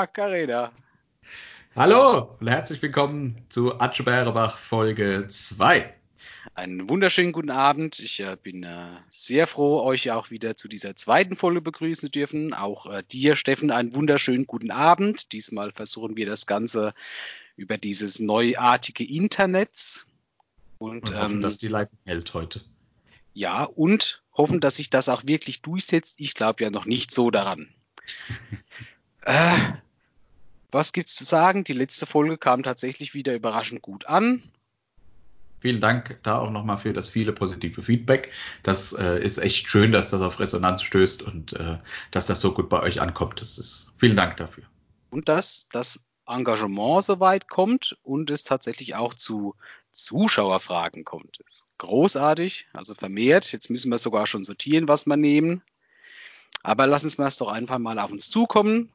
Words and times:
Ja, 0.00 0.06
Karina. 0.06 0.72
Hallo 1.76 2.34
und 2.40 2.48
herzlich 2.48 2.80
willkommen 2.80 3.36
zu 3.50 3.78
Atsche 3.82 4.02
Bärebach 4.02 4.56
Folge 4.56 5.26
2. 5.28 5.94
Einen 6.54 6.88
wunderschönen 6.88 7.32
guten 7.32 7.50
Abend. 7.50 7.98
Ich 7.98 8.18
äh, 8.20 8.34
bin 8.42 8.62
äh, 8.62 8.96
sehr 9.10 9.46
froh, 9.46 9.82
euch 9.82 10.10
auch 10.10 10.30
wieder 10.30 10.56
zu 10.56 10.68
dieser 10.68 10.96
zweiten 10.96 11.36
Folge 11.36 11.60
begrüßen 11.60 12.00
zu 12.00 12.10
dürfen. 12.10 12.54
Auch 12.54 12.86
äh, 12.86 13.02
dir, 13.12 13.36
Steffen, 13.36 13.70
einen 13.70 13.94
wunderschönen 13.94 14.46
guten 14.46 14.70
Abend. 14.70 15.34
Diesmal 15.34 15.70
versuchen 15.70 16.16
wir 16.16 16.24
das 16.24 16.46
Ganze 16.46 16.94
über 17.56 17.76
dieses 17.76 18.20
neuartige 18.20 19.04
Internet. 19.04 20.06
Und, 20.78 21.10
und 21.10 21.14
hoffen, 21.14 21.34
ähm, 21.34 21.42
dass 21.42 21.58
die 21.58 21.68
Leitung 21.68 21.98
hält 22.06 22.32
heute. 22.32 22.62
Ja, 23.34 23.64
und 23.64 24.22
hoffen, 24.32 24.60
dass 24.60 24.76
sich 24.76 24.88
das 24.88 25.10
auch 25.10 25.26
wirklich 25.26 25.60
durchsetzt. 25.60 26.14
Ich 26.16 26.32
glaube 26.32 26.64
ja 26.64 26.70
noch 26.70 26.86
nicht 26.86 27.10
so 27.10 27.30
daran. 27.30 27.68
äh, 29.26 29.72
was 30.72 30.92
gibt's 30.92 31.14
zu 31.14 31.24
sagen? 31.24 31.64
Die 31.64 31.72
letzte 31.72 32.06
Folge 32.06 32.38
kam 32.38 32.62
tatsächlich 32.62 33.14
wieder 33.14 33.34
überraschend 33.34 33.82
gut 33.82 34.06
an. 34.06 34.42
Vielen 35.60 35.80
Dank 35.80 36.18
da 36.22 36.38
auch 36.38 36.50
nochmal 36.50 36.78
für 36.78 36.92
das 36.92 37.10
viele 37.10 37.32
positive 37.32 37.82
Feedback. 37.82 38.32
Das 38.62 38.94
äh, 38.94 39.22
ist 39.22 39.36
echt 39.38 39.68
schön, 39.68 39.92
dass 39.92 40.08
das 40.10 40.22
auf 40.22 40.40
Resonanz 40.40 40.82
stößt 40.82 41.22
und 41.22 41.52
äh, 41.52 41.76
dass 42.10 42.26
das 42.26 42.40
so 42.40 42.54
gut 42.54 42.70
bei 42.70 42.80
euch 42.80 43.00
ankommt. 43.00 43.40
Das 43.40 43.58
ist 43.58 43.88
vielen 43.96 44.16
Dank 44.16 44.38
dafür. 44.38 44.64
Und 45.10 45.28
dass 45.28 45.68
das 45.72 46.00
Engagement 46.26 47.04
soweit 47.04 47.48
kommt 47.48 47.98
und 48.02 48.30
es 48.30 48.44
tatsächlich 48.44 48.94
auch 48.94 49.12
zu 49.12 49.54
Zuschauerfragen 49.92 51.04
kommt. 51.04 51.40
Das 51.44 51.54
ist 51.56 51.64
großartig, 51.78 52.68
also 52.72 52.94
vermehrt. 52.94 53.52
Jetzt 53.52 53.68
müssen 53.68 53.90
wir 53.90 53.98
sogar 53.98 54.26
schon 54.26 54.44
sortieren, 54.44 54.88
was 54.88 55.04
wir 55.04 55.16
nehmen. 55.16 55.62
Aber 56.62 56.86
lassen 56.86 57.18
wir 57.18 57.26
es 57.26 57.36
doch 57.36 57.50
einfach 57.50 57.78
mal 57.78 57.98
auf 57.98 58.12
uns 58.12 58.30
zukommen 58.30 58.90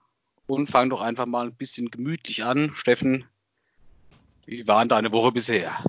und 0.47 0.67
fangen 0.67 0.89
doch 0.89 1.01
einfach 1.01 1.25
mal 1.25 1.47
ein 1.47 1.55
bisschen 1.55 1.89
gemütlich 1.89 2.43
an. 2.43 2.71
Steffen, 2.75 3.25
wie 4.45 4.67
war 4.67 4.79
denn 4.79 4.89
deine 4.89 5.11
Woche 5.11 5.31
bisher? 5.31 5.83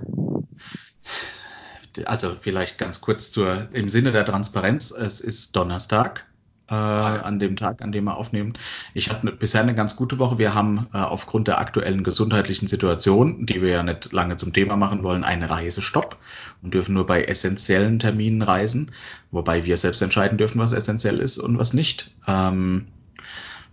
Also 2.05 2.35
vielleicht 2.39 2.77
ganz 2.77 3.01
kurz 3.01 3.31
zur, 3.31 3.67
im 3.73 3.89
Sinne 3.89 4.11
der 4.11 4.25
Transparenz. 4.25 4.91
Es 4.91 5.19
ist 5.19 5.55
Donnerstag 5.55 6.25
äh, 6.69 6.73
an 6.73 7.39
dem 7.39 7.55
Tag, 7.55 7.81
an 7.81 7.91
dem 7.91 8.05
wir 8.05 8.17
aufnehmen. 8.17 8.53
Ich 8.93 9.09
hatte 9.09 9.31
bisher 9.31 9.61
eine 9.61 9.75
ganz 9.75 9.95
gute 9.95 10.19
Woche. 10.19 10.37
Wir 10.37 10.53
haben 10.53 10.87
äh, 10.93 10.97
aufgrund 10.97 11.47
der 11.47 11.59
aktuellen 11.59 12.03
gesundheitlichen 12.03 12.67
Situation, 12.67 13.45
die 13.45 13.61
wir 13.61 13.69
ja 13.69 13.83
nicht 13.83 14.11
lange 14.11 14.37
zum 14.37 14.53
Thema 14.53 14.75
machen 14.75 15.03
wollen, 15.03 15.23
einen 15.23 15.43
Reisestopp 15.43 16.17
und 16.61 16.73
dürfen 16.73 16.93
nur 16.93 17.05
bei 17.05 17.23
essentiellen 17.23 17.99
Terminen 17.99 18.41
reisen, 18.41 18.91
wobei 19.31 19.65
wir 19.65 19.77
selbst 19.77 20.01
entscheiden 20.01 20.37
dürfen, 20.37 20.59
was 20.59 20.71
essentiell 20.71 21.19
ist 21.19 21.37
und 21.37 21.57
was 21.57 21.73
nicht. 21.73 22.11
Ähm, 22.27 22.87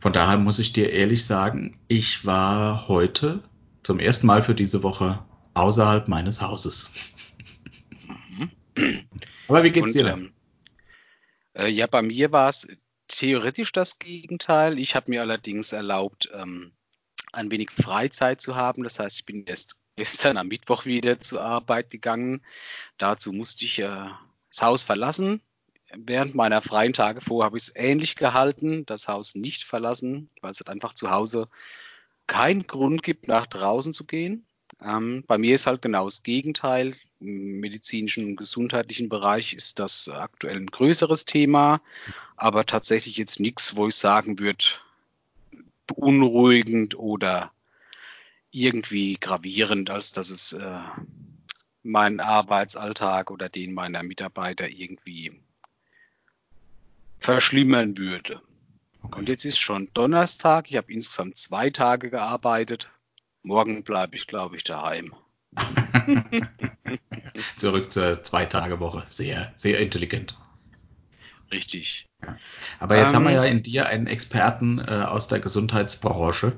von 0.05 0.13
daher 0.13 0.37
muss 0.37 0.59
ich 0.59 0.75
dir 0.75 0.93
ehrlich 0.93 1.25
sagen, 1.25 1.79
ich 1.89 2.27
war 2.27 2.89
heute 2.89 3.43
zum 3.83 3.99
ersten 3.99 4.27
Mal 4.27 4.43
für 4.43 4.55
diese 4.55 4.83
Woche 4.83 5.25
außerhalb 5.55 6.09
meines 6.09 6.43
Hauses. 6.43 6.91
Mhm. 8.77 9.09
Aber 9.49 9.65
wie 9.65 9.71
geht's 9.71 9.87
Und, 9.87 9.95
dir 9.95 10.05
denn? 10.05 10.19
Ähm, 10.19 10.33
äh, 11.55 11.69
ja, 11.69 11.87
bei 11.87 12.03
mir 12.03 12.33
war 12.33 12.51
es 12.51 12.69
theoretisch 13.09 13.73
das 13.73 13.99
Gegenteil. 13.99 14.79
Ich 14.79 14.95
habe 14.95 15.11
mir 15.11 15.23
allerdings 15.23 15.73
erlaubt, 15.73 16.29
ähm, 16.35 16.73
ein 17.33 17.51
wenig 17.51 17.71
Freizeit 17.71 18.43
zu 18.43 18.57
haben. 18.57 18.83
Das 18.83 18.99
heißt, 18.99 19.21
ich 19.21 19.25
bin 19.25 19.47
erst 19.47 19.77
gestern 19.97 20.37
am 20.37 20.49
Mittwoch 20.49 20.85
wieder 20.85 21.19
zur 21.19 21.41
Arbeit 21.41 21.89
gegangen. 21.89 22.45
Dazu 22.99 23.33
musste 23.33 23.65
ich 23.65 23.79
äh, 23.79 24.11
das 24.51 24.61
Haus 24.61 24.83
verlassen. 24.83 25.41
Während 25.97 26.35
meiner 26.35 26.63
freien 26.63 26.93
Tage 26.93 27.21
vor 27.21 27.45
habe 27.45 27.57
ich 27.57 27.65
es 27.65 27.77
ähnlich 27.77 28.17
gehalten, 28.17 28.87
das 28.87 29.09
Haus 29.09 29.35
nicht 29.35 29.65
verlassen, 29.65 30.31
weil 30.41 30.53
es 30.53 30.61
halt 30.61 30.71
einfach 30.71 30.93
zu 30.93 31.11
Hause 31.11 31.49
keinen 32.27 32.67
Grund 32.67 33.03
gibt, 33.03 33.29
nach 33.29 33.47
draußen 33.47 33.93
zu 33.93 34.05
gehen. 34.05 34.47
Ähm, 34.83 35.25
bei 35.27 35.39
mir 35.39 35.55
ist 35.55 35.67
halt 35.67 35.83
genau 35.83 36.05
das 36.05 36.23
Gegenteil. 36.23 36.95
Im 37.21 37.61
medizinischen 37.61 38.27
und 38.27 38.37
gesundheitlichen 38.37 39.09
Bereich 39.09 39.55
ist 39.55 39.79
das 39.79 40.09
aktuell 40.09 40.57
ein 40.57 40.67
größeres 40.67 41.25
Thema 41.25 41.81
aber 42.37 42.67
tatsächlich 42.67 43.17
jetzt 43.17 43.41
nichts, 43.41 43.77
wo 43.77 43.89
ich 43.89 43.95
sagen 43.95 44.39
würde, 44.39 44.65
beunruhigend 45.87 46.99
oder 46.99 47.53
irgendwie 48.51 49.17
gravierend, 49.21 49.91
als 49.91 50.13
dass 50.13 50.31
es 50.31 50.53
äh, 50.53 50.81
meinen 51.83 52.21
Arbeitsalltag 52.21 53.31
oder 53.31 53.49
den 53.49 53.75
meiner 53.75 54.03
Mitarbeiter 54.03 54.69
irgendwie 54.69 55.33
verschlimmern 57.25 57.97
würde. 57.97 58.41
Okay. 59.03 59.19
Und 59.19 59.29
jetzt 59.29 59.45
ist 59.45 59.59
schon 59.59 59.89
Donnerstag. 59.95 60.71
Ich 60.71 60.77
habe 60.77 60.93
insgesamt 60.93 61.37
zwei 61.37 61.71
Tage 61.71 62.11
gearbeitet. 62.11 62.91
Morgen 63.43 63.83
bleibe 63.83 64.17
ich, 64.17 64.27
glaube 64.27 64.57
ich, 64.57 64.65
daheim. 64.65 65.15
Zurück 67.57 67.93
zur 67.93 68.23
Zwei-Tage-Woche. 68.23 69.05
Sehr, 69.07 69.53
sehr 69.57 69.79
intelligent. 69.81 70.37
Richtig. 71.51 72.07
Aber 72.79 72.97
jetzt 72.97 73.11
ähm, 73.11 73.17
haben 73.17 73.25
wir 73.25 73.31
ähm. 73.31 73.37
ja 73.37 73.45
in 73.45 73.63
dir 73.63 73.87
einen 73.87 74.07
Experten 74.07 74.79
äh, 74.79 75.07
aus 75.09 75.29
der 75.29 75.41
Gesundheitsbranche. 75.41 76.57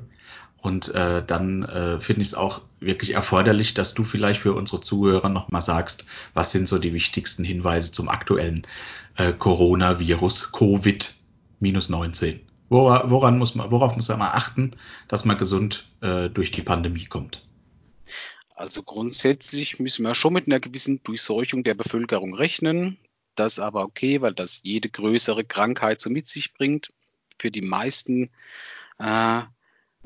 Und 0.67 0.89
äh, 0.95 1.25
dann 1.25 1.63
äh, 1.63 2.01
finde 2.01 2.23
ich 2.23 2.29
es 2.29 2.35
auch 2.35 2.61
wirklich 2.81 3.13
erforderlich, 3.15 3.75
dass 3.75 3.95
du 3.95 4.03
vielleicht 4.03 4.41
für 4.41 4.53
unsere 4.53 4.81
Zuhörer 4.81 5.29
nochmal 5.29 5.63
sagst, 5.63 6.07
was 6.35 6.51
sind 6.51 6.67
so 6.67 6.79
die 6.79 6.93
wichtigsten 6.93 7.45
Hinweise 7.45 7.93
zum 7.93 8.09
aktuellen 8.09 8.67
äh, 9.17 9.33
Coronavirus, 9.33 10.53
Covid-19. 10.53 12.41
Wora, 12.69 13.09
woran 13.09 13.39
muss 13.39 13.55
man, 13.55 13.71
worauf 13.71 13.95
muss 13.95 14.09
man 14.09 14.21
achten, 14.23 14.73
dass 15.07 15.25
man 15.25 15.39
gesund 15.39 15.89
äh, 16.01 16.29
durch 16.29 16.51
die 16.51 16.63
Pandemie 16.63 17.05
kommt? 17.05 17.47
Also 18.57 18.83
grundsätzlich 18.83 19.79
müssen 19.79 20.03
wir 20.03 20.17
schon 20.17 20.33
mit 20.33 20.49
einer 20.49 20.59
gewissen 20.59 21.01
Durchseuchung 21.05 21.63
der 21.63 21.75
Bevölkerung 21.75 22.35
rechnen 22.35 22.99
das 23.37 23.59
aber 23.59 23.83
okay, 23.83 24.21
weil 24.21 24.35
das 24.35 24.61
jede 24.63 24.89
größere 24.89 25.45
Krankheit 25.45 26.01
so 26.01 26.11
mit 26.11 26.27
sich 26.27 26.55
bringt. 26.55 26.89
Für 27.39 27.51
die 27.51 27.61
meisten 27.61 28.31
äh, 28.99 29.43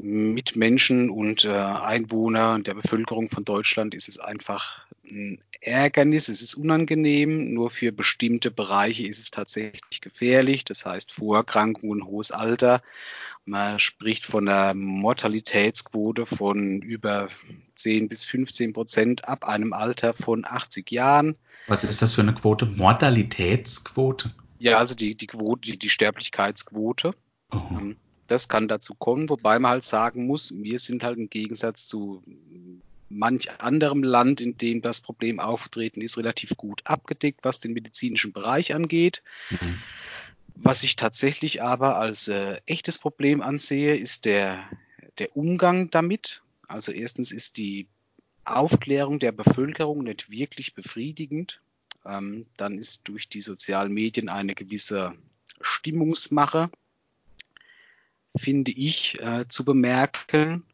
Mitmenschen 0.03 1.11
und 1.11 1.44
äh, 1.44 1.50
Einwohner 1.50 2.59
der 2.61 2.75
Bevölkerung 2.75 3.28
von 3.28 3.44
Deutschland 3.44 3.94
ist 3.94 4.09
es 4.09 4.19
einfach 4.19 4.87
ein 5.05 5.43
Ärgernis, 5.61 6.28
es 6.28 6.41
ist 6.41 6.55
unangenehm, 6.55 7.53
nur 7.53 7.71
für 7.71 7.93
bestimmte 7.93 8.50
Bereiche 8.50 9.06
ist 9.06 9.19
es 9.19 9.31
tatsächlich 9.31 10.00
gefährlich, 10.00 10.65
das 10.65 10.87
heißt 10.87 11.12
Vorerkrankungen, 11.12 12.06
hohes 12.06 12.31
Alter. 12.31 12.83
Man 13.44 13.78
spricht 13.78 14.25
von 14.25 14.49
einer 14.49 14.75
Mortalitätsquote 14.75 16.25
von 16.25 16.81
über 16.81 17.28
10 17.77 18.09
bis 18.09 18.25
15 18.25 18.72
Prozent 18.72 19.28
ab 19.28 19.47
einem 19.47 19.72
Alter 19.72 20.15
von 20.15 20.47
80 20.47 20.91
Jahren. 20.91 21.37
Was 21.67 21.84
ist 21.84 22.00
das 22.00 22.15
für 22.15 22.22
eine 22.22 22.34
Quote? 22.34 22.65
Mortalitätsquote? 22.65 24.31
Ja, 24.59 24.78
also 24.78 24.94
die, 24.94 25.15
die 25.15 25.27
Quote, 25.27 25.61
die, 25.62 25.78
die 25.78 25.88
Sterblichkeitsquote. 25.88 27.12
Oh. 27.53 27.59
Das 28.30 28.48
kann 28.48 28.68
dazu 28.68 28.94
kommen, 28.94 29.28
wobei 29.28 29.58
man 29.58 29.72
halt 29.72 29.84
sagen 29.84 30.28
muss, 30.28 30.54
wir 30.54 30.78
sind 30.78 31.02
halt 31.02 31.18
im 31.18 31.28
Gegensatz 31.28 31.88
zu 31.88 32.22
manch 33.08 33.50
anderem 33.60 34.04
Land, 34.04 34.41
in 34.41 34.56
dem 34.56 34.82
das 34.82 35.00
Problem 35.00 35.41
aufgetreten 35.41 36.00
ist, 36.00 36.16
relativ 36.16 36.56
gut 36.56 36.80
abgedeckt, 36.84 37.40
was 37.42 37.58
den 37.58 37.72
medizinischen 37.72 38.32
Bereich 38.32 38.72
angeht. 38.72 39.20
Mhm. 39.50 39.82
Was 40.54 40.84
ich 40.84 40.94
tatsächlich 40.94 41.60
aber 41.60 41.99
als 41.99 42.28
äh, 42.28 42.60
echtes 42.66 43.00
Problem 43.00 43.43
ansehe, 43.43 43.96
ist 43.96 44.26
der, 44.26 44.62
der 45.19 45.37
Umgang 45.37 45.90
damit. 45.90 46.40
Also 46.69 46.93
erstens 46.93 47.32
ist 47.32 47.56
die 47.56 47.88
Aufklärung 48.44 49.19
der 49.19 49.32
Bevölkerung 49.32 50.05
nicht 50.05 50.31
wirklich 50.31 50.76
befriedigend. 50.76 51.60
Ähm, 52.06 52.46
dann 52.56 52.78
ist 52.78 53.08
durch 53.08 53.28
die 53.28 53.40
sozialen 53.40 53.93
Medien 53.93 54.28
eine 54.28 54.55
gewisse 54.55 55.14
Stimmungsmache, 55.60 56.70
finde 58.37 58.71
ich, 58.71 59.21
äh, 59.21 59.47
zu 59.49 59.65
bemerken, 59.65 60.65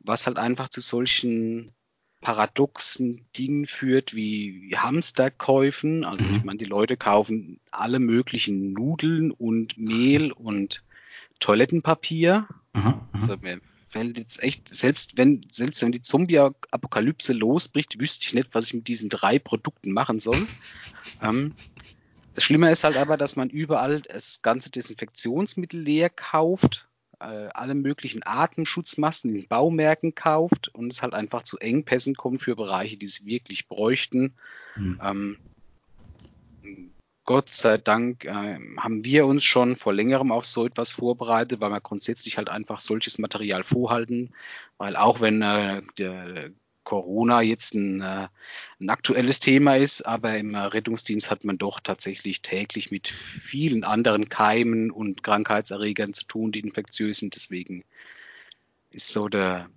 was 0.00 0.26
halt 0.26 0.38
einfach 0.38 0.68
zu 0.68 0.80
solchen 0.80 1.72
paradoxen 2.20 3.26
Dingen 3.36 3.66
führt 3.66 4.14
wie 4.14 4.74
Hamsterkäufen. 4.76 6.04
Also 6.04 6.26
ich 6.26 6.40
mhm. 6.40 6.42
meine, 6.44 6.58
die 6.58 6.64
Leute 6.64 6.96
kaufen 6.96 7.60
alle 7.70 7.98
möglichen 7.98 8.72
Nudeln 8.72 9.30
und 9.30 9.78
Mehl 9.78 10.32
und 10.32 10.84
Toilettenpapier. 11.40 12.48
Aha, 12.72 12.88
aha. 12.88 13.08
Also 13.12 13.36
fällt 13.88 14.18
jetzt 14.18 14.42
echt, 14.42 14.68
selbst 14.74 15.16
wenn, 15.16 15.46
selbst 15.50 15.82
wenn 15.82 15.92
die 15.92 16.02
Zombie-Apokalypse 16.02 17.32
losbricht, 17.32 18.00
wüsste 18.00 18.26
ich 18.26 18.34
nicht, 18.34 18.48
was 18.52 18.66
ich 18.66 18.74
mit 18.74 18.88
diesen 18.88 19.08
drei 19.08 19.38
Produkten 19.38 19.92
machen 19.92 20.18
soll. 20.18 20.46
ähm, 21.22 21.54
das 22.34 22.44
Schlimme 22.44 22.70
ist 22.70 22.84
halt 22.84 22.96
aber, 22.96 23.16
dass 23.16 23.36
man 23.36 23.48
überall 23.48 24.00
das 24.00 24.42
ganze 24.42 24.70
Desinfektionsmittel 24.70 25.80
leer 25.80 26.10
kauft, 26.10 26.86
äh, 27.20 27.48
alle 27.54 27.74
möglichen 27.74 28.22
Atemschutzmasken 28.24 29.34
in 29.34 29.48
Baumärkten 29.48 30.14
kauft 30.14 30.68
und 30.68 30.92
es 30.92 31.02
halt 31.02 31.14
einfach 31.14 31.42
zu 31.42 31.58
Engpässen 31.58 32.14
kommt 32.14 32.42
für 32.42 32.56
Bereiche, 32.56 32.96
die 32.96 33.06
es 33.06 33.24
wirklich 33.24 33.68
bräuchten. 33.68 34.34
Mhm. 34.76 35.00
Ähm, 35.02 35.38
Gott 37.24 37.50
sei 37.50 37.76
Dank 37.76 38.24
äh, 38.24 38.58
haben 38.78 39.04
wir 39.04 39.26
uns 39.26 39.42
schon 39.42 39.74
vor 39.74 39.92
längerem 39.92 40.30
auf 40.30 40.46
so 40.46 40.64
etwas 40.64 40.92
vorbereitet, 40.92 41.60
weil 41.60 41.70
wir 41.70 41.80
grundsätzlich 41.80 42.36
halt 42.36 42.48
einfach 42.48 42.80
solches 42.80 43.18
Material 43.18 43.64
vorhalten, 43.64 44.32
weil 44.78 44.94
auch 44.94 45.20
wenn 45.20 45.42
äh, 45.42 45.82
der 45.98 46.50
Corona 46.86 47.42
jetzt 47.42 47.74
ein, 47.74 48.00
äh, 48.00 48.28
ein, 48.80 48.88
aktuelles 48.88 49.40
Thema 49.40 49.76
ist, 49.76 50.02
aber 50.02 50.38
im 50.38 50.54
Rettungsdienst 50.54 51.30
hat 51.30 51.44
man 51.44 51.58
doch 51.58 51.80
tatsächlich 51.80 52.40
täglich 52.40 52.90
mit 52.90 53.08
vielen 53.08 53.84
anderen 53.84 54.30
Keimen 54.30 54.90
und 54.90 55.22
Krankheitserregern 55.22 56.14
zu 56.14 56.24
tun, 56.24 56.52
die 56.52 56.60
infektiös 56.60 57.18
sind. 57.18 57.34
Deswegen 57.34 57.84
ist 58.90 59.08
so 59.12 59.28
der, 59.28 59.68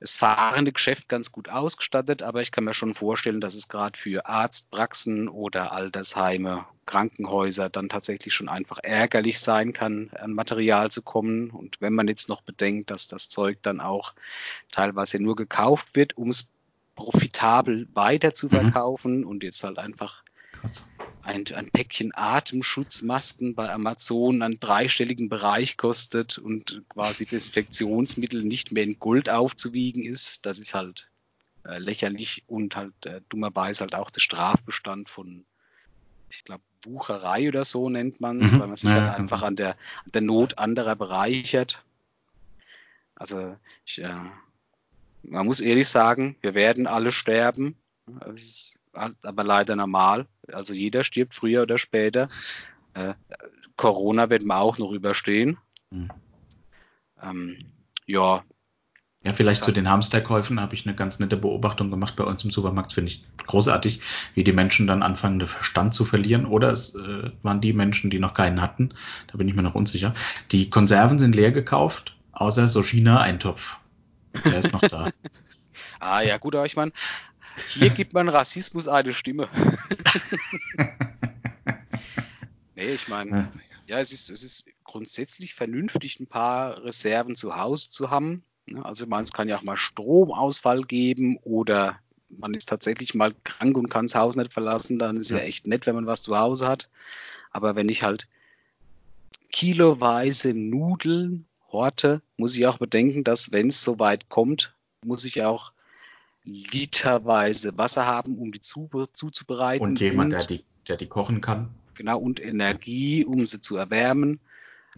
das 0.00 0.14
fahrende 0.14 0.72
Geschäft 0.72 1.08
ganz 1.08 1.30
gut 1.30 1.50
ausgestattet, 1.50 2.22
aber 2.22 2.40
ich 2.40 2.50
kann 2.50 2.64
mir 2.64 2.72
schon 2.72 2.94
vorstellen, 2.94 3.40
dass 3.40 3.54
es 3.54 3.68
gerade 3.68 3.98
für 3.98 4.26
Arztpraxen 4.26 5.28
oder 5.28 5.72
Altersheime, 5.72 6.64
Krankenhäuser 6.86 7.68
dann 7.68 7.88
tatsächlich 7.88 8.34
schon 8.34 8.48
einfach 8.48 8.78
ärgerlich 8.82 9.38
sein 9.38 9.72
kann, 9.72 10.10
an 10.18 10.32
Material 10.32 10.90
zu 10.90 11.02
kommen. 11.02 11.50
Und 11.50 11.80
wenn 11.80 11.92
man 11.92 12.08
jetzt 12.08 12.28
noch 12.28 12.40
bedenkt, 12.40 12.90
dass 12.90 13.06
das 13.06 13.28
Zeug 13.28 13.58
dann 13.62 13.80
auch 13.80 14.14
teilweise 14.72 15.22
nur 15.22 15.36
gekauft 15.36 15.94
wird, 15.94 16.16
um 16.16 16.30
es 16.30 16.50
profitabel 16.96 17.86
weiter 17.94 18.34
zu 18.34 18.48
verkaufen 18.48 19.20
mhm. 19.20 19.26
und 19.26 19.42
jetzt 19.42 19.62
halt 19.62 19.78
einfach 19.78 20.24
Krass 20.52 20.88
ein, 21.30 21.46
ein 21.54 21.70
Päckchen 21.70 22.12
Atemschutzmasken 22.14 23.54
bei 23.54 23.72
Amazon 23.72 24.42
einen 24.42 24.58
dreistelligen 24.60 25.28
Bereich 25.28 25.76
kostet 25.76 26.38
und 26.38 26.82
quasi 26.88 27.26
Desinfektionsmittel 27.26 28.42
nicht 28.42 28.72
mehr 28.72 28.84
in 28.84 28.98
Gold 28.98 29.30
aufzuwiegen 29.30 30.04
ist, 30.04 30.46
das 30.46 30.58
ist 30.58 30.74
halt 30.74 31.08
äh, 31.64 31.78
lächerlich 31.78 32.44
und 32.46 32.76
halt 32.76 33.06
äh, 33.06 33.20
dummerweise 33.28 33.82
halt 33.82 33.94
auch 33.94 34.10
der 34.10 34.20
Strafbestand 34.20 35.08
von, 35.08 35.44
ich 36.28 36.44
glaube, 36.44 36.64
Wucherei 36.84 37.48
oder 37.48 37.64
so 37.64 37.90
nennt 37.90 38.20
man 38.20 38.40
es, 38.40 38.52
mhm. 38.52 38.60
weil 38.60 38.68
man 38.68 38.76
sich 38.76 38.90
ja, 38.90 39.02
halt 39.02 39.18
einfach 39.18 39.42
an 39.42 39.56
der, 39.56 39.72
an 40.04 40.12
der 40.12 40.22
Not 40.22 40.58
anderer 40.58 40.96
bereichert. 40.96 41.84
Also 43.14 43.56
ich, 43.84 44.00
äh, 44.00 44.14
man 45.22 45.46
muss 45.46 45.60
ehrlich 45.60 45.88
sagen, 45.88 46.36
wir 46.40 46.54
werden 46.54 46.86
alle 46.86 47.12
sterben. 47.12 47.76
Das 48.06 48.42
ist 48.42 48.80
aber 48.92 49.44
leider 49.44 49.76
normal. 49.76 50.26
Also 50.54 50.74
jeder 50.74 51.04
stirbt 51.04 51.34
früher 51.34 51.62
oder 51.62 51.78
später. 51.78 52.28
Äh, 52.94 53.14
Corona 53.76 54.30
wird 54.30 54.44
man 54.44 54.58
auch 54.58 54.78
noch 54.78 54.92
überstehen. 54.92 55.58
Mhm. 55.90 56.10
Ähm, 57.22 57.56
ja. 58.06 58.44
Ja, 59.22 59.34
vielleicht 59.34 59.64
zu 59.64 59.72
den 59.72 59.90
Hamsterkäufen 59.90 60.58
habe 60.58 60.74
ich 60.74 60.86
eine 60.86 60.96
ganz 60.96 61.18
nette 61.18 61.36
Beobachtung 61.36 61.90
gemacht 61.90 62.16
bei 62.16 62.24
uns 62.24 62.42
im 62.42 62.50
Supermarkt. 62.50 62.94
Finde 62.94 63.10
ich 63.12 63.22
großartig, 63.46 64.00
wie 64.34 64.44
die 64.44 64.52
Menschen 64.52 64.86
dann 64.86 65.02
anfangen, 65.02 65.38
den 65.38 65.48
Verstand 65.48 65.94
zu 65.94 66.06
verlieren. 66.06 66.46
Oder 66.46 66.72
es 66.72 66.94
äh, 66.94 67.30
waren 67.42 67.60
die 67.60 67.74
Menschen, 67.74 68.08
die 68.08 68.18
noch 68.18 68.32
keinen 68.32 68.62
hatten. 68.62 68.94
Da 69.26 69.36
bin 69.36 69.46
ich 69.46 69.54
mir 69.54 69.62
noch 69.62 69.74
unsicher. 69.74 70.14
Die 70.52 70.70
Konserven 70.70 71.18
sind 71.18 71.34
leer 71.34 71.52
gekauft, 71.52 72.16
außer 72.32 72.70
so 72.70 72.82
China-Eintopf. 72.82 73.76
Der 74.44 74.60
ist 74.60 74.72
noch 74.72 74.80
da. 74.80 75.10
ah 76.00 76.22
ja, 76.22 76.38
gut, 76.38 76.54
aber 76.54 76.64
ich 76.64 76.76
meine, 76.76 76.92
hier 77.68 77.90
gibt 77.90 78.12
man 78.12 78.28
Rassismus 78.28 78.88
eine 78.88 79.12
Stimme. 79.12 79.48
nee, 82.76 82.92
ich 82.92 83.08
meine, 83.08 83.50
ja, 83.86 83.98
es 83.98 84.12
ist, 84.12 84.30
es 84.30 84.42
ist 84.42 84.66
grundsätzlich 84.84 85.54
vernünftig, 85.54 86.20
ein 86.20 86.26
paar 86.26 86.82
Reserven 86.84 87.36
zu 87.36 87.56
Hause 87.56 87.90
zu 87.90 88.10
haben. 88.10 88.44
Also 88.82 89.04
ich 89.04 89.10
meine, 89.10 89.24
es 89.24 89.32
kann 89.32 89.48
ja 89.48 89.56
auch 89.56 89.62
mal 89.62 89.76
Stromausfall 89.76 90.82
geben 90.82 91.38
oder 91.38 91.98
man 92.28 92.54
ist 92.54 92.68
tatsächlich 92.68 93.14
mal 93.14 93.34
krank 93.44 93.76
und 93.76 93.88
kann 93.88 94.06
das 94.06 94.14
Haus 94.14 94.36
nicht 94.36 94.52
verlassen, 94.52 94.98
dann 94.98 95.16
ist 95.16 95.30
ja. 95.30 95.38
ja 95.38 95.42
echt 95.44 95.66
nett, 95.66 95.86
wenn 95.86 95.96
man 95.96 96.06
was 96.06 96.22
zu 96.22 96.38
Hause 96.38 96.68
hat. 96.68 96.88
Aber 97.50 97.74
wenn 97.74 97.88
ich 97.88 98.02
halt 98.02 98.28
kiloweise 99.50 100.54
Nudeln 100.54 101.46
horte, 101.72 102.22
muss 102.36 102.56
ich 102.56 102.66
auch 102.66 102.78
bedenken, 102.78 103.24
dass 103.24 103.52
wenn 103.52 103.68
es 103.68 103.82
soweit 103.82 104.28
kommt, 104.28 104.74
muss 105.04 105.24
ich 105.24 105.42
auch 105.42 105.72
literweise 106.44 107.76
Wasser 107.76 108.06
haben, 108.06 108.38
um 108.38 108.52
die 108.52 108.60
zu, 108.60 108.88
zuzubereiten. 109.12 109.86
Und 109.86 110.00
jemand, 110.00 110.32
und, 110.34 110.38
der, 110.38 110.46
die, 110.46 110.64
der 110.88 110.96
die 110.96 111.06
kochen 111.06 111.40
kann. 111.40 111.70
Genau, 111.94 112.18
und 112.18 112.40
Energie, 112.40 113.24
um 113.24 113.46
sie 113.46 113.60
zu 113.60 113.76
erwärmen. 113.76 114.40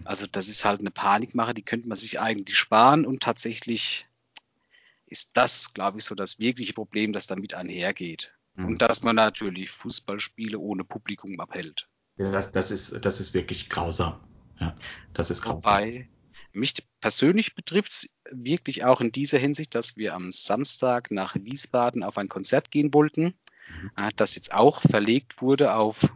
Also 0.04 0.26
das 0.26 0.48
ist 0.48 0.64
halt 0.64 0.80
eine 0.80 0.90
Panikmache, 0.90 1.54
die 1.54 1.62
könnte 1.62 1.88
man 1.88 1.98
sich 1.98 2.20
eigentlich 2.20 2.56
sparen 2.56 3.04
und 3.04 3.22
tatsächlich 3.22 4.06
ist 5.06 5.36
das, 5.36 5.74
glaube 5.74 5.98
ich, 5.98 6.04
so 6.04 6.14
das 6.14 6.38
wirkliche 6.38 6.72
Problem, 6.72 7.12
das 7.12 7.26
damit 7.26 7.54
einhergeht. 7.54 8.32
Mhm. 8.54 8.66
Und 8.66 8.82
dass 8.82 9.02
man 9.02 9.16
natürlich 9.16 9.70
Fußballspiele 9.70 10.58
ohne 10.58 10.84
Publikum 10.84 11.38
abhält. 11.38 11.88
Das, 12.16 12.52
das, 12.52 12.70
ist, 12.70 13.04
das 13.04 13.20
ist 13.20 13.34
wirklich 13.34 13.68
grausam. 13.68 14.20
Ja, 14.60 14.74
das 15.12 15.30
ist 15.30 15.42
grausam. 15.42 15.62
Wobei, 15.62 16.08
mich 16.52 16.74
persönlich 17.00 17.54
betrifft 17.54 17.90
es 17.90 18.08
wirklich 18.30 18.84
auch 18.84 19.00
in 19.00 19.12
dieser 19.12 19.38
Hinsicht, 19.38 19.74
dass 19.74 19.96
wir 19.96 20.14
am 20.14 20.30
Samstag 20.30 21.10
nach 21.10 21.34
Wiesbaden 21.34 22.02
auf 22.02 22.18
ein 22.18 22.28
Konzert 22.28 22.70
gehen 22.70 22.92
wollten, 22.94 23.34
mhm. 23.68 23.90
Äh, 23.96 24.10
das 24.16 24.34
jetzt 24.34 24.52
auch 24.52 24.80
verlegt 24.80 25.40
wurde 25.40 25.74
auf, 25.74 26.06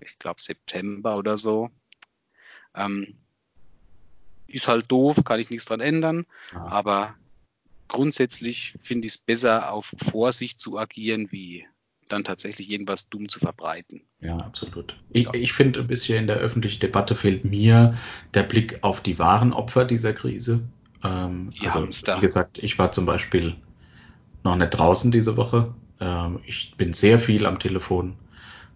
ich 0.00 0.18
glaube, 0.18 0.40
September 0.40 1.16
oder 1.16 1.36
so. 1.36 1.70
Ähm, 2.74 3.18
ist 4.46 4.68
halt 4.68 4.90
doof, 4.90 5.22
kann 5.24 5.40
ich 5.40 5.50
nichts 5.50 5.66
dran 5.66 5.80
ändern, 5.80 6.26
ah. 6.52 6.68
aber 6.70 7.16
grundsätzlich 7.88 8.74
finde 8.80 9.06
ich 9.06 9.14
es 9.14 9.18
besser, 9.18 9.72
auf 9.72 9.94
Vorsicht 9.98 10.58
zu 10.60 10.78
agieren, 10.78 11.30
wie 11.30 11.66
dann 12.12 12.24
tatsächlich 12.24 12.70
irgendwas 12.70 13.08
dumm 13.08 13.28
zu 13.28 13.38
verbreiten. 13.38 14.02
Ja, 14.20 14.36
absolut. 14.36 14.96
Ich, 15.10 15.28
ich 15.32 15.52
finde, 15.52 15.80
ein 15.80 15.86
bisschen 15.86 16.18
in 16.18 16.26
der 16.26 16.36
öffentlichen 16.36 16.80
Debatte 16.80 17.14
fehlt 17.14 17.44
mir 17.44 17.94
der 18.34 18.42
Blick 18.42 18.78
auf 18.82 19.00
die 19.00 19.18
wahren 19.18 19.52
Opfer 19.52 19.84
dieser 19.84 20.12
Krise. 20.12 20.68
Ähm, 21.04 21.50
die 21.60 21.66
also, 21.66 21.80
Hamster. 21.80 22.16
wie 22.16 22.20
gesagt, 22.20 22.58
ich 22.58 22.78
war 22.78 22.92
zum 22.92 23.06
Beispiel 23.06 23.56
noch 24.44 24.56
nicht 24.56 24.70
draußen 24.70 25.10
diese 25.10 25.36
Woche. 25.36 25.74
Ähm, 26.00 26.40
ich 26.46 26.74
bin 26.76 26.92
sehr 26.92 27.18
viel 27.18 27.46
am 27.46 27.58
Telefon, 27.58 28.16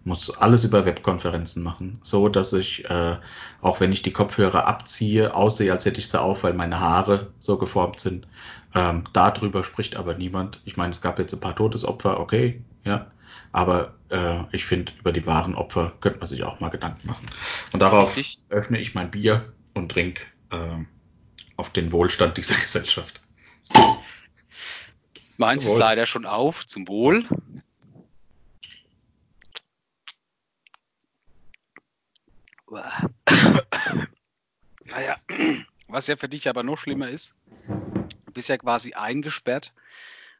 muss 0.03 0.29
alles 0.29 0.63
über 0.63 0.85
Webkonferenzen 0.85 1.63
machen, 1.63 1.99
so 2.01 2.29
dass 2.29 2.53
ich, 2.53 2.85
äh, 2.85 3.17
auch 3.61 3.79
wenn 3.79 3.91
ich 3.91 4.01
die 4.01 4.13
Kopfhörer 4.13 4.67
abziehe, 4.67 5.35
aussehe, 5.35 5.71
als 5.71 5.85
hätte 5.85 5.99
ich 5.99 6.07
sie 6.07 6.21
auf, 6.21 6.43
weil 6.43 6.53
meine 6.53 6.79
Haare 6.79 7.31
so 7.39 7.57
geformt 7.57 7.99
sind. 7.99 8.27
Ähm, 8.73 9.03
darüber 9.13 9.63
spricht 9.63 9.95
aber 9.95 10.15
niemand. 10.15 10.61
Ich 10.65 10.77
meine, 10.77 10.91
es 10.91 11.01
gab 11.01 11.19
jetzt 11.19 11.33
ein 11.33 11.39
paar 11.39 11.55
Todesopfer, 11.55 12.19
okay, 12.19 12.61
ja. 12.83 13.07
Aber 13.55 13.95
äh, 14.09 14.43
ich 14.51 14.65
finde, 14.65 14.91
über 14.99 15.13
die 15.13 15.25
wahren 15.25 15.55
Opfer 15.55 15.93
könnte 16.01 16.19
man 16.19 16.27
sich 16.27 16.43
auch 16.43 16.59
mal 16.59 16.67
Gedanken 16.67 17.07
machen. 17.07 17.25
Und 17.71 17.79
darauf 17.79 18.09
Richtig. 18.09 18.43
öffne 18.49 18.77
ich 18.79 18.95
mein 18.95 19.09
Bier 19.09 19.53
und 19.73 19.93
trinke 19.93 20.23
äh, 20.51 20.83
auf 21.55 21.69
den 21.69 21.93
Wohlstand 21.93 22.35
dieser 22.35 22.55
Gesellschaft. 22.61 23.21
Meins 25.37 25.63
ist 25.63 25.77
leider 25.77 26.05
schon 26.05 26.25
auf. 26.25 26.65
Zum 26.65 26.85
Wohl. 26.89 27.23
naja, 34.83 35.15
was 35.87 36.07
ja 36.07 36.17
für 36.17 36.27
dich 36.27 36.49
aber 36.49 36.63
noch 36.63 36.77
schlimmer 36.77 37.07
ist, 37.07 37.41
du 37.69 38.33
bist 38.33 38.49
ja 38.49 38.57
quasi 38.57 38.95
eingesperrt 38.95 39.71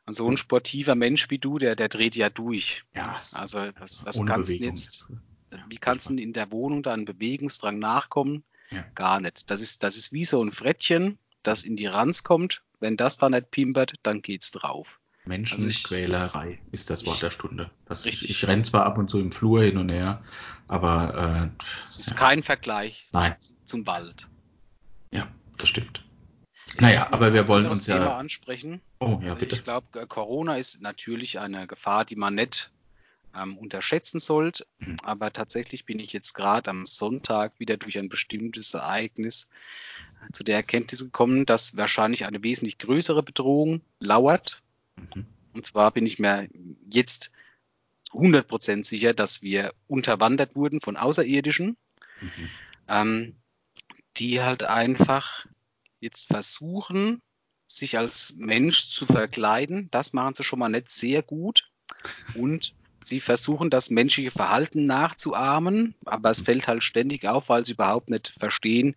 und 0.05 0.13
so 0.13 0.29
ein 0.29 0.37
sportiver 0.37 0.95
Mensch 0.95 1.29
wie 1.29 1.39
du, 1.39 1.57
der, 1.57 1.75
der 1.75 1.89
dreht 1.89 2.15
ja 2.15 2.29
durch. 2.29 2.83
Ja. 2.95 3.19
Also 3.33 3.59
was, 3.79 4.05
was 4.05 4.25
kannst 4.25 4.51
du 4.51 4.55
jetzt, 4.55 5.07
wie 5.67 5.77
kannst 5.77 6.09
du 6.09 6.15
in 6.15 6.33
der 6.33 6.51
Wohnung 6.51 6.83
da 6.83 6.93
einen 6.93 7.05
Bewegungsdrang 7.05 7.79
nachkommen? 7.79 8.43
Ja. 8.71 8.83
Gar 8.95 9.21
nicht. 9.21 9.49
Das 9.49 9.61
ist, 9.61 9.83
das 9.83 9.97
ist 9.97 10.11
wie 10.11 10.25
so 10.25 10.43
ein 10.43 10.51
Frettchen, 10.51 11.17
das 11.43 11.63
in 11.63 11.75
die 11.75 11.87
Ranz 11.87 12.23
kommt. 12.23 12.61
Wenn 12.79 12.97
das 12.97 13.17
da 13.17 13.29
nicht 13.29 13.51
pimpert, 13.51 13.93
dann 14.03 14.21
geht's 14.21 14.51
drauf. 14.51 14.99
Menschenquälerei 15.25 16.45
also 16.45 16.59
ist 16.71 16.89
das 16.89 17.05
Wort 17.05 17.21
der 17.21 17.31
Stunde. 17.31 17.71
Das, 17.85 18.05
richtig. 18.05 18.29
Ich, 18.29 18.43
ich 18.43 18.47
renne 18.47 18.63
zwar 18.63 18.85
ab 18.85 18.97
und 18.97 19.09
zu 19.09 19.19
im 19.19 19.31
Flur 19.31 19.63
hin 19.63 19.77
und 19.77 19.89
her, 19.89 20.23
aber 20.67 21.51
äh, 21.57 21.63
es 21.83 21.99
ist 21.99 22.15
kein 22.15 22.43
Vergleich 22.43 23.07
Nein. 23.11 23.35
zum 23.65 23.87
Wald. 23.87 24.27
Ja, 25.11 25.27
das 25.57 25.69
stimmt. 25.69 26.04
Naja, 26.79 27.07
aber 27.11 27.33
wir 27.33 27.47
wollen 27.47 27.67
uns 27.67 27.85
Thema 27.85 27.99
ja 27.99 28.17
ansprechen. 28.17 28.81
Oh, 28.99 29.19
ja, 29.21 29.27
also 29.27 29.39
bitte. 29.39 29.55
Ich 29.55 29.63
glaube, 29.63 30.07
Corona 30.07 30.57
ist 30.57 30.81
natürlich 30.81 31.39
eine 31.39 31.67
Gefahr, 31.67 32.05
die 32.05 32.15
man 32.15 32.35
nicht 32.35 32.71
ähm, 33.35 33.57
unterschätzen 33.57 34.19
sollte. 34.19 34.65
Mhm. 34.79 34.97
Aber 35.03 35.31
tatsächlich 35.31 35.85
bin 35.85 35.99
ich 35.99 36.13
jetzt 36.13 36.33
gerade 36.33 36.69
am 36.69 36.85
Sonntag 36.85 37.59
wieder 37.59 37.77
durch 37.77 37.97
ein 37.97 38.09
bestimmtes 38.09 38.73
Ereignis 38.73 39.49
äh, 40.27 40.31
zu 40.31 40.43
der 40.43 40.55
Erkenntnis 40.55 41.03
gekommen, 41.03 41.45
dass 41.45 41.77
wahrscheinlich 41.77 42.25
eine 42.25 42.43
wesentlich 42.43 42.77
größere 42.77 43.23
Bedrohung 43.23 43.81
lauert. 43.99 44.61
Mhm. 44.95 45.25
Und 45.53 45.65
zwar 45.65 45.91
bin 45.91 46.05
ich 46.05 46.19
mir 46.19 46.49
jetzt 46.89 47.31
100% 48.11 48.83
sicher, 48.83 49.13
dass 49.13 49.41
wir 49.41 49.73
unterwandert 49.87 50.55
wurden 50.55 50.79
von 50.79 50.97
Außerirdischen, 50.97 51.77
mhm. 52.21 52.49
ähm, 52.87 53.35
die 54.17 54.41
halt 54.41 54.63
einfach 54.63 55.45
jetzt 56.05 56.27
versuchen, 56.27 57.21
sich 57.67 57.97
als 57.97 58.35
Mensch 58.37 58.89
zu 58.89 59.05
verkleiden. 59.05 59.89
Das 59.91 60.13
machen 60.13 60.35
sie 60.35 60.43
schon 60.43 60.59
mal 60.59 60.69
nicht 60.69 60.89
sehr 60.89 61.21
gut. 61.21 61.69
Und 62.35 62.73
sie 63.03 63.19
versuchen 63.19 63.69
das 63.69 63.89
menschliche 63.89 64.31
Verhalten 64.31 64.85
nachzuahmen, 64.85 65.95
aber 66.05 66.31
es 66.31 66.41
fällt 66.41 66.67
halt 66.67 66.83
ständig 66.83 67.27
auf, 67.27 67.49
weil 67.49 67.65
sie 67.65 67.73
überhaupt 67.73 68.09
nicht 68.09 68.33
verstehen, 68.39 68.95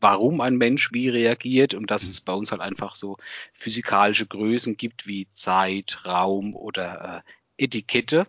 warum 0.00 0.40
ein 0.40 0.56
Mensch 0.56 0.92
wie 0.92 1.08
reagiert 1.08 1.74
und 1.74 1.90
dass 1.90 2.04
es 2.04 2.20
bei 2.20 2.32
uns 2.32 2.52
halt 2.52 2.60
einfach 2.60 2.94
so 2.94 3.16
physikalische 3.52 4.26
Größen 4.26 4.76
gibt 4.76 5.06
wie 5.06 5.28
Zeit, 5.32 6.04
Raum 6.04 6.54
oder 6.54 7.24
äh, 7.58 7.64
Etikette. 7.64 8.26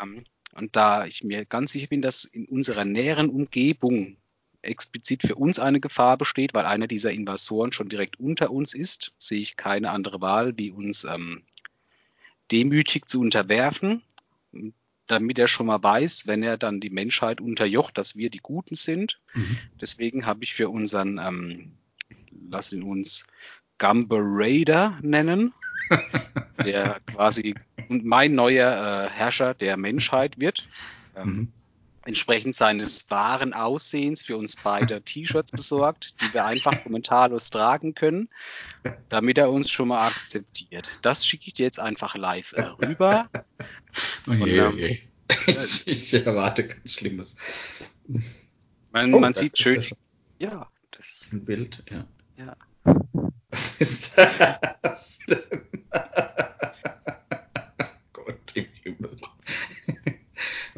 Ähm, 0.00 0.24
und 0.54 0.74
da 0.74 1.06
ich 1.06 1.22
mir 1.22 1.44
ganz 1.44 1.72
sicher 1.72 1.86
bin, 1.86 2.02
dass 2.02 2.24
in 2.24 2.46
unserer 2.46 2.84
näheren 2.84 3.28
Umgebung 3.30 4.16
explizit 4.68 5.22
für 5.22 5.34
uns 5.34 5.58
eine 5.58 5.80
Gefahr 5.80 6.16
besteht, 6.16 6.54
weil 6.54 6.66
einer 6.66 6.86
dieser 6.86 7.12
Invasoren 7.12 7.72
schon 7.72 7.88
direkt 7.88 8.18
unter 8.20 8.50
uns 8.50 8.74
ist, 8.74 9.12
sehe 9.18 9.40
ich 9.40 9.56
keine 9.56 9.90
andere 9.90 10.20
Wahl, 10.20 10.56
wie 10.56 10.70
uns 10.70 11.04
ähm, 11.04 11.42
demütig 12.50 13.08
zu 13.08 13.20
unterwerfen, 13.20 14.02
damit 15.06 15.38
er 15.38 15.48
schon 15.48 15.66
mal 15.66 15.82
weiß, 15.82 16.26
wenn 16.26 16.42
er 16.42 16.58
dann 16.58 16.80
die 16.80 16.90
Menschheit 16.90 17.40
unterjocht, 17.40 17.98
dass 17.98 18.16
wir 18.16 18.30
die 18.30 18.40
Guten 18.42 18.74
sind. 18.74 19.20
Mhm. 19.34 19.58
Deswegen 19.80 20.26
habe 20.26 20.44
ich 20.44 20.54
für 20.54 20.68
unseren, 20.68 21.18
ähm, 21.18 21.72
lass 22.48 22.72
ihn 22.72 22.82
uns 22.82 23.26
Gumber 23.78 24.20
Raider 24.20 24.98
nennen, 25.02 25.54
der 26.64 26.98
quasi 27.06 27.54
mein 27.88 28.34
neuer 28.34 29.06
äh, 29.06 29.10
Herrscher 29.10 29.54
der 29.54 29.76
Menschheit 29.76 30.38
wird. 30.38 30.66
Ähm, 31.16 31.26
mhm 31.26 31.52
entsprechend 32.08 32.56
seines 32.56 33.08
wahren 33.10 33.52
Aussehens 33.52 34.22
für 34.22 34.38
uns 34.38 34.56
beide 34.56 35.02
T-Shirts 35.02 35.52
besorgt, 35.52 36.14
die 36.20 36.32
wir 36.32 36.46
einfach 36.46 36.82
kommentarlos 36.82 37.50
tragen 37.50 37.94
können, 37.94 38.30
damit 39.10 39.36
er 39.36 39.50
uns 39.50 39.70
schon 39.70 39.88
mal 39.88 40.06
akzeptiert. 40.06 40.98
Das 41.02 41.26
schicke 41.26 41.48
ich 41.48 41.54
dir 41.54 41.64
jetzt 41.64 41.78
einfach 41.78 42.16
live 42.16 42.54
äh, 42.54 42.62
rüber. 42.62 43.28
Oh 44.26 44.32
je, 44.32 44.60
Und, 44.60 44.78
ähm. 44.78 44.96
Ich, 45.46 45.86
ich 45.86 46.26
erwarte 46.26 46.66
ganz 46.66 46.94
Schlimmes. 46.94 47.36
Man, 48.90 49.12
oh, 49.12 49.18
man 49.18 49.34
sieht 49.34 49.58
schön. 49.58 49.86
Ja, 50.38 50.66
das 50.92 51.28
ein 51.32 51.44
Bild, 51.44 51.82
ja. 51.90 52.06
Ja. 52.38 52.56
Was 53.50 53.78
ist 53.80 54.16
das 54.16 55.18
denn? 55.28 55.42
Gott 58.14 58.52
im 58.54 58.66
Himmel. 58.82 59.10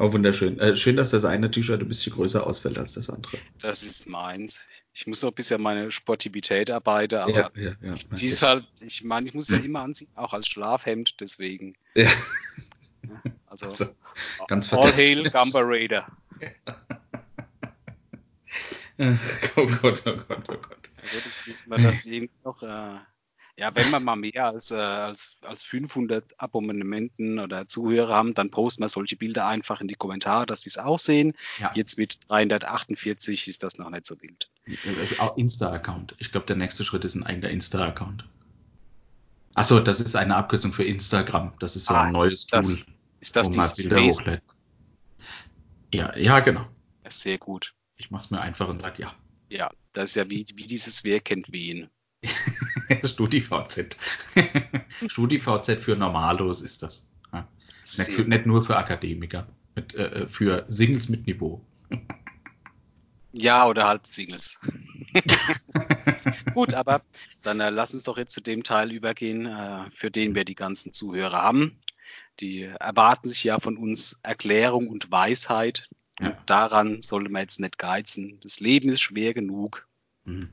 Oh, 0.01 0.11
wunderschön. 0.11 0.59
Äh, 0.59 0.75
schön, 0.75 0.97
dass 0.97 1.11
das 1.11 1.23
eine 1.25 1.51
T-Shirt 1.51 1.79
ein 1.79 1.87
bisschen 1.87 2.13
größer 2.13 2.47
ausfällt 2.47 2.79
als 2.79 2.95
das 2.95 3.07
andere. 3.07 3.37
Das 3.61 3.83
ist 3.83 4.09
meins. 4.09 4.65
Ich 4.95 5.05
muss 5.05 5.21
noch 5.21 5.29
ein 5.29 5.35
bisschen 5.35 5.61
meine 5.61 5.91
Sportivität 5.91 6.71
arbeiten, 6.71 7.19
aber 7.19 7.31
ja, 7.31 7.51
ja, 7.53 7.73
ja, 7.83 7.93
ich 8.11 8.23
es 8.23 8.41
halt, 8.41 8.65
ich 8.79 9.03
meine, 9.03 9.27
ich 9.27 9.35
muss 9.35 9.49
ja 9.49 9.57
immer 9.57 9.81
anziehen, 9.81 10.07
auch 10.15 10.33
als 10.33 10.47
Schlafhemd, 10.47 11.17
deswegen. 11.19 11.75
Ja. 11.93 12.09
Also, 13.45 13.69
also 13.69 13.85
ganz 14.47 14.73
All 14.73 14.91
Hail 14.91 15.29
Gamba 15.29 15.59
Raider. 15.61 16.07
oh 19.55 19.67
Gott, 19.83 20.01
oh 20.07 20.17
Gott, 20.27 20.43
oh 20.47 20.55
Gott. 20.55 20.89
Also 20.99 21.17
das 21.17 21.45
müssen 21.45 21.69
wir 21.69 21.77
das 21.77 22.05
irgendwie 22.05 22.33
noch 22.43 22.63
äh, 22.63 22.97
ja, 23.61 23.75
wenn 23.75 23.91
wir 23.91 23.99
mal 23.99 24.15
mehr 24.15 24.47
als, 24.47 24.71
äh, 24.71 24.75
als, 24.75 25.35
als 25.41 25.61
500 25.61 26.33
Abonnementen 26.39 27.37
oder 27.37 27.67
Zuhörer 27.67 28.15
haben, 28.15 28.33
dann 28.33 28.49
posten 28.49 28.81
wir 28.81 28.89
solche 28.89 29.15
Bilder 29.15 29.45
einfach 29.45 29.81
in 29.81 29.87
die 29.87 29.93
Kommentare, 29.93 30.47
dass 30.47 30.63
sie 30.63 30.69
es 30.69 30.79
auch 30.79 30.97
sehen. 30.97 31.35
Ja. 31.59 31.71
Jetzt 31.75 31.99
mit 31.99 32.17
348 32.27 33.47
ist 33.47 33.61
das 33.61 33.77
noch 33.77 33.91
nicht 33.91 34.07
so 34.07 34.19
wild. 34.19 34.49
Insta-Account. 35.35 36.15
Ich 36.17 36.31
glaube, 36.31 36.47
der 36.47 36.55
nächste 36.55 36.83
Schritt 36.83 37.05
ist 37.05 37.13
ein 37.13 37.23
eigener 37.23 37.51
Insta-Account. 37.51 38.27
Achso, 39.53 39.79
das 39.79 40.01
ist 40.01 40.15
eine 40.15 40.35
Abkürzung 40.35 40.73
für 40.73 40.83
Instagram. 40.83 41.53
Das 41.59 41.75
ist 41.75 41.85
so 41.85 41.93
ein 41.93 42.07
ah, 42.07 42.11
neues 42.11 42.47
Tool. 42.47 42.61
Das, 42.61 42.87
ist 43.19 43.35
das 43.35 43.51
dieses 43.51 43.89
Bilder 43.89 44.41
Ja, 45.93 46.17
ja, 46.17 46.39
genau. 46.39 46.65
Sehr 47.07 47.37
gut. 47.37 47.75
Ich 47.97 48.09
mache 48.09 48.23
es 48.23 48.31
mir 48.31 48.41
einfach 48.41 48.67
und 48.69 48.81
sage 48.81 49.03
ja. 49.03 49.13
Ja, 49.49 49.69
das 49.93 50.09
ist 50.09 50.15
ja 50.15 50.27
wie, 50.31 50.47
wie 50.55 50.65
dieses 50.65 51.03
Wer 51.03 51.19
kennt 51.19 51.51
wen. 51.51 51.91
StudiVZ. 53.03 53.97
StudiVZ 55.07 55.71
für 55.79 55.95
Normalos 55.95 56.61
ist 56.61 56.83
das. 56.83 57.11
Ja. 57.33 57.47
Nicht, 57.97 58.11
für, 58.11 58.23
nicht, 58.23 58.45
nur 58.45 58.63
für 58.63 58.77
Akademiker, 58.77 59.47
mit, 59.75 59.93
äh, 59.95 60.23
äh 60.23 60.27
für 60.27 60.65
Singles 60.67 61.09
mit 61.09 61.27
Niveau. 61.27 61.65
Ja, 63.33 63.65
oder 63.65 63.87
halt 63.87 64.05
Singles. 64.05 64.59
Gut, 66.53 66.73
aber 66.73 67.01
dann 67.43 67.61
äh, 67.61 67.69
lass 67.69 67.93
uns 67.93 68.03
doch 68.03 68.17
jetzt 68.17 68.33
zu 68.33 68.41
dem 68.41 68.61
Teil 68.61 68.91
übergehen, 68.91 69.45
äh, 69.45 69.89
für 69.93 70.11
den 70.11 70.35
wir 70.35 70.43
die 70.43 70.55
ganzen 70.55 70.91
Zuhörer 70.91 71.41
haben. 71.41 71.79
Die 72.41 72.63
erwarten 72.63 73.29
sich 73.29 73.43
ja 73.43 73.59
von 73.59 73.77
uns 73.77 74.19
Erklärung 74.23 74.89
und 74.89 75.11
Weisheit. 75.11 75.87
Ja. 76.19 76.27
Und 76.27 76.37
daran 76.45 77.01
sollte 77.01 77.29
man 77.29 77.43
jetzt 77.43 77.61
nicht 77.61 77.77
geizen. 77.77 78.39
Das 78.43 78.59
Leben 78.59 78.89
ist 78.89 79.01
schwer 79.01 79.33
genug. 79.33 79.87
Mhm. 80.25 80.49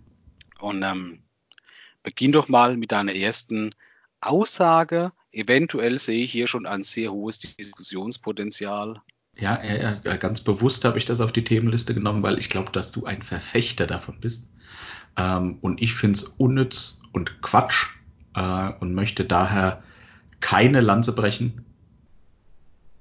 Und 0.61 0.83
ähm, 0.83 1.23
Beginn 2.03 2.33
doch 2.33 2.49
mal 2.49 2.77
mit 2.77 2.93
deiner 2.93 3.15
ersten 3.15 3.75
Aussage. 4.21 5.13
Eventuell 5.33 5.99
sehe 5.99 6.25
ich 6.25 6.33
hier 6.33 6.47
schon 6.47 6.67
ein 6.67 6.83
sehr 6.83 7.13
hohes 7.13 7.39
Diskussionspotenzial. 7.39 9.01
Ja, 9.37 9.63
ja, 9.63 9.95
ganz 10.17 10.41
bewusst 10.41 10.85
habe 10.85 10.99
ich 10.99 11.05
das 11.05 11.21
auf 11.21 11.31
die 11.31 11.45
Themenliste 11.45 11.95
genommen, 11.95 12.25
weil 12.25 12.39
ich 12.39 12.49
glaube, 12.49 12.73
dass 12.73 12.91
du 12.91 13.05
ein 13.05 13.23
Verfechter 13.23 13.87
davon 13.87 14.19
bist. 14.21 14.49
Ähm, 15.17 15.59
und 15.61 15.81
ich 15.81 15.95
finde 15.95 16.19
es 16.19 16.25
unnütz 16.25 17.03
und 17.13 17.41
Quatsch 17.41 17.87
äh, 18.35 18.73
und 18.81 18.95
möchte 18.95 19.25
daher 19.25 19.83
keine 20.41 20.81
Lanze 20.81 21.15
brechen 21.15 21.65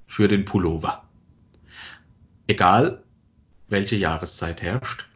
für 0.05 0.27
den 0.27 0.45
Pullover. 0.45 1.03
Egal, 2.47 3.03
welche 3.67 3.95
Jahreszeit 3.95 4.61
herrscht, 4.61 5.07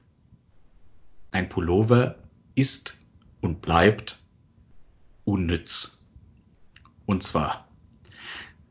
ein 1.31 1.49
Pullover 1.49 2.15
ist 2.55 3.00
und 3.41 3.61
bleibt 3.61 4.19
unnütz. 5.25 6.09
Und 7.05 7.23
zwar, 7.23 7.67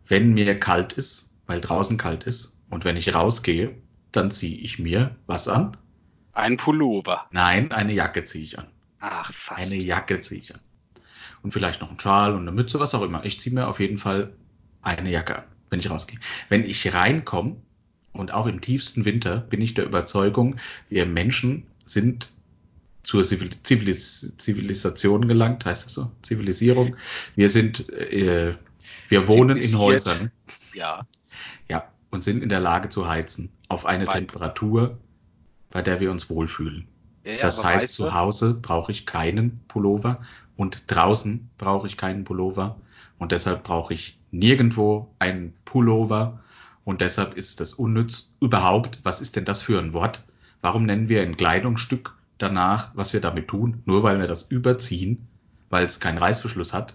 wenn 0.06 0.32
mir 0.32 0.58
kalt 0.58 0.92
ist, 0.94 1.36
weil 1.46 1.60
draußen 1.60 1.98
kalt 1.98 2.24
ist, 2.24 2.62
und 2.70 2.84
wenn 2.84 2.96
ich 2.96 3.14
rausgehe, 3.14 3.74
dann 4.12 4.30
ziehe 4.30 4.56
ich 4.56 4.78
mir 4.78 5.16
was 5.26 5.48
an? 5.48 5.76
Ein 6.32 6.56
Pullover. 6.56 7.26
Nein, 7.32 7.72
eine 7.72 7.92
Jacke 7.92 8.24
ziehe 8.24 8.44
ich 8.44 8.58
an. 8.58 8.68
Ach, 9.00 9.32
fast. 9.32 9.72
Eine 9.72 9.82
Jacke 9.82 10.20
ziehe 10.20 10.40
ich 10.40 10.54
an. 10.54 10.60
Und 11.42 11.52
vielleicht 11.52 11.80
noch 11.80 11.88
einen 11.88 11.98
Schal 11.98 12.34
und 12.34 12.42
eine 12.42 12.52
Mütze, 12.52 12.78
was 12.80 12.94
auch 12.94 13.02
immer. 13.02 13.24
Ich 13.24 13.40
ziehe 13.40 13.54
mir 13.54 13.66
auf 13.66 13.80
jeden 13.80 13.98
Fall 13.98 14.32
eine 14.82 15.10
Jacke 15.10 15.38
an, 15.38 15.44
wenn 15.70 15.80
ich 15.80 15.90
rausgehe. 15.90 16.18
Wenn 16.48 16.64
ich 16.64 16.94
reinkomme, 16.94 17.56
und 18.12 18.32
auch 18.32 18.46
im 18.46 18.60
tiefsten 18.60 19.04
Winter 19.04 19.38
bin 19.38 19.62
ich 19.62 19.74
der 19.74 19.84
Überzeugung, 19.84 20.56
wir 20.88 21.06
Menschen 21.06 21.66
sind 21.84 22.32
zur 23.02 23.24
Zivilis 23.24 24.36
Zivilisation 24.36 25.26
gelangt, 25.26 25.64
heißt 25.64 25.86
das 25.86 25.94
so? 25.94 26.10
Zivilisierung. 26.22 26.96
Wir 27.34 27.50
sind, 27.50 27.88
äh, 27.90 28.54
wir 29.08 29.28
wohnen 29.28 29.56
in 29.56 29.78
Häusern. 29.78 30.30
Ja. 30.74 31.04
Ja, 31.68 31.88
und 32.10 32.22
sind 32.22 32.42
in 32.42 32.48
der 32.48 32.60
Lage 32.60 32.88
zu 32.88 33.08
heizen 33.08 33.50
auf 33.68 33.86
eine 33.86 34.06
Weil. 34.06 34.18
Temperatur, 34.18 34.98
bei 35.70 35.82
der 35.82 36.00
wir 36.00 36.10
uns 36.10 36.28
wohlfühlen. 36.28 36.86
Ja, 37.24 37.32
ja, 37.32 37.38
das 37.40 37.64
heißt, 37.64 37.92
zu 37.92 38.14
Hause 38.14 38.54
brauche 38.54 38.92
ich 38.92 39.06
keinen 39.06 39.60
Pullover 39.68 40.20
und 40.56 40.84
draußen 40.88 41.48
brauche 41.58 41.86
ich 41.86 41.96
keinen 41.96 42.24
Pullover 42.24 42.78
und 43.18 43.32
deshalb 43.32 43.64
brauche 43.64 43.94
ich 43.94 44.18
nirgendwo 44.30 45.14
einen 45.18 45.54
Pullover 45.64 46.40
und 46.84 47.00
deshalb 47.00 47.34
ist 47.34 47.60
das 47.60 47.74
unnütz 47.74 48.36
überhaupt. 48.40 49.00
Was 49.02 49.20
ist 49.20 49.36
denn 49.36 49.44
das 49.44 49.60
für 49.60 49.78
ein 49.78 49.92
Wort? 49.92 50.24
Warum 50.62 50.84
nennen 50.84 51.08
wir 51.08 51.22
ein 51.22 51.36
Kleidungsstück 51.36 52.14
danach, 52.42 52.90
was 52.94 53.12
wir 53.12 53.20
damit 53.20 53.48
tun, 53.48 53.82
nur 53.84 54.02
weil 54.02 54.18
wir 54.18 54.26
das 54.26 54.50
überziehen, 54.50 55.28
weil 55.68 55.86
es 55.86 56.00
keinen 56.00 56.18
Reißverschluss 56.18 56.72
hat, 56.72 56.94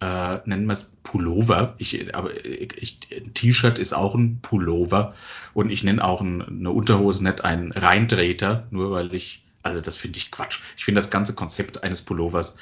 äh, 0.00 0.38
nennen 0.44 0.66
wir 0.66 0.74
es 0.74 0.92
Pullover. 1.02 1.74
Ich, 1.78 2.14
aber 2.14 2.44
ich, 2.44 2.98
ein 3.10 3.32
T-Shirt 3.32 3.78
ist 3.78 3.94
auch 3.94 4.14
ein 4.14 4.40
Pullover 4.42 5.14
und 5.54 5.70
ich 5.70 5.84
nenne 5.84 6.04
auch 6.04 6.20
ein, 6.20 6.42
eine 6.42 6.70
Unterhose 6.70 7.22
nicht 7.22 7.44
einen 7.44 7.72
Reintreter, 7.72 8.66
nur 8.70 8.90
weil 8.90 9.14
ich, 9.14 9.44
also 9.62 9.80
das 9.80 9.96
finde 9.96 10.18
ich 10.18 10.30
Quatsch. 10.30 10.60
Ich 10.76 10.84
finde 10.84 11.00
das 11.00 11.10
ganze 11.10 11.34
Konzept 11.34 11.82
eines 11.82 12.02
Pullovers 12.02 12.58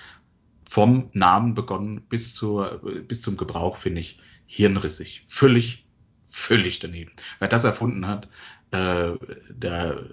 vom 0.70 1.11
Namen 1.12 1.54
begonnen 1.54 2.02
bis 2.08 2.34
zur, 2.34 2.80
bis 3.06 3.23
zum 3.23 3.37
Gebrauch 3.37 3.76
finde 3.78 4.00
ich 4.00 4.18
hirnrissig. 4.46 5.25
Völlig, 5.26 5.84
völlig 6.28 6.78
daneben. 6.78 7.12
Wer 7.38 7.49
das 7.49 7.64
erfunden 7.64 8.06
hat, 8.06 8.28
äh, 8.70 9.12
der, 9.50 10.04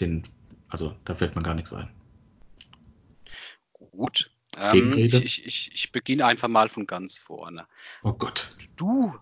den 0.00 0.24
also 0.74 0.96
da 1.04 1.14
fällt 1.14 1.36
mir 1.36 1.42
gar 1.44 1.54
nichts 1.54 1.72
ein. 1.72 1.88
Gut. 3.72 4.28
Ähm, 4.56 4.92
ich, 4.98 5.46
ich, 5.46 5.70
ich 5.72 5.92
beginne 5.92 6.26
einfach 6.26 6.48
mal 6.48 6.68
von 6.68 6.84
ganz 6.84 7.16
vorne. 7.16 7.68
Oh 8.02 8.12
Gott. 8.12 8.52
Du, 8.74 9.14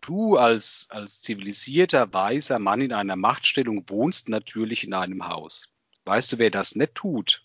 du 0.00 0.36
als, 0.36 0.88
als 0.90 1.22
zivilisierter, 1.22 2.12
weiser 2.12 2.58
Mann 2.58 2.80
in 2.80 2.92
einer 2.92 3.14
Machtstellung 3.14 3.88
wohnst 3.88 4.28
natürlich 4.28 4.82
in 4.82 4.92
einem 4.92 5.28
Haus. 5.28 5.72
Weißt 6.06 6.32
du, 6.32 6.38
wer 6.38 6.50
das 6.50 6.74
nicht 6.74 6.96
tut? 6.96 7.44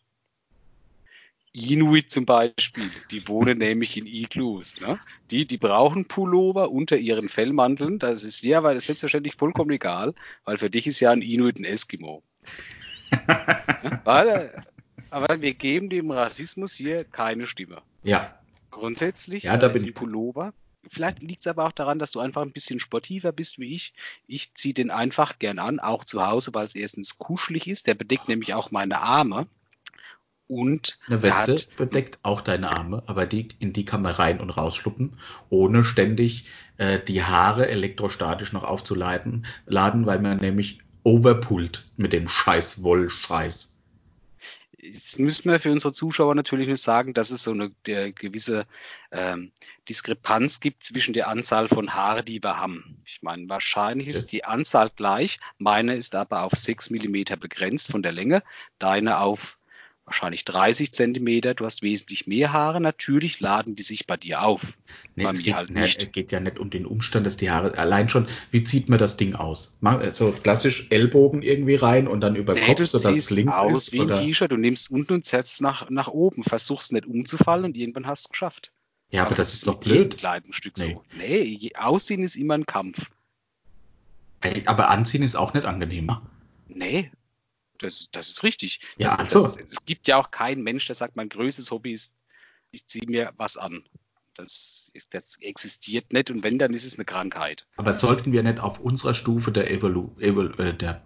Inuit 1.54 2.10
zum 2.10 2.26
Beispiel, 2.26 2.90
die 3.12 3.28
wohnen 3.28 3.58
nämlich 3.60 3.96
in 3.96 4.08
Igloos. 4.08 4.82
Ne? 4.82 5.00
Die, 5.30 5.46
die 5.46 5.60
brauchen 5.60 6.08
Pullover 6.08 6.72
unter 6.72 6.98
ihren 6.98 7.30
Fellmanteln. 7.30 8.00
Das 8.00 8.24
ist 8.24 8.44
ja, 8.44 8.64
weil 8.64 8.74
das 8.74 8.86
selbstverständlich 8.86 9.36
vollkommen 9.36 9.70
egal, 9.70 10.16
weil 10.46 10.58
für 10.58 10.72
dich 10.72 10.88
ist 10.88 11.00
ja 11.00 11.12
ein 11.12 11.22
Inuit 11.22 11.60
ein 11.60 11.66
Eskimo. 11.66 12.24
weil, 14.04 14.64
aber 15.10 15.42
wir 15.42 15.54
geben 15.54 15.90
dem 15.90 16.12
Rassismus 16.12 16.74
hier 16.74 17.04
keine 17.04 17.48
Stimme. 17.48 17.82
Ja. 18.04 18.38
Grundsätzlich 18.72 19.44
ja, 19.44 19.58
da 19.58 19.68
ist 19.68 19.74
bin 19.74 19.84
ein 19.84 19.90
ich. 19.90 19.96
Pullover. 19.96 20.54
Vielleicht 20.88 21.24
liegt 21.24 21.40
es 21.40 21.48
aber 21.48 21.66
auch 21.66 21.72
daran, 21.72 21.98
dass 21.98 22.12
du 22.12 22.20
einfach 22.20 22.42
ein 22.42 22.52
bisschen 22.52 22.80
sportiver 22.80 23.32
bist 23.32 23.58
wie 23.60 23.74
ich. 23.74 23.94
Ich 24.28 24.54
ziehe 24.54 24.74
den 24.74 24.92
einfach 24.92 25.40
gern 25.40 25.58
an, 25.58 25.80
auch 25.80 26.04
zu 26.04 26.26
Hause, 26.26 26.52
weil 26.54 26.66
es 26.66 26.76
erstens 26.76 27.18
kuschelig 27.18 27.68
ist. 27.68 27.88
Der 27.88 27.96
bedeckt 27.96 28.28
nämlich 28.28 28.54
auch 28.54 28.72
meine 28.72 29.00
Arme. 29.00 29.48
Und 30.48 31.00
Eine 31.08 31.24
Weste 31.24 31.54
hat, 31.54 31.76
bedeckt 31.76 32.20
auch 32.22 32.42
deine 32.42 32.70
Arme, 32.70 33.02
aber 33.08 33.26
die, 33.26 33.48
in 33.58 33.74
die 33.74 33.84
kann 33.84 34.04
man 34.04 34.14
rein 34.14 34.40
und 34.40 34.52
rausschluppen, 34.52 35.18
ohne 35.50 35.84
ständig 35.84 36.46
äh, 36.78 37.00
die 37.00 37.24
Haare 37.24 37.68
elektrostatisch 37.68 38.54
noch 38.54 38.64
aufzuladen, 38.64 39.48
laden, 39.66 40.06
weil 40.06 40.20
man 40.20 40.38
nämlich 40.38 40.82
overpullt 41.06 41.86
mit 41.96 42.12
dem 42.12 42.28
scheiß 42.28 42.84
Wollscheiß. 42.84 43.82
Jetzt 44.78 45.20
müssen 45.20 45.50
wir 45.50 45.60
für 45.60 45.72
unsere 45.72 45.94
Zuschauer 45.94 46.36
natürlich 46.36 46.68
nur 46.68 46.78
sagen, 46.78 47.14
dass 47.14 47.32
es 47.32 47.44
so 47.44 47.52
eine 47.52 47.72
gewisse 47.84 48.68
ähm, 49.12 49.52
Diskrepanz 49.90 50.60
gibt 50.60 50.84
zwischen 50.84 51.14
der 51.14 51.28
Anzahl 51.28 51.68
von 51.68 51.94
Haare, 51.94 52.24
die 52.24 52.44
wir 52.44 52.60
haben. 52.60 53.02
Ich 53.06 53.24
meine, 53.24 53.50
wahrscheinlich 53.50 54.08
ist 54.08 54.32
die 54.32 54.46
Anzahl 54.46 54.92
gleich. 54.96 55.40
Meine 55.58 55.96
ist 55.96 56.14
aber 56.14 56.44
auf 56.44 56.54
6 56.54 56.92
mm 56.92 57.40
begrenzt 57.40 57.90
von 57.90 58.04
der 58.04 58.12
Länge, 58.12 58.44
deine 58.78 59.20
auf 59.20 59.58
wahrscheinlich 60.06 60.46
30 60.46 60.92
Zentimeter. 60.92 61.54
Du 61.54 61.66
hast 61.66 61.82
wesentlich 61.82 62.28
mehr 62.28 62.54
Haare. 62.54 62.80
Natürlich 62.80 63.40
laden 63.40 63.76
die 63.76 63.84
sich 63.84 64.06
bei 64.08 64.18
dir 64.18 64.44
auf. 64.44 64.74
Nee, 65.16 65.24
bei 65.24 65.32
es 65.32 65.38
mir 65.38 65.44
geht, 65.44 65.56
halt 65.56 65.70
nicht. 65.72 66.02
es 66.04 66.12
geht 66.12 66.32
ja 66.32 66.40
nicht 66.40 66.60
um 66.60 66.70
den 66.70 66.86
Umstand, 66.86 67.26
dass 67.26 67.38
die 67.38 67.50
Haare 67.52 67.78
allein 67.78 68.08
schon, 68.10 68.28
wie 68.52 68.64
zieht 68.64 68.88
man 68.90 69.00
das 69.00 69.18
Ding 69.18 69.36
aus? 69.36 69.78
Mach- 69.82 70.04
So 70.12 70.32
klassisch 70.32 70.88
Ellbogen 70.92 71.42
irgendwie 71.42 71.76
rein 71.76 72.08
und 72.08 72.22
dann 72.22 72.36
über 72.36 72.54
Nee, 72.54 72.62
Kopf, 72.66 72.86
sodass 72.86 73.16
es 73.18 73.30
links 73.32 73.56
aus 73.58 73.88
ist? 73.88 73.94
wie 73.94 74.02
ein? 74.02 74.08
T-Shirt, 74.08 74.52
du 74.52 74.58
nimmst 74.58 74.92
unten 74.92 75.14
und 75.14 75.26
setzt 75.26 75.62
nach, 75.62 75.90
nach 75.90 76.08
oben, 76.08 76.44
versuchst 76.44 76.94
nicht 76.94 77.06
umzufallen 77.08 77.66
und 77.66 77.76
irgendwann 77.76 78.06
hast 78.08 78.26
du 78.26 78.28
es 78.28 78.32
geschafft. 78.32 78.72
Ja, 79.12 79.26
aber 79.26 79.36
das 79.36 79.54
ist 79.54 79.68
doch 79.68 79.80
blöd. 79.80 80.18
Kleidungsstück 80.18 80.78
Nee. 80.78 80.94
so. 80.94 81.04
Nee, 81.18 81.72
Aussehen 81.78 82.24
ist 82.24 82.36
immer 82.36 82.56
ein 82.56 82.66
Kampf. 82.66 83.10
Aber 84.66 84.90
anziehen 84.90 85.24
ist 85.24 85.36
auch 85.36 85.54
nicht 85.54 85.66
angenehmer. 85.66 86.22
Nee, 86.68 87.12
das, 87.80 88.10
das 88.12 88.30
ist 88.30 88.44
richtig. 88.44 88.82
Ja, 88.98 89.10
das, 89.10 89.20
also. 89.20 89.44
das, 89.44 89.58
es 89.58 89.86
gibt 89.86 90.08
ja 90.08 90.18
auch 90.18 90.32
keinen 90.32 90.64
Mensch, 90.64 90.86
der 90.88 90.96
sagt, 90.96 91.16
mein 91.16 91.30
größtes 91.30 91.72
Hobby 91.72 91.94
ist, 91.94 92.16
ich 92.72 92.86
ziehe 92.86 93.06
mir 93.08 93.34
was 93.38 93.58
an. 93.58 93.84
Das, 94.36 94.92
das 95.12 95.38
existiert 95.42 96.12
nicht 96.12 96.30
und 96.30 96.44
wenn, 96.44 96.60
dann 96.60 96.74
ist 96.74 96.86
es 96.86 96.96
eine 96.98 97.06
Krankheit. 97.06 97.66
Aber 97.78 97.94
sollten 97.94 98.34
wir 98.34 98.44
nicht 98.44 98.60
auf 98.60 98.80
unserer 98.80 99.14
Stufe 99.14 99.52
der, 99.52 99.72
Evolu 99.72 100.12
Evol 100.20 100.54
äh, 100.60 100.74
der 100.74 101.02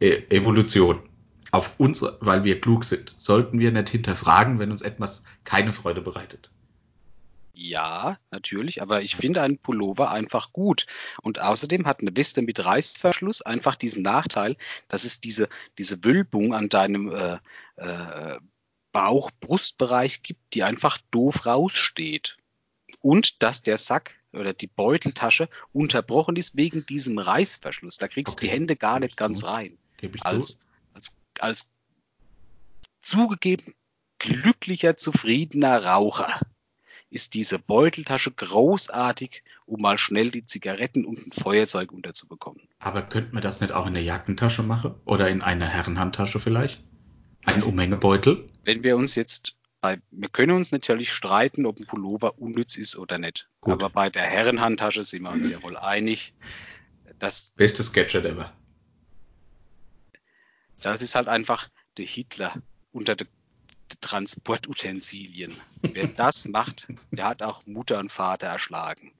äh, 0.00 0.22
Evolution, 0.30 1.08
auf 1.52 1.78
unsere, 1.78 2.18
weil 2.20 2.42
wir 2.42 2.60
klug 2.60 2.84
sind, 2.84 3.14
sollten 3.16 3.60
wir 3.60 3.70
nicht 3.70 3.88
hinterfragen, 3.88 4.58
wenn 4.58 4.72
uns 4.72 4.82
etwas 4.82 5.22
keine 5.44 5.72
Freude 5.72 6.00
bereitet? 6.00 6.50
Ja, 7.58 8.18
natürlich, 8.30 8.82
aber 8.82 9.00
ich 9.00 9.16
finde 9.16 9.40
einen 9.40 9.56
Pullover 9.56 10.10
einfach 10.10 10.52
gut. 10.52 10.84
Und 11.22 11.40
außerdem 11.40 11.86
hat 11.86 12.02
eine 12.02 12.14
Weste 12.14 12.42
mit 12.42 12.62
Reißverschluss 12.62 13.40
einfach 13.40 13.76
diesen 13.76 14.02
Nachteil, 14.02 14.58
dass 14.88 15.04
es 15.04 15.22
diese, 15.22 15.48
diese 15.78 16.04
Wölbung 16.04 16.52
an 16.52 16.68
deinem 16.68 17.10
äh, 17.14 17.38
äh, 17.76 18.38
Bauch-Brustbereich 18.92 20.22
gibt, 20.22 20.52
die 20.52 20.64
einfach 20.64 20.98
doof 21.10 21.46
raussteht. 21.46 22.36
Und 23.00 23.42
dass 23.42 23.62
der 23.62 23.78
Sack 23.78 24.14
oder 24.34 24.52
die 24.52 24.66
Beuteltasche 24.66 25.48
unterbrochen 25.72 26.36
ist 26.36 26.58
wegen 26.58 26.84
diesem 26.84 27.18
Reißverschluss. 27.18 27.96
Da 27.96 28.08
kriegst 28.08 28.34
du 28.34 28.36
Okay, 28.36 28.46
die 28.48 28.52
Hände 28.52 28.76
gar 28.76 29.00
nicht 29.00 29.12
ich 29.12 29.16
ganz 29.16 29.40
zu. 29.40 29.46
rein. 29.46 29.78
Als, 30.20 30.60
als, 30.92 31.16
als 31.40 31.72
zugegeben 33.00 33.72
glücklicher, 34.18 34.98
zufriedener 34.98 35.86
Raucher 35.86 36.38
ist 37.10 37.34
diese 37.34 37.58
Beuteltasche 37.58 38.32
großartig, 38.32 39.42
um 39.66 39.80
mal 39.80 39.98
schnell 39.98 40.30
die 40.30 40.44
Zigaretten 40.44 41.04
und 41.04 41.18
ein 41.18 41.32
Feuerzeug 41.32 41.92
unterzubekommen. 41.92 42.62
Aber 42.78 43.02
könnte 43.02 43.32
man 43.32 43.42
das 43.42 43.60
nicht 43.60 43.72
auch 43.72 43.86
in 43.86 43.94
der 43.94 44.02
Jackentasche 44.02 44.62
machen? 44.62 44.94
Oder 45.04 45.28
in 45.28 45.42
einer 45.42 45.66
Herrenhandtasche 45.66 46.40
vielleicht? 46.40 46.82
Ein 47.44 47.62
Umhängebeutel? 47.62 48.48
Wenn 48.64 48.82
wir 48.82 48.96
uns 48.96 49.14
jetzt 49.14 49.56
bei, 49.80 50.00
wir 50.10 50.28
können 50.28 50.56
uns 50.56 50.72
natürlich 50.72 51.12
streiten, 51.12 51.66
ob 51.66 51.78
ein 51.78 51.86
Pullover 51.86 52.38
unnütz 52.38 52.76
ist 52.76 52.96
oder 52.96 53.18
nicht. 53.18 53.48
Gut. 53.60 53.74
Aber 53.74 53.90
bei 53.90 54.10
der 54.10 54.24
Herrenhandtasche 54.24 55.02
sind 55.02 55.22
wir 55.22 55.30
uns 55.30 55.48
ja 55.48 55.62
wohl 55.62 55.76
einig. 55.76 56.34
Das, 57.18 57.52
Bestes 57.56 57.92
Gadget 57.92 58.24
ever. 58.24 58.52
das 60.82 61.02
ist 61.02 61.14
halt 61.14 61.28
einfach 61.28 61.68
der 61.96 62.04
Hitler 62.04 62.60
unter 62.92 63.14
den 63.14 63.28
Transportutensilien. 64.00 65.52
Wer 65.82 66.08
das 66.08 66.48
macht, 66.48 66.88
der 67.10 67.26
hat 67.26 67.42
auch 67.42 67.66
Mutter 67.66 67.98
und 67.98 68.10
Vater 68.10 68.46
erschlagen. 68.48 69.12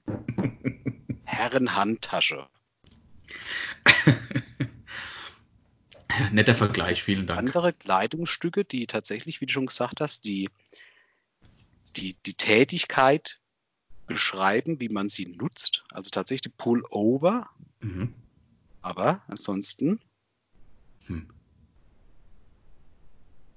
Herrenhandtasche. 1.25 2.47
Netter 6.31 6.55
Vergleich, 6.55 7.03
vielen 7.03 7.27
Dank. 7.27 7.39
Andere 7.39 7.73
Kleidungsstücke, 7.73 8.65
die 8.65 8.87
tatsächlich, 8.87 9.41
wie 9.41 9.45
du 9.45 9.53
schon 9.53 9.67
gesagt 9.67 10.01
hast, 10.01 10.23
die, 10.25 10.49
die, 11.95 12.15
die 12.25 12.33
Tätigkeit 12.33 13.39
beschreiben, 14.07 14.79
wie 14.79 14.89
man 14.89 15.09
sie 15.09 15.27
nutzt. 15.27 15.83
Also 15.91 16.09
tatsächlich 16.09 16.55
Pullover, 16.57 17.49
Mhm. 17.81 18.13
aber 18.81 19.21
ansonsten, 19.27 19.99
Hm. 21.07 21.27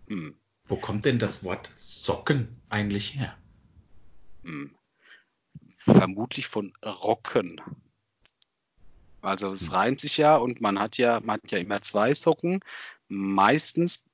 hm, 0.09 0.40
Wo 0.71 0.77
kommt 0.77 1.05
denn 1.05 1.19
das 1.19 1.43
Wort 1.45 1.71
Socken 1.77 2.63
eigentlich 2.71 3.15
her? 3.17 3.37
hm, 4.45 4.75
vermutlich 5.79 6.47
von 6.47 6.73
Rocken. 6.85 7.61
Also 9.23 9.53
es 9.53 9.69
Hm. 9.69 9.75
reimt 9.75 10.01
sich 10.01 10.17
ja 10.17 10.37
und 10.37 10.61
man 10.61 10.79
hat 10.79 10.97
ja, 10.97 11.21
man 11.21 11.41
hat 11.43 11.53
ja 11.53 11.59
immer 11.59 11.81
zwei 11.83 12.15
Socken. 12.15 12.61
Meistens 13.09 14.09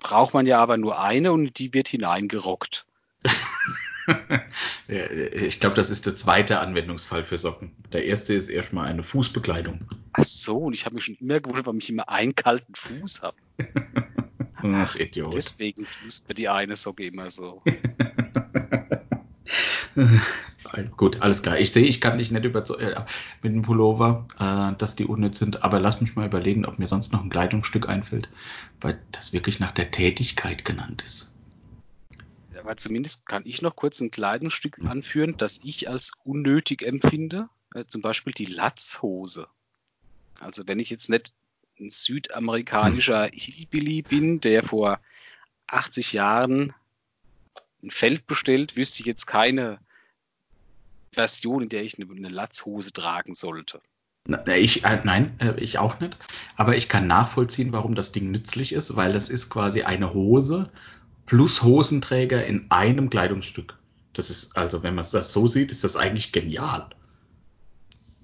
braucht 0.00 0.34
man 0.34 0.46
ja 0.46 0.58
aber 0.60 0.76
nur 0.76 0.98
eine 1.00 1.32
und 1.32 1.58
die 1.58 1.72
wird 1.74 1.88
hineingerockt. 1.88 2.86
Ich 5.38 5.60
glaube, 5.60 5.76
das 5.76 5.88
ist 5.88 6.04
der 6.04 6.14
zweite 6.14 6.60
Anwendungsfall 6.60 7.24
für 7.24 7.38
Socken. 7.38 7.74
Der 7.92 8.04
erste 8.04 8.34
ist 8.34 8.50
erstmal 8.50 8.86
eine 8.86 9.02
Fußbekleidung. 9.02 9.88
Ach 10.12 10.24
so, 10.24 10.58
und 10.58 10.74
ich 10.74 10.84
habe 10.84 10.94
mich 10.94 11.04
schon 11.04 11.16
immer 11.16 11.40
gewundert, 11.40 11.66
warum 11.66 11.78
ich 11.78 11.88
immer 11.88 12.08
einen 12.08 12.34
kalten 12.34 12.74
Fuß 12.74 13.22
habe. 13.22 13.36
Ach, 14.72 14.96
Idiot. 14.96 15.34
Deswegen 15.34 15.86
tust 16.02 16.26
mir 16.26 16.34
die 16.34 16.48
eine 16.48 16.74
Socke 16.74 17.04
immer 17.04 17.28
so. 17.28 17.62
Gut, 20.96 21.20
alles 21.20 21.42
klar. 21.42 21.58
Ich 21.58 21.70
sehe, 21.72 21.84
ich 21.84 22.00
kann 22.00 22.18
dich 22.18 22.30
nicht 22.30 22.44
überzeugen 22.44 22.82
äh, 22.82 23.04
mit 23.42 23.52
dem 23.52 23.62
Pullover, 23.62 24.26
äh, 24.40 24.76
dass 24.78 24.96
die 24.96 25.04
unnütz 25.04 25.38
sind, 25.38 25.62
aber 25.62 25.78
lass 25.80 26.00
mich 26.00 26.16
mal 26.16 26.26
überlegen, 26.26 26.64
ob 26.64 26.78
mir 26.78 26.86
sonst 26.86 27.12
noch 27.12 27.22
ein 27.22 27.30
Kleidungsstück 27.30 27.88
einfällt, 27.88 28.30
weil 28.80 28.98
das 29.12 29.32
wirklich 29.32 29.60
nach 29.60 29.72
der 29.72 29.90
Tätigkeit 29.90 30.64
genannt 30.64 31.02
ist. 31.04 31.32
Aber 32.58 32.76
zumindest 32.78 33.26
kann 33.26 33.42
ich 33.44 33.60
noch 33.60 33.76
kurz 33.76 34.00
ein 34.00 34.10
Kleidungsstück 34.10 34.78
anführen, 34.86 35.34
das 35.36 35.60
ich 35.62 35.90
als 35.90 36.12
unnötig 36.24 36.82
empfinde. 36.82 37.50
Äh, 37.74 37.84
zum 37.86 38.00
Beispiel 38.00 38.32
die 38.32 38.46
Latzhose. 38.46 39.46
Also 40.40 40.66
wenn 40.66 40.80
ich 40.80 40.88
jetzt 40.88 41.10
nicht 41.10 41.34
ein 41.78 41.90
südamerikanischer 41.90 43.28
Hillbilly 43.32 44.02
bin, 44.02 44.40
der 44.40 44.62
vor 44.62 45.00
80 45.68 46.12
Jahren 46.12 46.72
ein 47.82 47.90
Feld 47.90 48.26
bestellt, 48.26 48.76
wüsste 48.76 49.00
ich 49.00 49.06
jetzt 49.06 49.26
keine 49.26 49.78
Version, 51.12 51.62
in 51.62 51.68
der 51.68 51.84
ich 51.84 51.98
eine, 51.98 52.10
eine 52.10 52.28
Latzhose 52.28 52.92
tragen 52.92 53.34
sollte. 53.34 53.80
Ich, 54.56 54.84
äh, 54.84 55.00
nein, 55.04 55.38
äh, 55.38 55.60
ich 55.60 55.78
auch 55.78 56.00
nicht. 56.00 56.16
Aber 56.56 56.76
ich 56.76 56.88
kann 56.88 57.06
nachvollziehen, 57.06 57.72
warum 57.72 57.94
das 57.94 58.12
Ding 58.12 58.30
nützlich 58.30 58.72
ist, 58.72 58.96
weil 58.96 59.12
das 59.12 59.28
ist 59.28 59.50
quasi 59.50 59.82
eine 59.82 60.14
Hose 60.14 60.70
plus 61.26 61.62
Hosenträger 61.62 62.44
in 62.46 62.70
einem 62.70 63.10
Kleidungsstück. 63.10 63.76
Das 64.14 64.30
ist, 64.30 64.56
also 64.56 64.82
wenn 64.82 64.94
man 64.94 65.06
das 65.10 65.32
so 65.32 65.46
sieht, 65.46 65.70
ist 65.70 65.84
das 65.84 65.96
eigentlich 65.96 66.32
genial. 66.32 66.88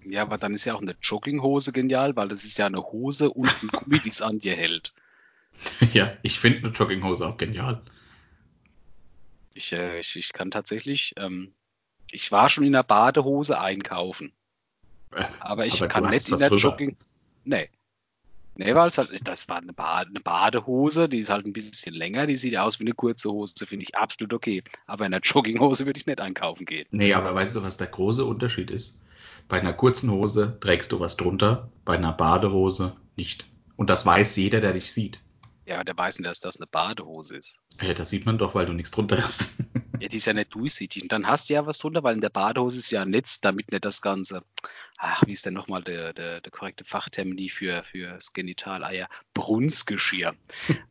Ja, 0.05 0.23
aber 0.23 0.39
dann 0.39 0.55
ist 0.55 0.65
ja 0.65 0.75
auch 0.75 0.83
eine 0.83 0.97
Jogginghose 1.03 1.73
genial, 1.73 2.17
weil 2.17 2.29
das 2.29 2.45
ist 2.45 2.59
ja 2.59 2.67
eine 2.67 2.83
Hose 2.83 3.31
und 3.31 3.63
ein 3.63 3.69
Gummi, 3.73 4.01
die 4.01 4.09
es 4.11 4.23
an 4.23 4.39
dir 4.41 4.57
hält. 4.57 4.95
ja, 5.93 6.17
ich 6.23 6.39
finde 6.41 6.59
eine 6.61 6.69
Jogginghose 6.69 7.27
auch 7.27 7.37
genial. 7.37 7.83
Ich, 9.55 9.73
äh, 9.73 9.99
ich, 10.01 10.17
ich 10.17 10.33
kann 10.33 10.51
tatsächlich, 10.51 11.15
ähm, 11.17 11.55
ich 12.11 12.31
war 12.33 12.49
schon 12.49 12.65
in 12.65 12.73
der 12.73 12.83
Badehose 12.83 13.61
einkaufen, 13.61 14.33
Äh, 15.13 15.25
aber 15.41 15.67
ich 15.67 15.75
Aber 15.75 15.89
kann 15.89 16.09
nicht 16.09 16.29
in 16.29 16.39
der. 16.39 16.51
Jogging. 16.51 16.97
Nee. 17.45 17.69
Nee, 18.57 18.75
weil 18.75 18.89
es 18.89 18.99
halt, 18.99 19.11
das 19.27 19.49
war 19.49 19.59
eine, 19.59 19.73
ba 19.73 19.99
eine, 20.01 20.21
Badehose, 20.21 21.09
die 21.09 21.19
ist 21.19 21.31
halt 21.31 21.47
ein 21.47 21.53
bisschen 21.53 21.95
länger, 21.95 22.27
die 22.27 22.37
sieht 22.37 22.57
aus 22.59 22.79
wie 22.81 22.85
eine 22.85 22.95
kurze 22.95 23.31
Hose, 23.31 23.67
finde 23.67 23.85
ich 23.85 23.97
absolut 23.97 24.35
okay. 24.35 24.63
Aber 24.87 25.07
in 25.07 25.15
einer 25.15 25.23
Jogginghose 25.23 25.87
würde 25.87 25.99
ich 25.99 26.07
nicht 26.07 26.21
einkaufen 26.21 26.67
gehen. 26.67 26.87
Nee, 26.91 27.15
aber 27.15 27.35
weißt 27.35 27.57
du, 27.57 27.63
was 27.63 27.77
der 27.79 27.87
große 27.89 28.25
Unterschied 28.25 28.71
ist? 28.71 29.05
Bei 29.51 29.59
einer 29.59 29.73
kurzen 29.73 30.13
Hose 30.13 30.57
trägst 30.61 30.93
du 30.93 31.01
was 31.01 31.17
drunter, 31.17 31.69
bei 31.85 31.97
einer 31.97 32.13
Badehose 32.13 32.95
nicht. 33.17 33.47
Und 33.75 33.91
das 33.91 34.07
weiß 34.07 34.37
jeder, 34.37 34.61
der 34.61 34.75
dich 34.75 34.93
sieht. 34.93 35.21
Ja, 35.67 35.83
der 35.83 35.97
weiß 35.97 36.21
nicht, 36.21 36.29
dass 36.29 36.39
das 36.39 36.61
eine 36.61 36.69
Badehose 36.69 37.37
ist. 37.37 37.59
Ja, 37.83 37.93
das 37.93 38.11
sieht 38.11 38.27
man 38.27 38.39
doch, 38.39 38.55
weil 38.55 38.67
du 38.67 38.73
nichts 38.73 38.93
drunter 38.93 39.21
hast. 39.21 39.65
ja, 40.01 40.07
die 40.07 40.19
ist 40.19 40.27
ja 40.27 40.35
nicht 40.35 40.55
durchsichtig. 40.55 41.03
Und 41.03 41.11
dann 41.11 41.27
hast 41.27 41.51
du 41.51 41.55
ja 41.55 41.67
was 41.67 41.79
drunter, 41.79 42.05
weil 42.05 42.15
in 42.15 42.21
der 42.21 42.29
Badehose 42.29 42.79
ist 42.79 42.93
ja 42.93 43.03
ein 43.03 43.11
Netz, 43.11 43.41
damit 43.41 43.73
nicht 43.73 43.85
das 43.85 44.01
Ganze, 44.01 44.41
ach, 44.99 45.25
wie 45.27 45.33
ist 45.33 45.45
denn 45.45 45.55
nochmal 45.55 45.83
der, 45.83 46.13
der, 46.13 46.41
der 46.41 46.53
korrekte 46.53 46.85
Fachtermini 46.85 47.49
für, 47.49 47.83
für 47.83 48.07
das 48.07 48.33
Genitaleier? 48.33 49.09
Brunstgeschirr. 49.35 50.33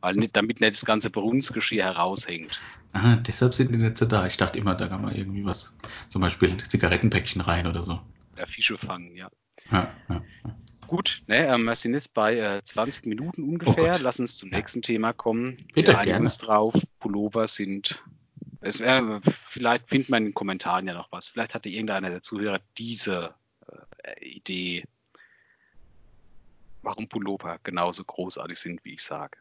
weil 0.02 0.16
nicht, 0.16 0.36
damit 0.36 0.60
nicht 0.60 0.74
das 0.74 0.84
ganze 0.84 1.08
Brunstgeschirr 1.08 1.84
heraushängt. 1.84 2.60
Aha, 2.92 3.16
deshalb 3.16 3.54
sind 3.54 3.72
die 3.72 3.78
Netze 3.78 4.06
da. 4.06 4.26
Ich 4.26 4.36
dachte 4.36 4.58
immer, 4.58 4.74
da 4.74 4.88
kann 4.88 5.00
man 5.00 5.14
irgendwie 5.14 5.46
was, 5.46 5.74
zum 6.10 6.20
Beispiel 6.20 6.54
Zigarettenpäckchen 6.58 7.40
rein 7.40 7.66
oder 7.66 7.84
so. 7.84 8.00
Ja, 8.40 8.46
Fische 8.46 8.78
fangen, 8.78 9.14
ja. 9.14 9.30
ja, 9.70 9.94
ja, 10.08 10.24
ja. 10.44 10.56
Gut, 10.86 11.22
ne, 11.26 11.46
ähm, 11.46 11.64
wir 11.64 11.74
sind 11.74 11.92
jetzt 11.92 12.14
bei 12.14 12.38
äh, 12.38 12.64
20 12.64 13.04
Minuten 13.04 13.44
ungefähr. 13.44 13.96
Oh 13.98 14.02
Lass 14.02 14.18
uns 14.18 14.38
zum 14.38 14.48
nächsten 14.48 14.80
Thema 14.80 15.12
kommen. 15.12 15.58
Bitte, 15.74 15.92
wir 15.92 15.98
einigen 15.98 16.22
uns 16.22 16.38
drauf. 16.38 16.74
Pullover 17.00 17.46
sind. 17.46 18.02
Es, 18.62 18.80
äh, 18.80 19.20
vielleicht 19.22 19.90
findet 19.90 20.08
man 20.08 20.22
in 20.22 20.28
den 20.30 20.34
Kommentaren 20.34 20.86
ja 20.86 20.94
noch 20.94 21.12
was. 21.12 21.28
Vielleicht 21.28 21.54
hatte 21.54 21.68
irgendeiner 21.68 22.08
der 22.08 22.22
Zuhörer 22.22 22.60
diese 22.78 23.34
äh, 24.04 24.24
Idee, 24.24 24.84
warum 26.80 27.08
Pullover 27.08 27.58
genauso 27.62 28.04
großartig 28.04 28.58
sind, 28.58 28.84
wie 28.86 28.94
ich 28.94 29.02
sage. 29.02 29.36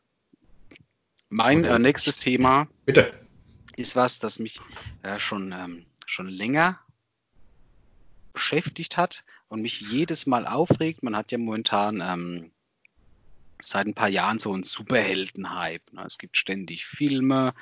Mein 1.30 1.64
äh, 1.64 1.80
nächstes 1.80 2.18
Thema 2.18 2.68
Bitte. 2.86 3.14
ist 3.78 3.96
was, 3.96 4.20
das 4.20 4.40
mich 4.40 4.60
äh, 5.04 5.18
schon, 5.18 5.54
ähm, 5.54 5.86
schon 6.06 6.28
länger 6.28 6.82
beschäftigt 8.34 8.98
hat 8.98 9.24
und 9.48 9.62
mich 9.62 9.82
jedes 9.82 10.26
Mal 10.26 10.46
aufregt. 10.48 11.04
Man 11.04 11.15
hat 11.15 11.32
ja 11.32 11.38
momentan 11.38 12.02
ähm, 12.02 12.52
seit 13.62 13.88
ein 13.88 13.94
paar 13.94 14.10
Jahren 14.10 14.39
so 14.39 14.54
einen 14.54 14.63
Superhelden-Hype. 14.63 15.94
Ne? 15.94 16.04
Es 16.06 16.18
gibt 16.18 16.38
ständig 16.38 16.86
Filme. 16.86 17.54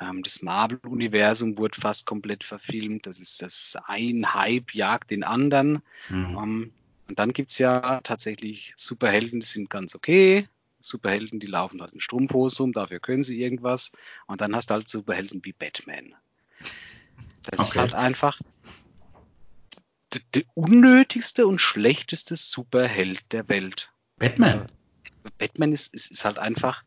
Ähm, 0.00 0.22
das 0.22 0.42
Marvel-Universum 0.42 1.58
wurde 1.58 1.80
fast 1.80 2.06
komplett 2.06 2.44
verfilmt. 2.44 3.06
Das 3.06 3.18
ist 3.18 3.42
das 3.42 3.76
ein 3.86 4.34
Hype 4.34 4.74
jagt 4.74 5.10
den 5.10 5.24
anderen. 5.24 5.82
Mhm. 6.08 6.38
Ähm, 6.38 6.72
und 7.08 7.18
dann 7.18 7.32
gibt 7.32 7.50
es 7.50 7.58
ja 7.58 8.00
tatsächlich 8.02 8.72
Superhelden, 8.76 9.40
die 9.40 9.46
sind 9.46 9.68
ganz 9.68 9.94
okay. 9.94 10.48
Superhelden, 10.80 11.40
die 11.40 11.46
laufen 11.46 11.80
halt 11.80 11.92
in 11.92 12.00
Strumpfhose 12.00 12.62
um, 12.62 12.72
dafür 12.72 13.00
können 13.00 13.22
sie 13.22 13.40
irgendwas. 13.40 13.92
Und 14.26 14.40
dann 14.40 14.54
hast 14.54 14.70
du 14.70 14.74
halt 14.74 14.88
Superhelden 14.88 15.44
wie 15.44 15.52
Batman. 15.52 16.14
Das 17.44 17.60
okay. 17.60 17.68
ist 17.68 17.76
halt 17.76 17.94
einfach 17.94 18.40
der 20.34 20.42
unnötigste 20.54 21.46
und 21.46 21.60
schlechteste 21.60 22.36
Superheld 22.36 23.32
der 23.32 23.48
Welt. 23.48 23.90
Batman. 24.18 24.60
Also, 24.60 24.66
Batman 25.38 25.72
ist, 25.72 25.94
ist, 25.94 26.10
ist 26.10 26.24
halt 26.24 26.38
einfach 26.38 26.82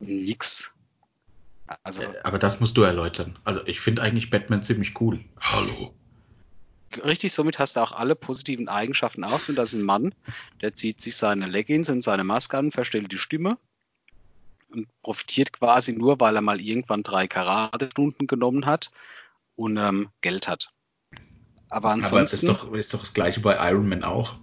nix. 0.00 0.74
Also, 1.84 2.02
Aber 2.22 2.38
das 2.38 2.60
musst 2.60 2.76
du 2.76 2.82
erläutern. 2.82 3.38
Also 3.44 3.66
ich 3.66 3.80
finde 3.80 4.02
eigentlich 4.02 4.30
Batman 4.30 4.62
ziemlich 4.62 5.00
cool. 5.00 5.24
Hallo. 5.40 5.94
Richtig, 7.04 7.32
somit 7.32 7.58
hast 7.58 7.76
du 7.76 7.80
auch 7.80 7.92
alle 7.92 8.14
positiven 8.14 8.68
Eigenschaften 8.68 9.24
auf. 9.24 9.48
Und 9.48 9.56
das 9.56 9.72
ist 9.72 9.78
ein 9.78 9.84
Mann, 9.84 10.14
der 10.60 10.74
zieht 10.74 11.00
sich 11.00 11.16
seine 11.16 11.46
Leggings 11.46 11.88
und 11.88 12.02
seine 12.02 12.24
Maske 12.24 12.58
an, 12.58 12.72
verstellt 12.72 13.10
die 13.12 13.18
Stimme 13.18 13.56
und 14.70 14.88
profitiert 15.02 15.52
quasi 15.52 15.94
nur, 15.94 16.20
weil 16.20 16.36
er 16.36 16.42
mal 16.42 16.60
irgendwann 16.60 17.02
drei 17.02 17.26
Karate-Stunden 17.26 18.26
genommen 18.26 18.66
hat 18.66 18.90
und 19.56 19.76
ähm, 19.78 20.10
Geld 20.20 20.48
hat. 20.48 20.72
Aber 21.72 21.88
ansonsten. 21.90 22.48
Aber 22.50 22.58
ist 22.58 22.62
doch, 22.64 22.72
ist 22.74 22.94
doch 22.94 23.00
das 23.00 23.14
gleiche 23.14 23.40
bei 23.40 23.56
Iron 23.70 23.88
Man 23.88 24.04
auch. 24.04 24.36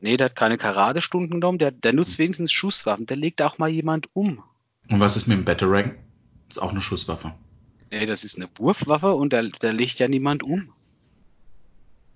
Nee, 0.00 0.16
der 0.16 0.26
hat 0.26 0.36
keine 0.36 0.56
Karatestunden 0.56 1.30
genommen, 1.30 1.58
der, 1.58 1.72
der 1.72 1.92
nutzt 1.92 2.18
wenigstens 2.18 2.50
Schusswaffen, 2.52 3.04
der 3.04 3.18
legt 3.18 3.42
auch 3.42 3.58
mal 3.58 3.68
jemand 3.68 4.08
um. 4.14 4.42
Und 4.88 4.98
was 4.98 5.14
ist 5.14 5.26
mit 5.26 5.36
dem 5.36 5.44
Batarang? 5.44 5.94
Das 6.48 6.56
ist 6.56 6.62
auch 6.62 6.70
eine 6.70 6.80
Schusswaffe. 6.80 7.34
Nee, 7.90 8.06
das 8.06 8.24
ist 8.24 8.38
eine 8.38 8.48
Wurfwaffe 8.56 9.12
und 9.12 9.34
der, 9.34 9.42
der 9.50 9.74
legt 9.74 9.98
ja 9.98 10.08
niemand 10.08 10.42
um. 10.42 10.72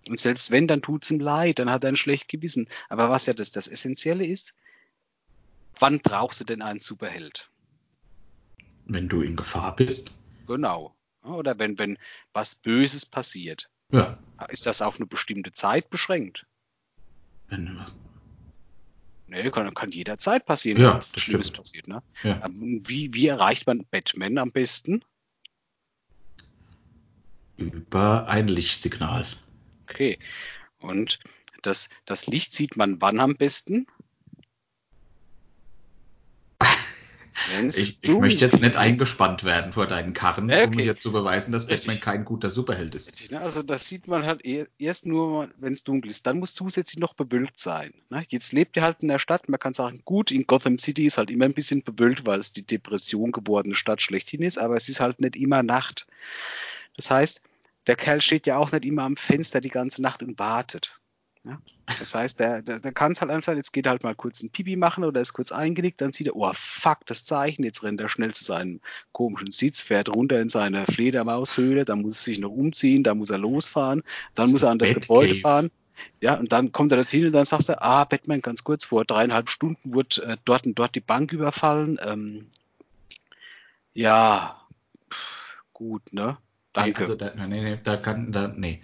Und 0.09 0.18
selbst 0.18 0.51
wenn, 0.51 0.66
dann 0.66 0.81
tut 0.81 1.05
es 1.05 1.11
ihm 1.11 1.20
leid, 1.20 1.59
dann 1.59 1.70
hat 1.70 1.85
er 1.85 1.90
ein 1.90 1.97
schlecht 1.97 2.29
Gewissen. 2.29 2.68
Aber 2.88 3.11
was 3.11 3.27
ja 3.27 3.35
das, 3.35 3.51
das 3.51 3.68
Essentielle 3.68 4.25
ist, 4.25 4.55
wann 5.79 6.01
brauchst 6.01 6.40
du 6.40 6.44
denn 6.44 6.62
einen 6.62 6.81
Superheld? 6.81 7.51
Wenn 8.87 9.11
du 9.11 9.20
in 9.20 9.37
Gefahr 9.37 9.77
bist. 9.77 10.11
Genau. 10.47 10.94
Oder 11.23 11.59
wenn, 11.59 11.79
wenn 11.79 11.99
was 12.33 12.55
Böses 12.55 13.05
passiert. 13.05 13.68
Ja. 13.90 14.18
Ist 14.49 14.66
das 14.66 14.83
auf 14.83 14.97
eine 14.97 15.07
bestimmte 15.07 15.53
Zeit 15.53 15.90
beschränkt? 15.90 16.47
Wenn 17.49 17.79
was. 17.79 17.97
Nee, 19.27 19.51
kann, 19.51 19.73
kann 19.75 19.90
jederzeit 19.90 20.44
passieren, 20.44 20.81
ja, 20.81 20.94
was 20.97 21.20
Schlimmes 21.20 21.51
passiert. 21.51 21.88
Ne? 21.88 22.03
Ja. 22.23 22.44
Ähm, 22.44 22.83
wie, 22.85 23.12
wie 23.14 23.27
erreicht 23.27 23.66
man 23.66 23.87
Batman 23.90 24.38
am 24.38 24.51
besten? 24.51 25.05
Über 27.57 28.29
ein 28.29 28.49
Lichtsignal. 28.49 29.27
Okay. 29.85 30.18
Und 30.79 31.20
das, 31.62 31.88
das 32.05 32.27
Licht 32.27 32.53
sieht 32.53 32.77
man 32.77 33.01
wann 33.01 33.20
am 33.20 33.37
besten? 33.37 33.87
Ich, 37.68 37.99
ich 38.01 38.11
möchte 38.11 38.44
jetzt 38.44 38.61
nicht 38.61 38.77
eingespannt 38.77 39.44
werden 39.44 39.73
vor 39.73 39.87
deinen 39.87 40.12
Karren, 40.12 40.51
okay. 40.51 40.66
um 40.66 40.75
mir 40.75 40.97
zu 40.97 41.12
beweisen, 41.12 41.53
dass 41.53 41.66
Batman 41.66 41.99
kein 41.99 42.25
guter 42.25 42.49
Superheld 42.49 42.94
ist. 42.94 43.33
Also 43.33 43.62
das 43.62 43.88
sieht 43.88 44.07
man 44.07 44.25
halt 44.25 44.42
erst 44.79 45.07
nur, 45.07 45.49
wenn 45.59 45.73
es 45.73 45.83
dunkel 45.83 46.11
ist. 46.11 46.27
Dann 46.27 46.38
muss 46.38 46.55
zusätzlich 46.55 47.01
noch 47.01 47.14
bewölkt 47.14 47.59
sein. 47.59 47.92
Ne? 48.11 48.25
Jetzt 48.29 48.53
lebt 48.53 48.77
er 48.77 48.85
halt 48.85 49.03
in 49.03 49.09
der 49.09 49.18
Stadt. 49.18 49.49
Man 49.49 49.59
kann 49.59 49.75
sagen, 49.75 50.03
gut, 50.05 50.31
in 50.31 50.47
Gotham 50.47 50.79
City 50.79 51.07
ist 51.07 51.18
halt 51.18 51.31
immer 51.31 51.44
ein 51.44 51.55
bisschen 51.55 51.83
bewölkt, 51.83 52.25
weil 52.25 52.38
es 52.38 52.53
die 52.53 52.66
Depression 52.66 53.33
gewordene 53.33 53.75
Stadt 53.75 54.01
schlechthin 54.01 54.42
ist, 54.42 54.59
aber 54.59 54.77
es 54.77 54.88
ist 54.88 55.01
halt 55.01 55.20
nicht 55.20 55.37
immer 55.37 55.62
Nacht. 55.62 56.07
Das 56.97 57.11
heißt, 57.11 57.42
der 57.87 57.97
Kerl 57.97 58.20
steht 58.20 58.47
ja 58.47 58.57
auch 58.57 58.73
nicht 58.73 58.85
immer 58.85 59.03
am 59.03 59.16
Fenster 59.16 59.61
die 59.61 59.70
ganze 59.70 60.03
Nacht 60.03 60.23
und 60.23 60.38
wartet. 60.38 61.01
Ja? 61.44 61.59
Das 61.98 62.14
heißt, 62.14 62.40
der, 62.40 62.62
der, 62.62 62.80
der 62.80 62.92
kann 62.92 63.12
es 63.12 63.20
halt 63.20 63.30
einfach 63.30 63.44
sein, 63.44 63.59
jetzt 63.59 63.72
geht 63.72 63.87
er 63.87 63.90
halt 63.90 64.04
mal 64.04 64.14
kurz 64.14 64.42
ein 64.42 64.48
Pipi 64.48 64.76
machen 64.76 65.04
oder 65.04 65.20
ist 65.20 65.35
kurz 65.35 65.52
eingenickt, 65.52 66.00
dann 66.00 66.12
sieht 66.12 66.28
er, 66.28 66.37
oh 66.37 66.50
fuck, 66.54 67.04
das 67.07 67.24
Zeichen, 67.24 67.62
jetzt 67.62 67.83
rennt 67.83 68.00
er 68.00 68.09
schnell 68.09 68.33
zu 68.33 68.44
seinem 68.44 68.80
komischen 69.12 69.50
Sitz, 69.50 69.83
fährt 69.83 70.09
runter 70.09 70.40
in 70.40 70.48
seine 70.48 70.87
Fledermaushöhle, 70.87 71.85
dann 71.85 72.00
muss 72.00 72.20
er 72.20 72.24
sich 72.24 72.38
noch 72.38 72.50
umziehen, 72.50 73.02
dann 73.02 73.18
muss 73.18 73.30
er 73.30 73.38
losfahren, 73.38 74.02
dann 74.35 74.46
das 74.46 74.52
muss 74.52 74.62
er 74.62 74.70
an 74.70 74.78
das 74.78 74.88
Batcave. 74.94 75.07
Gebäude 75.07 75.35
fahren. 75.35 75.70
Ja, 76.20 76.35
und 76.35 76.52
dann 76.52 76.72
kommt 76.72 76.92
er 76.92 76.96
dorthin 76.96 77.26
und 77.26 77.33
dann 77.33 77.44
sagst 77.44 77.68
du, 77.68 77.80
ah, 77.80 78.04
Batman, 78.04 78.40
ganz 78.40 78.64
kurz, 78.64 78.85
vor 78.87 79.04
dreieinhalb 79.04 79.50
Stunden 79.50 79.94
wurde 79.94 80.22
äh, 80.22 80.37
dort 80.44 80.66
und 80.66 80.78
dort 80.78 80.94
die 80.94 81.00
Bank 81.00 81.33
überfallen. 81.33 81.98
Ähm, 82.02 82.46
ja, 83.92 84.61
gut, 85.72 86.12
ne? 86.12 86.38
Danke. 86.72 86.90
Nee, 86.90 86.98
also 86.98 87.14
da, 87.14 87.46
nee, 87.46 87.62
nee, 87.62 87.78
da 87.83 87.96
kann, 87.96 88.33
da, 88.33 88.48
nee. 88.48 88.80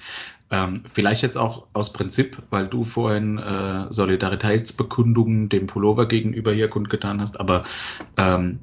Ähm, 0.52 0.82
vielleicht 0.86 1.22
jetzt 1.22 1.36
auch 1.36 1.66
aus 1.74 1.92
Prinzip, 1.92 2.42
weil 2.50 2.66
du 2.66 2.84
vorhin 2.84 3.38
äh, 3.38 3.86
Solidaritätsbekundungen 3.90 5.48
dem 5.48 5.68
Pullover 5.68 6.06
gegenüber 6.06 6.52
hier 6.52 6.68
kundgetan 6.68 7.20
hast, 7.20 7.38
aber 7.38 7.62
ähm, 8.16 8.58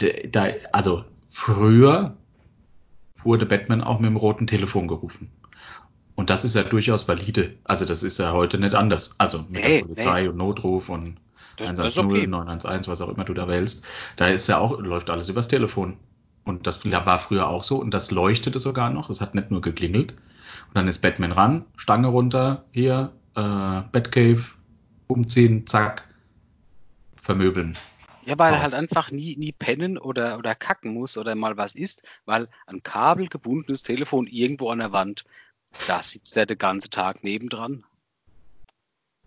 de, 0.00 0.28
da, 0.28 0.46
also 0.72 1.04
früher 1.30 2.16
wurde 3.22 3.44
Batman 3.44 3.82
auch 3.82 3.98
mit 4.00 4.08
dem 4.08 4.16
roten 4.16 4.46
Telefon 4.46 4.88
gerufen. 4.88 5.30
Und 6.14 6.30
das 6.30 6.44
ist 6.44 6.54
ja 6.54 6.62
durchaus 6.62 7.06
valide. 7.08 7.54
Also 7.64 7.84
das 7.84 8.02
ist 8.02 8.18
ja 8.18 8.32
heute 8.32 8.58
nicht 8.58 8.74
anders. 8.74 9.14
Also 9.18 9.38
mit 9.48 9.64
nee, 9.64 9.78
der 9.78 9.86
Polizei 9.86 10.22
nee. 10.22 10.28
und 10.28 10.36
Notruf 10.36 10.88
und 10.88 11.16
das, 11.56 11.70
110, 11.70 12.06
okay. 12.06 12.26
911, 12.26 12.88
was 12.88 13.00
auch 13.00 13.08
immer 13.08 13.24
du 13.24 13.34
da 13.34 13.48
wählst. 13.48 13.84
Da 14.16 14.28
ist 14.28 14.48
ja 14.48 14.58
auch, 14.58 14.78
läuft 14.80 15.10
alles 15.10 15.28
übers 15.28 15.48
Telefon. 15.48 15.96
Und 16.44 16.66
das 16.66 16.84
war 16.84 17.18
früher 17.18 17.48
auch 17.48 17.62
so 17.62 17.76
und 17.76 17.92
das 17.92 18.10
leuchtete 18.10 18.58
sogar 18.58 18.90
noch. 18.90 19.10
Es 19.10 19.20
hat 19.20 19.34
nicht 19.34 19.50
nur 19.50 19.60
geklingelt. 19.60 20.14
Und 20.68 20.76
dann 20.76 20.88
ist 20.88 20.98
Batman 20.98 21.32
ran, 21.32 21.64
Stange 21.76 22.08
runter, 22.08 22.64
hier, 22.72 23.12
äh, 23.34 23.40
Batcave, 23.92 24.42
umziehen, 25.06 25.66
zack, 25.66 26.08
vermöbeln. 27.20 27.76
Ja, 28.24 28.38
weil 28.38 28.54
er 28.54 28.62
halt 28.62 28.74
einfach 28.74 29.10
nie, 29.10 29.36
nie 29.36 29.52
pennen 29.52 29.98
oder, 29.98 30.38
oder 30.38 30.54
kacken 30.54 30.94
muss 30.94 31.18
oder 31.18 31.34
mal 31.34 31.56
was 31.56 31.74
isst, 31.74 32.04
weil 32.24 32.48
ein 32.66 32.82
kabelgebundenes 32.82 33.82
Telefon 33.82 34.26
irgendwo 34.28 34.70
an 34.70 34.78
der 34.78 34.92
Wand, 34.92 35.24
da 35.88 36.00
sitzt 36.02 36.36
er 36.36 36.46
den 36.46 36.58
ganzen 36.58 36.90
Tag 36.90 37.24
nebendran. 37.24 37.84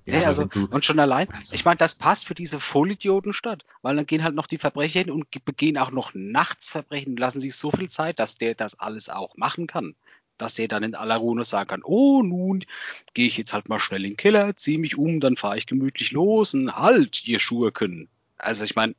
Ja, 0.05 0.19
ja 0.19 0.27
also, 0.27 0.47
und 0.69 0.85
schon 0.85 0.99
allein, 0.99 1.27
also. 1.33 1.53
ich 1.53 1.65
meine, 1.65 1.77
das 1.77 1.95
passt 1.95 2.25
für 2.25 2.35
diese 2.35 2.59
Vollidiotenstadt, 2.59 3.65
weil 3.81 3.95
dann 3.95 4.05
gehen 4.05 4.23
halt 4.23 4.35
noch 4.35 4.47
die 4.47 4.59
Verbrecher 4.59 4.99
hin 4.99 5.11
und 5.11 5.29
begehen 5.45 5.77
auch 5.77 5.91
noch 5.91 6.11
nachts 6.13 6.69
Verbrechen, 6.69 7.17
lassen 7.17 7.39
sich 7.39 7.55
so 7.55 7.71
viel 7.71 7.89
Zeit, 7.89 8.19
dass 8.19 8.37
der 8.37 8.53
das 8.53 8.79
alles 8.79 9.09
auch 9.09 9.35
machen 9.35 9.67
kann. 9.67 9.95
Dass 10.37 10.55
der 10.55 10.67
dann 10.67 10.83
in 10.83 10.95
aller 10.95 11.17
Ruhe 11.17 11.43
sagen 11.45 11.69
kann, 11.69 11.83
oh, 11.83 12.21
nun 12.21 12.65
gehe 13.13 13.27
ich 13.27 13.37
jetzt 13.37 13.53
halt 13.53 13.69
mal 13.69 13.79
schnell 13.79 14.03
in 14.03 14.11
den 14.11 14.17
Keller, 14.17 14.55
ziehe 14.55 14.79
mich 14.79 14.97
um, 14.97 15.19
dann 15.19 15.35
fahre 15.35 15.57
ich 15.57 15.65
gemütlich 15.65 16.11
los 16.11 16.53
und 16.53 16.75
halt, 16.75 17.25
ihr 17.27 17.39
Schurken. 17.39 18.07
Also 18.37 18.65
ich 18.65 18.75
meine, 18.75 18.95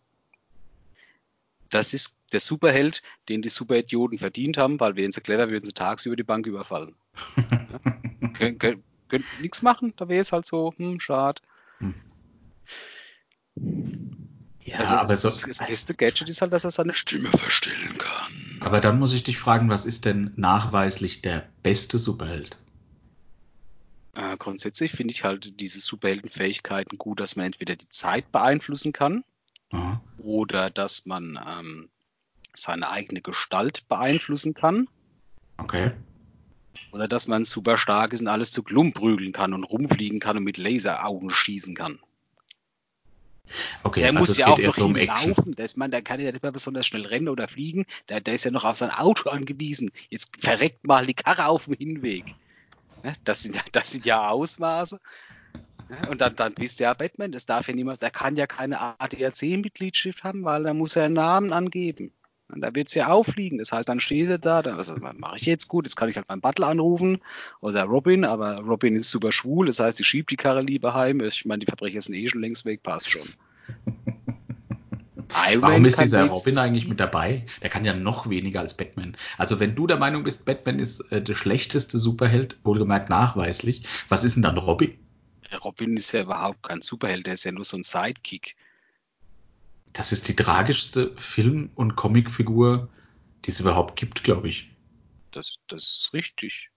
das 1.70 1.94
ist 1.94 2.20
der 2.32 2.40
Superheld, 2.40 3.02
den 3.28 3.42
die 3.42 3.48
Superidioten 3.48 4.18
verdient 4.18 4.56
haben, 4.56 4.80
weil 4.80 4.96
wären 4.96 5.12
sie 5.12 5.20
clever, 5.20 5.50
würden 5.50 5.64
sie 5.64 5.72
tagsüber 5.72 6.16
die 6.16 6.22
Bank 6.22 6.46
überfallen. 6.46 6.94
ja? 7.36 8.30
Kön 8.34 8.58
kön 8.58 8.82
könnt 9.08 9.24
nichts 9.40 9.62
machen, 9.62 9.92
da 9.96 10.08
wäre 10.08 10.20
es 10.20 10.32
halt 10.32 10.46
so, 10.46 10.74
hm, 10.76 11.00
schade. 11.00 11.40
Hm. 11.78 11.94
Ja, 14.66 14.78
also 14.78 14.94
aber 14.96 15.08
das, 15.08 15.22
so, 15.22 15.46
das 15.46 15.58
beste 15.58 15.94
Gadget 15.94 16.28
ist 16.28 16.42
halt, 16.42 16.52
dass 16.52 16.64
er 16.64 16.72
seine 16.72 16.92
Stimme 16.92 17.30
verstellen 17.30 17.96
kann. 17.98 18.32
Aber 18.60 18.80
dann 18.80 18.98
muss 18.98 19.12
ich 19.12 19.22
dich 19.22 19.38
fragen, 19.38 19.68
was 19.68 19.86
ist 19.86 20.04
denn 20.04 20.32
nachweislich 20.34 21.22
der 21.22 21.48
beste 21.62 21.98
Superheld? 21.98 22.58
Äh, 24.14 24.36
grundsätzlich 24.38 24.90
finde 24.90 25.12
ich 25.12 25.22
halt 25.22 25.60
diese 25.60 25.78
Superheldenfähigkeiten 25.78 26.98
gut, 26.98 27.20
dass 27.20 27.36
man 27.36 27.46
entweder 27.46 27.76
die 27.76 27.88
Zeit 27.88 28.32
beeinflussen 28.32 28.92
kann 28.92 29.22
Aha. 29.70 30.00
oder 30.18 30.68
dass 30.70 31.06
man 31.06 31.38
ähm, 31.46 31.88
seine 32.52 32.90
eigene 32.90 33.20
Gestalt 33.20 33.86
beeinflussen 33.88 34.52
kann. 34.52 34.88
Okay. 35.58 35.92
Oder 36.90 37.06
dass 37.06 37.28
man 37.28 37.44
super 37.44 37.78
stark 37.78 38.12
ist 38.12 38.20
und 38.20 38.28
alles 38.28 38.50
zu 38.50 38.64
Klump 38.64 38.94
prügeln 38.94 39.32
kann 39.32 39.54
und 39.54 39.62
rumfliegen 39.62 40.18
kann 40.18 40.38
und 40.38 40.44
mit 40.44 40.56
Laseraugen 40.56 41.30
schießen 41.30 41.76
kann. 41.76 42.00
Okay, 43.82 44.00
der 44.00 44.10
also 44.10 44.18
muss 44.18 44.36
ja 44.36 44.48
auch 44.48 44.58
noch 44.58 44.74
so 44.74 44.86
um 44.86 44.96
laufen. 44.96 45.54
Das, 45.56 45.76
man, 45.76 45.90
der 45.90 46.02
kann 46.02 46.20
ja 46.20 46.30
nicht 46.32 46.42
mehr 46.42 46.52
besonders 46.52 46.86
schnell 46.86 47.06
rennen 47.06 47.28
oder 47.28 47.48
fliegen. 47.48 47.86
Der, 48.08 48.20
der 48.20 48.34
ist 48.34 48.44
ja 48.44 48.50
noch 48.50 48.64
auf 48.64 48.76
sein 48.76 48.90
Auto 48.90 49.30
angewiesen. 49.30 49.90
Jetzt 50.10 50.32
verreckt 50.38 50.86
mal 50.86 51.06
die 51.06 51.14
Karre 51.14 51.46
auf 51.46 51.66
dem 51.66 51.74
Hinweg. 51.74 52.34
Das 53.24 53.42
sind, 53.42 53.62
das 53.72 53.92
sind 53.92 54.04
ja 54.04 54.28
Ausmaße. 54.28 54.98
Und 56.10 56.20
dann, 56.20 56.34
dann 56.34 56.54
bist 56.54 56.80
du 56.80 56.84
ja 56.84 56.94
Batman. 56.94 57.32
Das 57.32 57.46
darf 57.46 57.68
ja 57.68 57.74
niemals. 57.74 58.00
Der 58.00 58.10
kann 58.10 58.36
ja 58.36 58.46
keine 58.46 58.80
ADAC-Mitgliedschaft 58.80 60.24
haben, 60.24 60.44
weil 60.44 60.64
da 60.64 60.74
muss 60.74 60.96
er 60.96 61.04
einen 61.04 61.14
Namen 61.14 61.52
angeben. 61.52 62.12
Und 62.48 62.60
da 62.60 62.74
wird 62.74 62.88
es 62.88 62.94
ja 62.94 63.08
auffliegen. 63.08 63.58
Das 63.58 63.72
heißt, 63.72 63.88
dann 63.88 64.00
steht 64.00 64.28
er 64.28 64.38
da, 64.38 64.62
das 64.62 64.90
also, 64.90 64.96
mache 65.18 65.36
ich 65.36 65.46
jetzt 65.46 65.68
gut, 65.68 65.84
jetzt 65.84 65.96
kann 65.96 66.08
ich 66.08 66.16
halt 66.16 66.28
meinen 66.28 66.40
Butler 66.40 66.68
anrufen 66.68 67.18
oder 67.60 67.84
Robin, 67.84 68.24
aber 68.24 68.58
Robin 68.60 68.94
ist 68.94 69.10
super 69.10 69.32
schwul, 69.32 69.66
das 69.66 69.80
heißt, 69.80 69.98
ich 70.00 70.06
schiebe 70.06 70.26
die 70.26 70.36
Karre 70.36 70.62
lieber 70.62 70.94
heim. 70.94 71.20
Ich 71.20 71.44
meine, 71.44 71.60
die 71.60 71.66
Verbrecher 71.66 72.00
sind 72.00 72.14
eh 72.14 72.28
schon 72.28 72.40
längst 72.40 72.64
weg, 72.64 72.82
passt 72.82 73.10
schon. 73.10 73.22
Warum 75.58 75.84
ist 75.84 76.00
dieser 76.00 76.26
Robin 76.26 76.56
eigentlich 76.56 76.88
mit 76.88 77.00
dabei? 77.00 77.44
Der 77.62 77.68
kann 77.68 77.84
ja 77.84 77.92
noch 77.94 78.30
weniger 78.30 78.60
als 78.60 78.74
Batman. 78.74 79.16
Also 79.38 79.60
wenn 79.60 79.74
du 79.74 79.86
der 79.86 79.98
Meinung 79.98 80.24
bist, 80.24 80.44
Batman 80.44 80.78
ist 80.78 81.00
äh, 81.12 81.20
der 81.20 81.34
schlechteste 81.34 81.98
Superheld, 81.98 82.58
wohlgemerkt 82.64 83.10
nachweislich, 83.10 83.86
was 84.08 84.24
ist 84.24 84.36
denn 84.36 84.44
dann 84.44 84.56
Robin? 84.56 84.96
Robin 85.64 85.96
ist 85.96 86.12
ja 86.12 86.22
überhaupt 86.22 86.62
kein 86.62 86.82
Superheld, 86.82 87.26
der 87.26 87.34
ist 87.34 87.44
ja 87.44 87.52
nur 87.52 87.64
so 87.64 87.76
ein 87.76 87.82
Sidekick. 87.82 88.56
Das 89.96 90.12
ist 90.12 90.28
die 90.28 90.36
tragischste 90.36 91.14
Film- 91.16 91.70
und 91.74 91.96
Comicfigur, 91.96 92.90
die 93.44 93.50
es 93.50 93.60
überhaupt 93.60 93.96
gibt, 93.96 94.22
glaube 94.22 94.48
ich. 94.48 94.70
Das, 95.30 95.56
das 95.68 95.84
ist 95.84 96.12
richtig. 96.12 96.70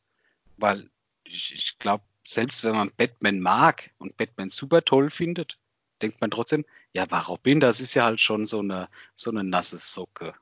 Weil 0.55 0.89
ich, 1.25 1.53
ich 1.53 1.77
glaube, 1.79 2.03
selbst 2.23 2.63
wenn 2.63 2.75
man 2.75 2.91
Batman 2.95 3.41
mag 3.41 3.91
und 3.97 4.15
Batman 4.15 4.49
super 4.49 4.83
toll 4.85 5.09
findet, 5.09 5.57
denkt 6.01 6.21
man 6.21 6.31
trotzdem, 6.31 6.63
ja, 6.93 7.09
war 7.11 7.25
Robin, 7.25 7.59
das 7.59 7.81
ist 7.81 7.93
ja 7.93 8.05
halt 8.05 8.21
schon 8.21 8.45
so 8.45 8.59
eine, 8.59 8.87
so 9.15 9.31
eine 9.31 9.43
nasse 9.43 9.77
Socke. 9.77 10.33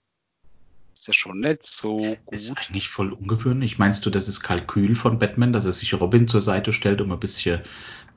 Ist 0.94 1.08
ja 1.08 1.13
schon 1.13 1.40
nicht 1.40 1.66
so 1.66 1.98
gut. 1.98 2.20
Ist 2.32 2.58
eigentlich 2.58 2.90
voll 2.90 3.12
ungewöhnlich. 3.12 3.80
Meinst 3.80 4.06
du, 4.06 4.12
das 4.12 4.28
ist 4.28 4.42
Kalkül 4.42 4.94
von 4.96 5.18
Batman, 5.18 5.54
dass 5.54 5.66
er 5.66 5.72
sich 5.72 5.94
Robin 5.94 6.28
zur 6.28 6.42
Seite 6.42 6.74
stellt, 6.74 7.02
um 7.02 7.12
ein 7.12 7.20
bisschen 7.20 7.62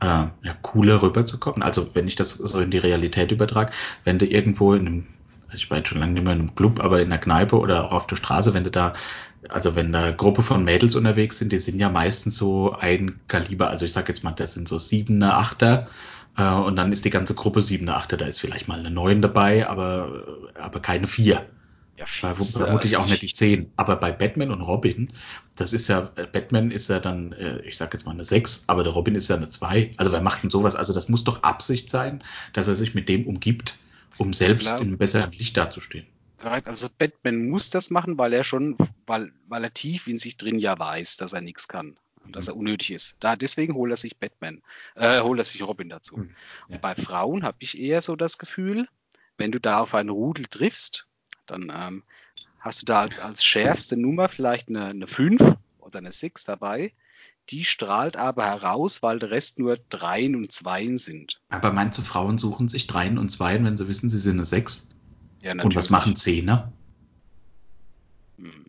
äh, 0.00 0.06
ja, 0.06 0.54
cooler 0.62 1.02
rüberzukommen. 1.02 1.62
Also 1.62 1.90
wenn 1.94 2.08
ich 2.08 2.16
das 2.16 2.32
so 2.32 2.58
in 2.60 2.70
die 2.70 2.78
Realität 2.78 3.32
übertrage, 3.32 3.72
wenn 4.04 4.18
du 4.18 4.26
irgendwo 4.26 4.74
in 4.74 4.86
einem, 4.86 5.06
also 5.48 5.58
ich 5.58 5.70
war 5.70 5.78
jetzt 5.78 5.88
schon 5.88 6.00
lange 6.00 6.12
nicht 6.12 6.24
mehr 6.24 6.32
in 6.32 6.40
einem 6.40 6.54
Club, 6.54 6.80
aber 6.80 7.00
in 7.00 7.06
einer 7.12 7.18
Kneipe 7.18 7.58
oder 7.58 7.84
auch 7.84 7.92
auf 7.92 8.06
der 8.06 8.16
Straße, 8.16 8.54
wenn 8.54 8.64
du 8.64 8.70
da, 8.70 8.94
also 9.48 9.74
wenn 9.76 9.92
da 9.92 10.10
Gruppe 10.12 10.42
von 10.42 10.64
Mädels 10.64 10.94
unterwegs 10.94 11.38
sind, 11.38 11.52
die 11.52 11.58
sind 11.58 11.78
ja 11.80 11.88
meistens 11.90 12.36
so 12.36 12.72
ein 12.72 13.20
Kaliber, 13.28 13.68
also 13.70 13.84
ich 13.84 13.92
sag 13.92 14.08
jetzt 14.08 14.24
mal, 14.24 14.32
das 14.32 14.54
sind 14.54 14.68
so 14.68 14.78
siebener, 14.78 15.36
achter, 15.38 15.88
äh, 16.36 16.50
und 16.52 16.76
dann 16.76 16.92
ist 16.92 17.04
die 17.04 17.10
ganze 17.10 17.34
Gruppe 17.34 17.62
siebener, 17.62 17.96
achter, 17.96 18.16
da 18.16 18.26
ist 18.26 18.40
vielleicht 18.40 18.68
mal 18.68 18.78
eine 18.78 18.90
neun 18.90 19.22
dabei, 19.22 19.68
aber, 19.68 20.24
aber 20.54 20.80
keine 20.80 21.06
vier. 21.06 21.46
Ja, 22.00 22.06
vermutlich 22.06 22.96
auch 22.96 23.06
nicht 23.06 23.20
die 23.20 23.32
10. 23.32 23.72
Aber 23.76 23.96
bei 23.96 24.10
Batman 24.10 24.50
und 24.50 24.62
Robin, 24.62 25.12
das 25.56 25.74
ist 25.74 25.86
ja, 25.88 26.00
Batman 26.32 26.70
ist 26.70 26.88
ja 26.88 26.98
dann, 26.98 27.32
äh, 27.32 27.60
ich 27.60 27.76
sag 27.76 27.92
jetzt 27.92 28.06
mal 28.06 28.12
eine 28.12 28.24
6, 28.24 28.64
aber 28.68 28.82
der 28.82 28.94
Robin 28.94 29.14
ist 29.14 29.28
ja 29.28 29.36
eine 29.36 29.50
2. 29.50 29.92
Also 29.98 30.10
wer 30.10 30.22
macht 30.22 30.42
denn 30.42 30.48
sowas? 30.48 30.74
Also 30.74 30.94
das 30.94 31.10
muss 31.10 31.24
doch 31.24 31.42
Absicht 31.42 31.90
sein, 31.90 32.24
dass 32.54 32.68
er 32.68 32.74
sich 32.74 32.94
mit 32.94 33.10
dem 33.10 33.26
umgibt, 33.26 33.76
um 34.16 34.32
selbst 34.32 34.66
in 34.66 34.76
einem 34.76 34.96
besseren 34.98 35.30
Licht 35.32 35.58
dazustehen. 35.58 36.06
Also 36.38 36.88
Batman 36.96 37.50
muss 37.50 37.68
das 37.68 37.90
machen, 37.90 38.16
weil 38.16 38.32
er 38.32 38.44
schon, 38.44 38.78
weil, 39.06 39.30
weil 39.46 39.64
er 39.64 39.74
tief 39.74 40.06
in 40.06 40.16
sich 40.16 40.38
drin 40.38 40.58
ja 40.58 40.78
weiß, 40.78 41.18
dass 41.18 41.34
er 41.34 41.42
nichts 41.42 41.68
kann. 41.68 41.98
Dass 42.32 42.48
er 42.48 42.56
unnötig 42.56 42.92
ist. 42.92 43.16
Da, 43.20 43.36
deswegen 43.36 43.74
holt 43.74 43.90
er 43.90 43.96
sich 43.98 44.16
Batman, 44.16 44.62
äh, 44.94 45.20
holt 45.20 45.38
er 45.38 45.44
sich 45.44 45.62
Robin 45.62 45.90
dazu. 45.90 46.16
Hm, 46.16 46.30
ja. 46.68 46.76
Und 46.76 46.80
bei 46.80 46.94
Frauen 46.94 47.42
habe 47.42 47.58
ich 47.60 47.78
eher 47.78 48.00
so 48.00 48.16
das 48.16 48.38
Gefühl, 48.38 48.88
wenn 49.36 49.52
du 49.52 49.58
da 49.58 49.80
auf 49.80 49.94
einen 49.94 50.10
Rudel 50.10 50.46
triffst 50.46 51.10
dann 51.50 51.72
ähm, 51.74 52.02
hast 52.58 52.82
du 52.82 52.86
da 52.86 53.00
als, 53.00 53.18
als 53.18 53.44
schärfste 53.44 53.96
Nummer 53.96 54.28
vielleicht 54.28 54.68
eine, 54.68 54.86
eine 54.86 55.06
5 55.06 55.56
oder 55.78 55.98
eine 55.98 56.12
6 56.12 56.44
dabei. 56.44 56.92
Die 57.48 57.64
strahlt 57.64 58.16
aber 58.16 58.44
heraus, 58.44 59.02
weil 59.02 59.18
der 59.18 59.30
Rest 59.30 59.58
nur 59.58 59.76
Dreien 59.88 60.36
und 60.36 60.52
Zweien 60.52 60.98
sind. 60.98 61.40
Aber 61.48 61.72
meinst 61.72 61.98
du, 61.98 62.02
Frauen 62.02 62.38
suchen 62.38 62.68
sich 62.68 62.86
Dreien 62.86 63.18
und 63.18 63.30
Zweien, 63.30 63.64
wenn 63.64 63.76
sie 63.76 63.88
wissen, 63.88 64.08
sie 64.08 64.18
sind 64.18 64.34
eine 64.34 64.44
6? 64.44 64.90
Ja, 65.42 65.54
natürlich. 65.54 65.64
Und 65.64 65.74
was 65.74 65.90
machen 65.90 66.14
Zehner? 66.14 66.72
Hm. 68.36 68.66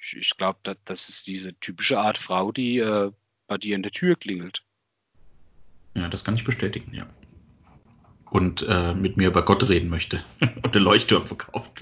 Ich, 0.00 0.16
ich 0.16 0.36
glaube, 0.36 0.58
das, 0.64 0.78
das 0.84 1.08
ist 1.08 1.26
diese 1.28 1.54
typische 1.60 2.00
Art 2.00 2.18
Frau, 2.18 2.50
die 2.50 2.78
äh, 2.78 3.12
bei 3.46 3.58
dir 3.58 3.76
in 3.76 3.82
der 3.82 3.92
Tür 3.92 4.16
klingelt. 4.16 4.64
Ja, 5.94 6.08
das 6.08 6.24
kann 6.24 6.34
ich 6.34 6.44
bestätigen, 6.44 6.92
ja 6.92 7.06
und 8.30 8.64
äh, 8.68 8.94
mit 8.94 9.16
mir 9.16 9.28
über 9.28 9.44
Gott 9.44 9.68
reden 9.68 9.88
möchte 9.88 10.22
und 10.62 10.74
den 10.74 10.82
Leuchtturm 10.82 11.26
verkauft. 11.26 11.80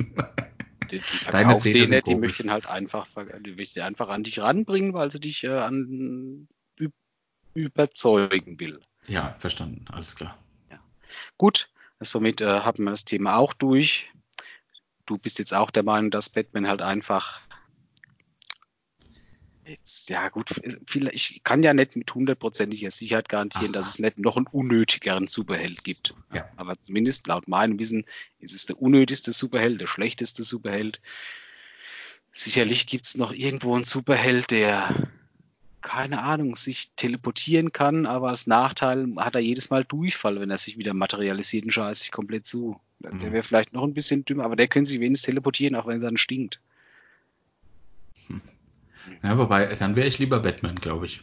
Die, 0.91 0.99
die 0.99 1.31
Deine 1.31 1.59
Zähne 1.59 1.87
sind 1.87 2.07
die 2.07 2.15
möchten 2.15 2.51
halt 2.51 2.67
einfach, 2.67 3.07
die 3.45 3.53
möchten 3.53 3.81
einfach 3.81 4.09
an 4.09 4.23
dich 4.23 4.39
ranbringen, 4.39 4.95
weil 4.95 5.11
sie 5.11 5.21
dich 5.21 5.43
äh, 5.45 5.49
an, 5.49 6.49
überzeugen 7.57 8.61
will. 8.61 8.81
Ja, 9.09 9.35
verstanden, 9.39 9.85
alles 9.91 10.15
klar. 10.15 10.37
Ja. 10.71 10.79
Gut, 11.39 11.69
somit 12.01 12.41
äh, 12.41 12.61
haben 12.61 12.85
wir 12.85 12.91
das 12.91 13.05
Thema 13.05 13.37
auch 13.37 13.55
durch. 13.55 14.11
Du 15.07 15.19
bist 15.19 15.39
jetzt 15.39 15.55
auch 15.55 15.71
der 15.71 15.83
Meinung, 15.83 16.11
dass 16.11 16.31
Batman 16.31 16.69
halt 16.69 16.83
einfach 16.83 17.41
Jetzt, 19.69 20.11
ja 20.11 20.29
gut, 20.29 20.53
ich 21.11 21.41
kann 21.43 21.63
ja 21.65 21.75
nicht 21.75 21.97
mit 21.97 22.15
hundertprozentiger 22.15 22.93
Sicherheit 22.93 23.29
garantieren, 23.29 23.67
Aha. 23.67 23.73
dass 23.73 23.89
es 23.89 23.99
nicht 23.99 24.19
noch 24.19 24.37
einen 24.37 24.47
unnötigeren 24.47 25.27
Superheld 25.27 25.83
gibt. 25.83 26.15
Ja. 26.33 26.49
Aber 26.57 26.81
zumindest 26.81 27.27
laut 27.27 27.49
meinem 27.49 27.77
Wissen 27.81 28.05
ist 28.39 28.55
es 28.55 28.67
der 28.67 28.81
unnötigste 28.81 29.33
Superheld, 29.33 29.81
der 29.81 29.89
schlechteste 29.89 30.45
Superheld. 30.45 31.01
Sicherlich 32.31 32.87
gibt 32.87 33.07
es 33.07 33.17
noch 33.17 33.33
irgendwo 33.33 33.75
einen 33.75 33.85
Superheld, 33.85 34.53
der, 34.53 35.09
keine 35.81 36.23
Ahnung, 36.23 36.55
sich 36.55 36.93
teleportieren 36.95 37.73
kann, 37.73 38.07
aber 38.07 38.29
als 38.29 38.47
Nachteil 38.47 39.09
hat 39.17 39.35
er 39.35 39.41
jedes 39.41 39.71
Mal 39.71 39.85
Durchfall, 39.85 40.39
wenn 40.39 40.51
er 40.51 40.59
sich 40.59 40.79
wieder 40.79 40.95
materialisiert 40.95 41.65
und 41.65 41.73
scheißt 41.73 42.03
sich 42.03 42.13
komplett 42.13 42.47
zu. 42.47 42.79
Mhm. 43.01 43.19
Der 43.19 43.33
wäre 43.33 43.43
vielleicht 43.43 43.73
noch 43.73 43.83
ein 43.83 43.95
bisschen 43.95 44.25
dümmer, 44.25 44.45
aber 44.45 44.55
der 44.55 44.69
könnte 44.69 44.93
sich 44.93 45.01
wenigstens 45.01 45.27
teleportieren, 45.27 45.75
auch 45.75 45.89
wenn 45.89 46.01
er 46.01 46.07
dann 46.07 46.17
stinkt. 46.17 46.61
Ja, 49.23 49.39
wobei, 49.39 49.67
dann 49.75 49.97
wäre 49.97 50.07
ich 50.07 50.19
lieber 50.19 50.41
Batman, 50.41 50.77
glaube 50.77 51.07
ich. 51.07 51.21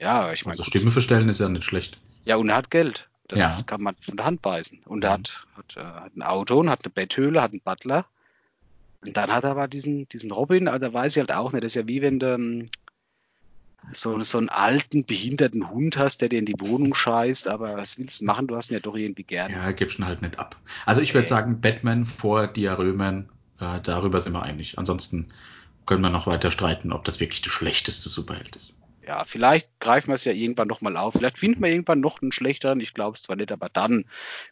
Ja, 0.00 0.32
ich 0.32 0.44
meine. 0.44 0.52
Also 0.52 0.64
Stimme 0.64 0.90
verstellen 0.90 1.28
ist 1.28 1.40
ja 1.40 1.48
nicht 1.48 1.64
schlecht. 1.64 1.98
Ja, 2.24 2.36
und 2.36 2.48
er 2.48 2.56
hat 2.56 2.70
Geld. 2.70 3.08
Das 3.28 3.38
ja. 3.38 3.62
kann 3.64 3.82
man 3.82 3.94
von 4.00 4.16
der 4.16 4.26
Hand 4.26 4.42
beißen. 4.42 4.80
Und 4.84 5.04
er 5.04 5.10
mhm. 5.10 5.14
hat, 5.14 5.46
hat, 5.56 5.76
äh, 5.76 5.80
hat, 5.80 6.16
ein 6.16 6.22
Auto 6.22 6.58
und 6.58 6.68
hat 6.68 6.84
eine 6.84 6.92
Betthöhle, 6.92 7.40
hat 7.40 7.52
einen 7.52 7.60
Butler. 7.60 8.06
Und 9.00 9.16
dann 9.16 9.32
hat 9.32 9.44
er 9.44 9.52
aber 9.52 9.68
diesen, 9.68 10.08
diesen 10.08 10.30
Robin, 10.30 10.68
aber 10.68 10.78
da 10.78 10.92
weiß 10.92 11.16
ich 11.16 11.20
halt 11.20 11.32
auch 11.32 11.52
nicht. 11.52 11.64
Das 11.64 11.72
ist 11.72 11.80
ja 11.80 11.88
wie 11.88 12.02
wenn 12.02 12.18
du 12.18 12.34
ähm, 12.34 12.66
so, 13.90 14.20
so 14.22 14.38
einen 14.38 14.48
alten, 14.48 15.04
behinderten 15.04 15.68
Hund 15.70 15.98
hast, 15.98 16.20
der 16.20 16.28
dir 16.28 16.38
in 16.38 16.46
die 16.46 16.58
Wohnung 16.58 16.94
scheißt, 16.94 17.48
aber 17.48 17.76
was 17.76 17.98
willst 17.98 18.20
du 18.20 18.26
machen? 18.26 18.46
Du 18.46 18.54
hast 18.54 18.70
ihn 18.70 18.74
ja 18.74 18.80
doch 18.80 18.94
irgendwie 18.94 19.24
gern. 19.24 19.50
Ja, 19.50 19.72
gibst 19.72 19.98
ihn 19.98 20.06
halt 20.06 20.22
nicht 20.22 20.38
ab. 20.38 20.56
Also 20.86 21.00
ich 21.00 21.14
würde 21.14 21.26
sagen, 21.26 21.60
Batman 21.60 22.06
vor 22.06 22.46
Diarrhömern, 22.46 23.28
äh, 23.60 23.80
darüber 23.82 24.20
sind 24.20 24.34
wir 24.34 24.42
einig. 24.42 24.78
Ansonsten 24.78 25.32
können 25.86 26.02
wir 26.02 26.10
noch 26.10 26.26
weiter 26.26 26.50
streiten, 26.50 26.92
ob 26.92 27.04
das 27.04 27.20
wirklich 27.20 27.42
der 27.42 27.50
schlechteste 27.50 28.08
Superheld 28.08 28.56
ist. 28.56 28.78
Ja, 29.06 29.24
vielleicht 29.24 29.68
greifen 29.80 30.08
wir 30.08 30.14
es 30.14 30.24
ja 30.24 30.32
irgendwann 30.32 30.68
noch 30.68 30.80
mal 30.80 30.96
auf. 30.96 31.14
Vielleicht 31.14 31.38
finden 31.38 31.60
wir 31.60 31.70
irgendwann 31.70 32.00
noch 32.00 32.22
einen 32.22 32.30
schlechteren. 32.30 32.80
Ich 32.80 32.94
glaube 32.94 33.16
es 33.16 33.22
zwar 33.22 33.34
nicht, 33.34 33.50
aber 33.50 33.68
dann 33.68 34.04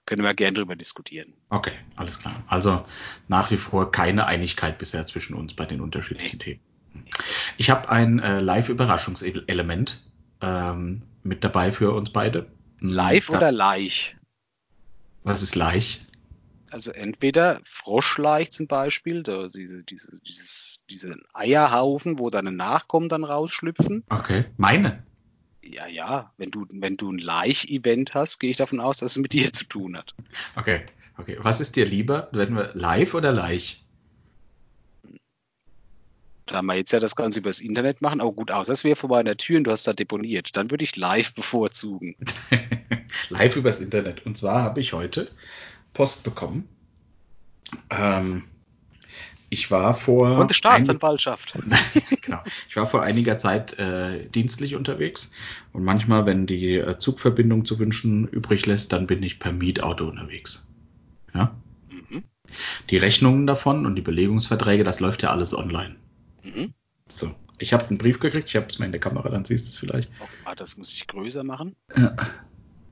können 0.06 0.24
wir 0.24 0.34
gerne 0.34 0.56
drüber 0.56 0.74
diskutieren. 0.74 1.32
Okay, 1.50 1.72
alles 1.94 2.18
klar. 2.18 2.42
Also 2.48 2.84
nach 3.28 3.52
wie 3.52 3.56
vor 3.56 3.92
keine 3.92 4.26
Einigkeit 4.26 4.78
bisher 4.78 5.06
zwischen 5.06 5.34
uns 5.34 5.54
bei 5.54 5.66
den 5.66 5.80
unterschiedlichen 5.80 6.38
nee. 6.38 6.44
Themen. 6.44 6.60
Ich 7.58 7.70
habe 7.70 7.88
ein 7.90 8.18
äh, 8.18 8.40
Live-Überraschungselement 8.40 10.02
ähm, 10.42 11.02
mit 11.22 11.44
dabei 11.44 11.70
für 11.70 11.92
uns 11.92 12.10
beide. 12.10 12.50
Live 12.80 13.28
da 13.28 13.36
oder 13.36 13.52
Leich? 13.52 14.16
Was 15.22 15.42
ist 15.42 15.54
Leich? 15.54 16.04
Also 16.70 16.92
entweder 16.92 17.60
Froschleich 17.64 18.52
zum 18.52 18.68
Beispiel, 18.68 19.22
da, 19.22 19.48
diese, 19.48 19.82
diese, 19.82 20.12
dieses, 20.26 20.84
diese 20.88 21.16
Eierhaufen, 21.34 22.18
wo 22.18 22.30
deine 22.30 22.52
Nachkommen 22.52 23.08
dann 23.08 23.24
rausschlüpfen. 23.24 24.04
Okay, 24.08 24.44
meine? 24.56 25.02
Ja, 25.62 25.86
ja, 25.86 26.32
wenn 26.38 26.50
du, 26.50 26.66
wenn 26.72 26.96
du 26.96 27.10
ein 27.10 27.18
Laich-Event 27.18 28.14
hast, 28.14 28.38
gehe 28.38 28.50
ich 28.50 28.56
davon 28.56 28.80
aus, 28.80 28.98
dass 28.98 29.12
es 29.12 29.18
mit 29.18 29.32
dir 29.32 29.52
zu 29.52 29.64
tun 29.64 29.96
hat. 29.96 30.14
Okay, 30.56 30.82
okay. 31.18 31.36
Was 31.40 31.60
ist 31.60 31.76
dir 31.76 31.86
lieber? 31.86 32.28
Werden 32.32 32.56
wir 32.56 32.70
live 32.74 33.14
oder 33.14 33.32
Laich? 33.32 33.84
Da 36.46 36.62
wir 36.62 36.74
jetzt 36.74 36.92
ja 36.92 36.98
das 36.98 37.14
Ganze 37.14 37.40
übers 37.40 37.60
Internet 37.60 38.02
machen, 38.02 38.20
aber 38.20 38.32
gut 38.32 38.50
aus, 38.50 38.66
das 38.66 38.82
wäre 38.82 38.96
vorbei 38.96 39.20
an 39.20 39.26
der 39.26 39.36
Tür 39.36 39.58
und 39.58 39.64
du 39.64 39.70
hast 39.70 39.86
da 39.86 39.92
deponiert. 39.92 40.56
Dann 40.56 40.70
würde 40.70 40.82
ich 40.82 40.96
live 40.96 41.32
bevorzugen. 41.34 42.16
live 43.28 43.54
übers 43.54 43.80
Internet. 43.80 44.26
Und 44.26 44.36
zwar 44.36 44.62
habe 44.62 44.80
ich 44.80 44.92
heute 44.92 45.30
Post 45.92 46.24
bekommen. 46.24 46.68
Ähm, 47.90 48.44
ich 49.52 49.70
war 49.70 49.94
vor. 49.94 50.36
Von 50.36 50.46
der 50.46 50.54
Staatsanwaltschaft. 50.54 51.54
genau. 52.22 52.40
Ich 52.68 52.76
war 52.76 52.86
vor 52.86 53.02
einiger 53.02 53.36
Zeit 53.38 53.76
äh, 53.78 54.28
dienstlich 54.28 54.76
unterwegs 54.76 55.32
und 55.72 55.82
manchmal, 55.82 56.24
wenn 56.24 56.46
die 56.46 56.76
äh, 56.76 56.98
Zugverbindung 56.98 57.64
zu 57.64 57.80
wünschen 57.80 58.28
übrig 58.28 58.66
lässt, 58.66 58.92
dann 58.92 59.08
bin 59.08 59.22
ich 59.24 59.40
per 59.40 59.52
Mietauto 59.52 60.08
unterwegs. 60.08 60.72
Ja. 61.34 61.54
Mhm. 61.90 62.22
Die 62.90 62.96
Rechnungen 62.96 63.46
davon 63.46 63.86
und 63.86 63.96
die 63.96 64.02
Belegungsverträge, 64.02 64.84
das 64.84 65.00
läuft 65.00 65.22
ja 65.22 65.30
alles 65.30 65.52
online. 65.52 65.96
Mhm. 66.44 66.72
So. 67.08 67.34
Ich 67.58 67.72
habe 67.74 67.86
einen 67.88 67.98
Brief 67.98 68.20
gekriegt, 68.20 68.48
ich 68.48 68.56
habe 68.56 68.66
es 68.66 68.78
mal 68.78 68.86
in 68.86 68.92
der 68.92 69.00
Kamera, 69.00 69.28
dann 69.28 69.44
siehst 69.44 69.66
du 69.66 69.70
es 69.70 69.76
vielleicht. 69.76 70.10
Oh, 70.20 70.54
das 70.56 70.78
muss 70.78 70.92
ich 70.92 71.06
größer 71.06 71.44
machen. 71.44 71.76
Ja. 71.94 72.14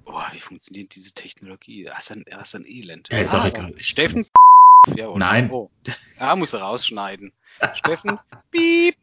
Boah, 0.08 0.26
wie 0.32 0.40
funktioniert 0.40 0.94
diese 0.94 1.12
Technologie? 1.12 1.84
Das 1.84 1.98
ist 1.98 2.12
ein, 2.12 2.24
das 2.30 2.48
ist 2.48 2.54
ein 2.54 2.66
Elend. 2.66 3.10
Ja, 3.10 3.18
ist 3.18 3.34
ah, 3.34 3.42
auch 3.42 3.44
egal. 3.44 3.74
Steffen. 3.78 4.26
Ja, 4.96 5.14
Nein. 5.14 5.50
Oh. 5.50 5.70
Ja, 6.18 6.34
muss 6.36 6.54
er 6.54 6.60
rausschneiden. 6.60 7.30
Steffen. 7.74 8.18
Piep. 8.50 8.96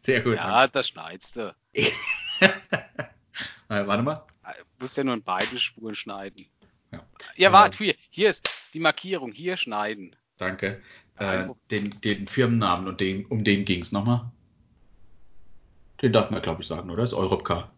Sehr 0.00 0.22
gut. 0.22 0.36
Ja, 0.36 0.46
Mann. 0.46 0.70
das 0.72 0.88
schneidest 0.88 1.36
du. 1.36 1.54
warte 3.68 4.02
mal. 4.02 4.24
Du 4.44 4.50
musst 4.80 4.96
ja 4.96 5.04
nur 5.04 5.12
in 5.12 5.22
beide 5.22 5.58
Spuren 5.58 5.94
schneiden. 5.94 6.46
Ja, 6.90 7.06
ja 7.36 7.52
warte, 7.52 7.76
hier, 7.76 7.94
hier 8.08 8.30
ist 8.30 8.48
die 8.72 8.80
Markierung. 8.80 9.30
Hier 9.30 9.58
schneiden. 9.58 10.16
Danke. 10.38 10.80
Äh, 11.18 11.48
den, 11.70 12.00
den 12.00 12.26
Firmennamen 12.26 12.88
und 12.88 12.98
den, 12.98 13.26
um 13.26 13.44
den 13.44 13.66
ging 13.66 13.82
es 13.82 13.92
nochmal. 13.92 14.30
Den 16.00 16.14
darf 16.14 16.30
man, 16.30 16.40
glaube 16.40 16.62
ich, 16.62 16.68
sagen, 16.68 16.88
oder? 16.90 17.02
Das 17.02 17.10
ist 17.12 17.18
Europcar. 17.18 17.73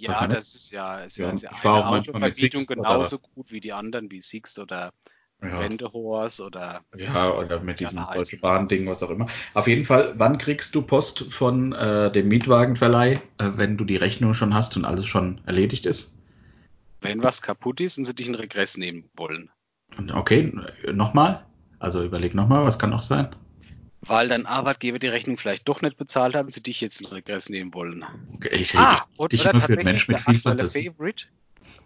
Ja, 0.00 0.26
das 0.26 0.54
ist 0.54 0.70
ja, 0.70 1.00
ist 1.00 1.18
ja, 1.18 1.30
ist 1.30 1.42
ja 1.42 1.50
eine 1.50 1.86
Autovermietung 1.86 2.66
genauso 2.66 3.18
gut 3.18 3.52
wie 3.52 3.60
die 3.60 3.72
anderen, 3.72 4.10
wie 4.10 4.20
Sixt 4.20 4.58
oder 4.58 4.92
ja. 5.42 5.68
Oder. 5.68 6.80
Ja, 6.96 7.34
oder 7.34 7.60
mit 7.62 7.80
diesem 7.80 8.04
Deutsche 8.12 8.38
Bahn-Ding, 8.38 8.86
was 8.86 9.02
auch 9.02 9.08
immer. 9.08 9.26
Auf 9.54 9.66
jeden 9.66 9.86
Fall, 9.86 10.12
wann 10.18 10.36
kriegst 10.36 10.74
du 10.74 10.82
Post 10.82 11.32
von 11.32 11.72
äh, 11.72 12.12
dem 12.12 12.28
Mietwagenverleih, 12.28 13.14
äh, 13.38 13.50
wenn 13.56 13.78
du 13.78 13.84
die 13.84 13.96
Rechnung 13.96 14.34
schon 14.34 14.52
hast 14.52 14.76
und 14.76 14.84
alles 14.84 15.06
schon 15.06 15.40
erledigt 15.46 15.86
ist? 15.86 16.22
Wenn 17.00 17.22
was 17.22 17.40
kaputt 17.40 17.80
ist 17.80 17.96
und 17.96 18.04
sie 18.04 18.14
dich 18.14 18.28
in 18.28 18.34
Regress 18.34 18.76
nehmen 18.76 19.08
wollen. 19.16 19.50
Okay, 20.12 20.52
nochmal? 20.92 21.46
Also 21.78 22.04
überleg 22.04 22.34
nochmal, 22.34 22.64
was 22.66 22.78
kann 22.78 22.90
noch 22.90 23.02
sein? 23.02 23.34
Weil 24.02 24.28
dein 24.28 24.46
Arbeitgeber 24.46 24.98
die 24.98 25.08
Rechnung 25.08 25.36
vielleicht 25.36 25.68
doch 25.68 25.82
nicht 25.82 25.96
bezahlt 25.96 26.34
hat 26.34 26.46
und 26.46 26.52
sie 26.52 26.62
dich 26.62 26.80
jetzt 26.80 27.00
in 27.00 27.08
Regress 27.08 27.48
nehmen 27.48 27.74
wollen. 27.74 28.04
Okay, 28.34 28.50
ich 28.52 28.76
ah, 28.76 29.06
und, 29.16 29.32
dich 29.32 29.44
immer 29.44 29.60
für 29.60 29.74
einen 29.74 29.84
Mensch 29.84 30.08
mit 30.08 30.20
viel 30.20 30.38
Fantasie. 30.38 30.90
Favorite 30.90 31.26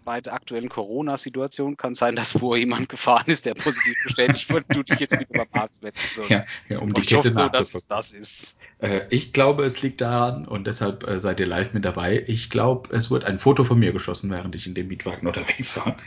bei 0.03 0.21
der 0.21 0.33
aktuellen 0.33 0.69
Corona-Situation 0.69 1.77
kann 1.77 1.95
sein, 1.95 2.15
dass 2.15 2.33
vor 2.33 2.57
jemand 2.57 2.89
gefahren 2.89 3.25
ist, 3.27 3.45
der 3.45 3.53
positiv 3.55 3.95
bestätigt 4.03 4.49
wurde, 4.49 4.65
du 4.69 4.83
dich 4.83 4.99
jetzt 4.99 5.17
mit 5.17 5.29
über 5.29 5.45
Parts 5.45 5.81
ja, 6.29 6.43
ja, 6.69 6.79
um 6.79 6.93
die 6.93 7.01
ich 7.01 7.07
Kette 7.07 7.29
so, 7.29 7.47
dass 7.49 7.73
es 7.73 7.87
das 7.87 8.11
ist. 8.11 8.57
Äh, 8.79 9.01
ich 9.09 9.33
glaube, 9.33 9.63
es 9.63 9.81
liegt 9.81 10.01
daran 10.01 10.47
und 10.47 10.67
deshalb 10.67 11.07
äh, 11.09 11.19
seid 11.19 11.39
ihr 11.39 11.47
live 11.47 11.73
mit 11.73 11.85
dabei. 11.85 12.23
Ich 12.27 12.49
glaube, 12.49 12.95
es 12.95 13.11
wurde 13.11 13.27
ein 13.27 13.39
Foto 13.39 13.63
von 13.63 13.79
mir 13.79 13.91
geschossen, 13.91 14.29
während 14.31 14.55
ich 14.55 14.67
in 14.67 14.75
dem 14.75 14.87
Mietwagen 14.87 15.27
unterwegs 15.27 15.77
war. 15.77 15.97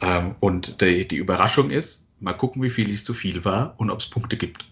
Ähm, 0.00 0.34
und 0.40 0.80
die, 0.80 1.06
die 1.06 1.16
Überraschung 1.16 1.70
ist, 1.70 2.08
mal 2.20 2.34
gucken, 2.34 2.62
wie 2.62 2.70
viel 2.70 2.90
ich 2.90 3.04
zu 3.04 3.14
viel 3.14 3.44
war 3.44 3.74
und 3.78 3.90
ob 3.90 3.98
es 3.98 4.08
Punkte 4.08 4.36
gibt. 4.36 4.66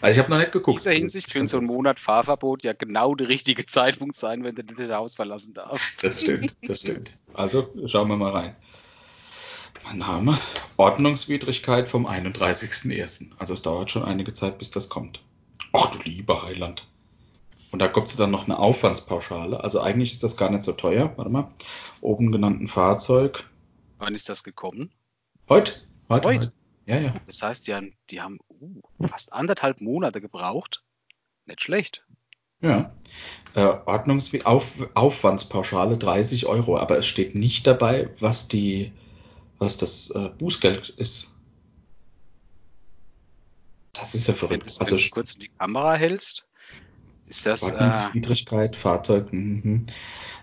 Also 0.00 0.12
ich 0.12 0.18
habe 0.18 0.30
noch 0.30 0.38
nicht 0.38 0.52
geguckt. 0.52 0.78
In 0.78 0.90
dieser 0.90 0.98
Hinsicht 0.98 1.32
könnte 1.32 1.48
so 1.48 1.58
ein 1.58 1.64
Monat 1.64 2.00
Fahrverbot 2.00 2.64
ja 2.64 2.72
genau 2.72 3.14
der 3.14 3.28
richtige 3.28 3.66
Zeitpunkt 3.66 4.16
sein, 4.16 4.42
wenn 4.44 4.54
du 4.54 4.62
das 4.62 4.90
Haus 4.90 5.14
verlassen 5.14 5.54
darfst. 5.54 6.02
Das 6.02 6.20
stimmt, 6.20 6.56
das 6.62 6.80
stimmt. 6.80 7.16
Also 7.34 7.68
schauen 7.86 8.08
wir 8.08 8.16
mal 8.16 8.32
rein. 8.32 8.56
Mein 9.84 9.98
Name, 9.98 10.38
Ordnungswidrigkeit 10.76 11.88
vom 11.88 12.06
31.01. 12.06 13.30
Also 13.38 13.54
es 13.54 13.62
dauert 13.62 13.90
schon 13.90 14.04
einige 14.04 14.32
Zeit, 14.32 14.58
bis 14.58 14.70
das 14.70 14.88
kommt. 14.88 15.22
Ach 15.72 15.90
du 15.90 15.98
lieber 16.02 16.42
Heiland. 16.42 16.86
Und 17.70 17.78
da 17.78 17.88
kommt 17.88 18.18
dann 18.18 18.30
noch 18.30 18.44
eine 18.44 18.58
Aufwandspauschale. 18.58 19.62
Also 19.62 19.80
eigentlich 19.80 20.12
ist 20.12 20.24
das 20.24 20.36
gar 20.36 20.50
nicht 20.50 20.64
so 20.64 20.72
teuer. 20.72 21.12
Warte 21.16 21.30
mal. 21.30 21.50
Oben 22.00 22.32
genannten 22.32 22.66
Fahrzeug. 22.66 23.44
Wann 23.98 24.14
ist 24.14 24.28
das 24.28 24.42
gekommen? 24.42 24.90
Heute. 25.48 25.74
Heute. 26.08 26.28
heute. 26.28 26.52
Ja, 26.86 26.98
ja. 26.98 27.14
Das 27.26 27.42
heißt, 27.42 27.68
die 27.68 27.74
haben, 27.74 27.94
die 28.10 28.20
haben 28.20 28.38
uh, 28.60 29.06
fast 29.06 29.32
anderthalb 29.32 29.80
Monate 29.80 30.20
gebraucht. 30.20 30.84
Nicht 31.46 31.62
schlecht. 31.62 32.04
Ja. 32.60 32.94
Äh, 33.54 33.64
Ordnungs 33.86 34.30
Auf 34.44 34.88
Aufwandspauschale 34.94 35.98
30 35.98 36.46
Euro, 36.46 36.78
aber 36.78 36.98
es 36.98 37.06
steht 37.06 37.34
nicht 37.34 37.66
dabei, 37.66 38.10
was 38.20 38.48
die, 38.48 38.92
was 39.58 39.76
das 39.76 40.10
äh, 40.10 40.28
Bußgeld 40.38 40.90
ist. 40.90 41.38
Das 43.92 44.14
ist 44.14 44.28
ja 44.28 44.34
verrückt. 44.34 44.66
Wenn, 44.66 44.80
also, 44.80 44.96
wenn 44.96 45.02
du 45.02 45.10
kurz 45.10 45.34
in 45.34 45.40
die 45.40 45.48
Kamera 45.48 45.94
hältst, 45.94 46.46
ist 47.26 47.46
das. 47.46 47.62
Ordnungswidrigkeit, 47.64 48.74
äh, 48.74 48.78
Fahrzeug, 48.78 49.32
mh, 49.32 49.86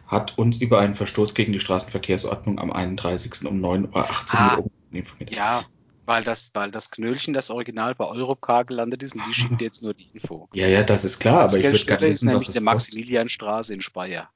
hat 0.08 0.38
uns 0.38 0.58
über 0.62 0.80
einen 0.80 0.96
Verstoß 0.96 1.34
gegen 1.34 1.54
die 1.54 1.60
Straßenverkehrsordnung 1.60 2.60
am 2.60 2.72
31. 2.72 3.46
um 3.46 3.64
9.18 3.64 3.94
Uhr 3.94 4.10
ah, 4.34 4.64
informiert. 4.92 5.34
Ja, 5.34 5.66
weil 6.08 6.24
das, 6.24 6.52
weil 6.54 6.72
das 6.72 6.90
Knöllchen, 6.90 7.34
das 7.34 7.50
Original 7.50 7.94
bei 7.94 8.06
Europcar 8.06 8.64
gelandet 8.64 9.04
ist 9.04 9.16
und 9.16 9.28
die 9.28 9.34
schicken 9.34 9.58
dir 9.58 9.66
jetzt 9.66 9.84
nur 9.84 9.94
die 9.94 10.10
Info. 10.14 10.48
Ja, 10.54 10.68
ja, 10.68 10.82
das 10.82 11.06
ist 11.06 11.20
klar, 11.20 11.42
aber 11.42 11.58
ich 11.58 11.64
würde 11.88 12.08
ist 12.08 12.24
nämlich 12.24 12.50
der 12.50 12.62
Maximilianstraße 12.62 13.74
in 13.74 13.82
Speyer. 13.82 14.30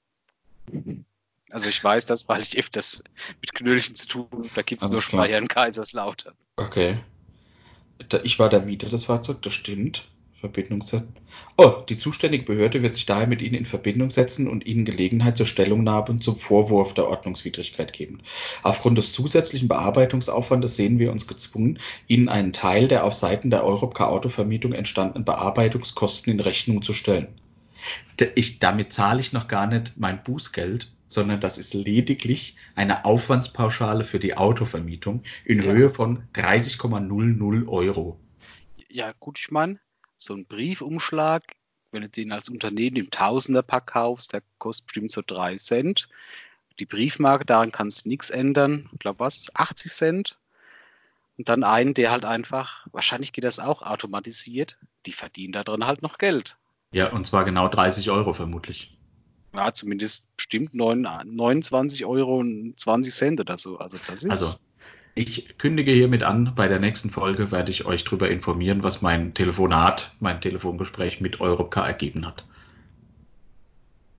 Also 1.54 1.68
ich 1.68 1.84
weiß 1.84 2.06
das, 2.06 2.30
weil 2.30 2.40
ich 2.40 2.58
öfters 2.58 3.04
mit 3.42 3.54
Knöllchen 3.54 3.94
zu 3.94 4.08
tun 4.08 4.28
habe. 4.32 4.50
Da 4.56 4.62
gibt 4.62 4.82
es 4.82 4.90
nur 4.90 5.02
Speyer 5.02 5.38
in 5.38 5.50
Kaiserslautern. 5.50 6.34
Okay. 6.56 7.04
Ich 8.24 8.40
war 8.40 8.48
der 8.48 8.62
Mieter 8.62 8.88
des 8.88 9.04
Fahrzeugs, 9.04 9.42
das 9.42 9.54
stimmt. 9.54 10.08
Verbindungssetzen. 10.42 11.16
Oh, 11.58 11.84
die 11.88 11.98
zuständige 11.98 12.44
Behörde 12.44 12.82
wird 12.82 12.96
sich 12.96 13.06
daher 13.06 13.28
mit 13.28 13.42
Ihnen 13.42 13.56
in 13.56 13.66
Verbindung 13.66 14.10
setzen 14.10 14.50
und 14.50 14.66
Ihnen 14.66 14.84
Gelegenheit 14.84 15.38
zur 15.38 15.46
Stellungnahme 15.46 16.20
zum 16.20 16.36
Vorwurf 16.36 16.94
der 16.94 17.08
Ordnungswidrigkeit 17.08 17.94
geben. 17.94 18.22
Aufgrund 18.64 18.98
des 18.98 19.14
zusätzlichen 19.14 19.70
Bearbeitungsaufwandes 19.70 20.76
sehen 20.76 21.00
wir 21.00 21.12
uns 21.12 21.28
gezwungen, 21.28 21.80
Ihnen 22.08 22.28
einen 22.28 22.52
Teil 22.52 22.88
der 22.90 23.06
auf 23.06 23.14
Seiten 23.14 23.52
der 23.52 23.64
Europcar 23.64 24.10
Autovermietung 24.10 24.74
entstandenen 24.74 25.24
Bearbeitungskosten 25.24 26.34
in 26.34 26.40
Rechnung 26.40 26.82
zu 26.82 26.94
stellen. 26.94 27.28
Ich, 28.36 28.60
damit 28.60 28.92
zahle 28.94 29.22
ich 29.22 29.32
noch 29.32 29.48
gar 29.48 29.68
nicht 29.68 29.94
mein 29.98 30.24
Bußgeld, 30.24 30.92
sondern 31.08 31.40
das 31.40 31.58
ist 31.58 31.74
lediglich 31.74 32.56
eine 32.76 33.06
Aufwandspauschale 33.06 34.04
für 34.04 34.20
die 34.20 34.38
Autovermietung 34.38 35.24
in 35.46 35.62
ja. 35.62 35.72
Höhe 35.72 35.90
von 35.90 36.24
30,00 36.34 37.68
Euro. 37.68 38.20
Ja, 38.90 39.14
gut, 39.20 39.40
ich 39.40 39.52
meine, 39.52 39.80
so 40.22 40.34
ein 40.36 40.46
Briefumschlag, 40.46 41.44
wenn 41.92 42.04
du 42.04 42.10
den 42.10 42.32
als 42.32 42.50
Unternehmen 42.50 42.98
im 42.98 43.12
Tausenderpack 43.12 43.88
kaufst, 43.88 44.34
der 44.34 44.44
kostet 44.60 44.88
bestimmt 44.88 45.12
so 45.12 45.22
drei 45.26 45.58
Cent. 45.58 46.08
Die 46.80 46.86
Briefmarke, 46.86 47.46
daran 47.46 47.72
kannst 47.72 48.06
du 48.06 48.10
nichts 48.10 48.30
ändern. 48.30 48.90
Ich 48.94 49.00
glaube, 49.00 49.20
was? 49.20 49.52
80 49.54 49.92
Cent. 49.92 50.38
Und 51.38 51.50
dann 51.50 51.64
einen, 51.64 51.94
der 51.94 52.12
halt 52.12 52.26
einfach, 52.26 52.86
wahrscheinlich 52.92 53.34
geht 53.34 53.44
das 53.44 53.60
auch 53.60 53.82
automatisiert, 53.82 54.78
die 55.06 55.12
verdienen 55.12 55.54
da 55.54 55.64
drin 55.64 55.86
halt 55.86 56.02
noch 56.02 56.18
Geld. 56.18 56.58
Ja, 56.92 57.12
und 57.12 57.26
zwar 57.26 57.46
genau 57.46 57.68
30 57.68 58.10
Euro 58.10 58.34
vermutlich. 58.34 58.98
Ja, 59.54 59.74
zumindest 59.74 60.36
bestimmt 60.38 60.74
9, 60.74 61.02
29 61.26 62.06
Euro 62.06 62.38
und 62.38 62.80
20 62.80 63.14
Cent 63.14 63.40
oder 63.40 63.58
so. 63.58 63.80
Also 63.80 63.98
das 64.08 64.24
ist. 64.24 64.32
Also 64.32 64.60
Ich 65.14 65.58
kündige 65.58 65.92
hiermit 65.92 66.24
an, 66.24 66.54
bei 66.56 66.68
der 66.68 66.80
nächsten 66.80 67.10
Folge 67.10 67.52
werde 67.52 67.72
ich 67.72 67.86
euch 67.86 68.04
darüber 68.06 68.30
informieren, 68.30 68.82
was 68.82 69.02
mein 69.02 69.34
Telefonat, 69.34 70.14
mein 70.20 70.40
Telefongespräch 70.40 71.20
mit 71.20 71.42
Europcar 71.42 71.88
ergeben 71.88 72.26
hat. 72.26 72.46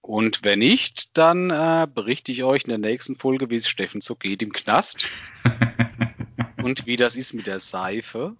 Und 0.03 0.43
wenn 0.43 0.59
nicht, 0.59 1.17
dann 1.17 1.51
äh, 1.51 1.87
berichte 1.93 2.33
ich 2.33 2.43
euch 2.43 2.65
in 2.65 2.71
der 2.71 2.79
nächsten 2.79 3.17
Folge, 3.17 3.49
wie 3.49 3.55
es 3.55 3.69
Steffen 3.69 4.01
so 4.01 4.17
geht 4.17 4.43
im 4.43 4.53
Knast. 4.53 5.07
und 6.63 6.87
wie 6.87 6.97
das 6.97 7.17
ist 7.17 7.33
mit 7.33 7.47
der 7.47 7.61
Seife. 7.61 8.37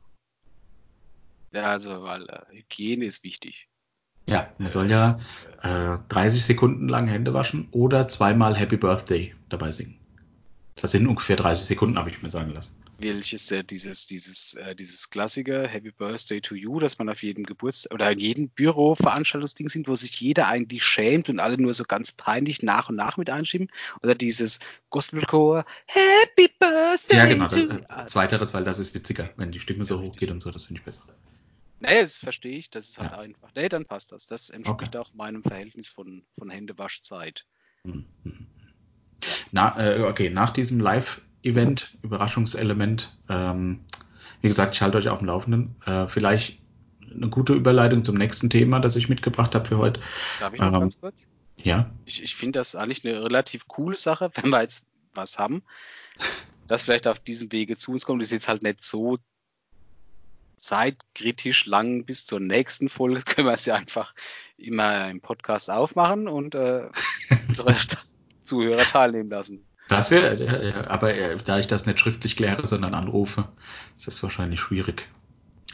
Ja, 1.53 1.67
also, 1.67 2.03
weil 2.03 2.25
äh, 2.29 2.57
Hygiene 2.57 3.05
ist 3.05 3.23
wichtig. 3.23 3.69
Ja, 4.27 4.53
man 4.59 4.69
soll 4.69 4.91
ja 4.91 5.19
äh, 5.63 5.99
30 6.09 6.45
Sekunden 6.45 6.89
lang 6.89 7.07
Hände 7.07 7.33
waschen 7.33 7.69
oder 7.71 8.09
zweimal 8.09 8.57
Happy 8.57 8.77
Birthday 8.77 9.35
dabei 9.49 9.73
singen. 9.73 10.02
Das 10.77 10.93
sind 10.93 11.07
ungefähr 11.07 11.37
30 11.37 11.67
Sekunden, 11.67 11.99
habe 11.99 12.11
ich 12.11 12.23
mir 12.23 12.31
sagen 12.31 12.53
lassen. 12.53 12.75
Welches 12.99 13.51
äh, 13.51 13.65
dieses, 13.65 14.07
dieses, 14.07 14.55
äh, 14.55 14.77
dieses 14.77 15.11
Klassiker 15.11 15.67
Happy 15.67 15.91
Birthday 15.91 16.41
to 16.41 16.55
You, 16.55 16.79
dass 16.79 16.99
man 16.99 17.09
auf 17.09 17.23
jedem 17.23 17.45
Geburtstag 17.45 17.93
oder 17.93 18.11
in 18.13 18.19
jedem 18.19 18.49
Büro-Veranstaltungsding 18.51 19.69
sind, 19.69 19.89
wo 19.89 19.95
sich 19.97 20.21
jeder 20.21 20.47
eigentlich 20.47 20.85
schämt 20.85 21.29
und 21.29 21.41
alle 21.41 21.61
nur 21.61 21.73
so 21.73 21.85
ganz 21.85 22.13
peinlich 22.13 22.63
nach 22.63 22.89
und 22.89 22.97
nach 22.97 23.17
mit 23.17 23.29
einschieben. 23.29 23.69
Oder 24.03 24.15
dieses 24.15 24.61
Gospelchor 24.91 25.65
Happy 25.87 26.49
Birthday. 26.59 27.17
Ja, 27.17 27.27
genau. 27.27 27.49
To 27.49 27.67
das, 27.67 28.13
zweiteres, 28.13 28.55
weil 28.55 28.65
das 28.65 28.79
ist 28.79 28.95
witziger, 28.95 29.31
wenn 29.37 29.51
die 29.51 29.61
Stimme 29.61 29.85
so 29.85 30.01
hoch 30.01 30.17
geht 30.17 30.31
und 30.31 30.41
so, 30.41 30.53
das 30.53 30.65
finde 30.65 30.81
ich 30.81 30.85
besser. 30.85 31.03
Nee, 31.81 32.01
das 32.01 32.19
verstehe 32.19 32.57
ich. 32.57 32.71
Das 32.71 32.89
ist 32.89 32.99
halt 32.99 33.11
ja. 33.11 33.19
einfach. 33.19 33.51
Nee, 33.57 33.69
dann 33.69 33.85
passt 33.85 34.13
das. 34.13 34.29
Das 34.29 34.49
entspricht 34.51 34.95
okay. 34.95 34.99
auch 34.99 35.13
meinem 35.15 35.43
Verhältnis 35.43 35.89
von, 35.89 36.25
von 36.39 36.49
Händewaschzeit. 36.49 37.45
Mhm. 37.83 38.07
Na, 39.51 39.79
äh, 39.79 40.03
okay, 40.03 40.31
nach 40.31 40.51
diesem 40.51 40.81
Live-Event, 40.81 41.97
Überraschungselement, 42.03 43.17
ähm, 43.29 43.81
wie 44.41 44.49
gesagt, 44.49 44.75
ich 44.75 44.83
halte 44.83 44.99
euch 44.99 45.09
auf 45.09 45.19
dem 45.19 45.29
Laufenden. 45.29 45.77
Äh, 45.87 46.09
vielleicht 46.09 46.59
eine 47.15 47.29
gute 47.29 47.55
Überleitung 47.55 48.05
zum 48.05 48.17
nächsten 48.17 48.51
Thema, 48.51 48.81
das 48.81 48.97
ich 48.97 49.09
mitgebracht 49.09 49.55
habe 49.55 49.69
für 49.69 49.79
heute. 49.79 50.01
Darf 50.41 50.55
ich 50.55 50.61
noch 50.61 50.73
ähm, 50.73 50.81
ganz 50.81 51.01
kurz? 51.01 51.29
Ja. 51.57 51.91
Ich, 52.05 52.23
ich 52.23 52.35
finde 52.35 52.59
das 52.59 52.75
eigentlich 52.75 53.05
eine 53.05 53.23
relativ 53.23 53.69
coole 53.69 53.97
Sache, 53.97 54.31
wenn 54.35 54.51
wir 54.51 54.63
jetzt 54.63 54.87
was 55.15 55.39
haben, 55.39 55.63
das 56.67 56.83
vielleicht 56.83 57.07
auf 57.07 57.21
diesem 57.21 57.53
Wege 57.53 57.77
zu 57.77 57.93
uns 57.93 58.07
kommt. 58.07 58.21
Das 58.21 58.29
ist 58.29 58.33
jetzt 58.33 58.49
halt 58.49 58.63
nicht 58.63 58.83
so 58.83 59.19
zeitkritisch 60.57 61.67
lang 61.67 62.05
bis 62.05 62.25
zur 62.25 62.41
nächsten 62.41 62.89
Folge 62.89 63.23
können 63.25 63.49
wir 63.49 63.55
es 63.55 63.67
ja 63.67 63.75
einfach 63.75 64.15
immer 64.57 65.11
im 65.11 65.21
Podcast 65.21 65.71
aufmachen 65.71 66.29
und 66.29 66.55
äh, 66.55 66.89
Zuhörer 68.43 68.83
teilnehmen 68.83 69.31
lassen. 69.31 69.65
Das 69.89 70.11
wäre, 70.11 70.89
aber 70.89 71.15
äh, 71.15 71.37
da 71.45 71.59
ich 71.59 71.67
das 71.67 71.87
nicht 71.87 72.01
schriftlich 72.01 72.37
kläre, 72.37 72.67
sondern 72.67 72.95
anrufe, 72.95 73.49
ist 73.97 74.07
das 74.07 74.23
wahrscheinlich 74.23 74.61
schwierig. 74.61 75.09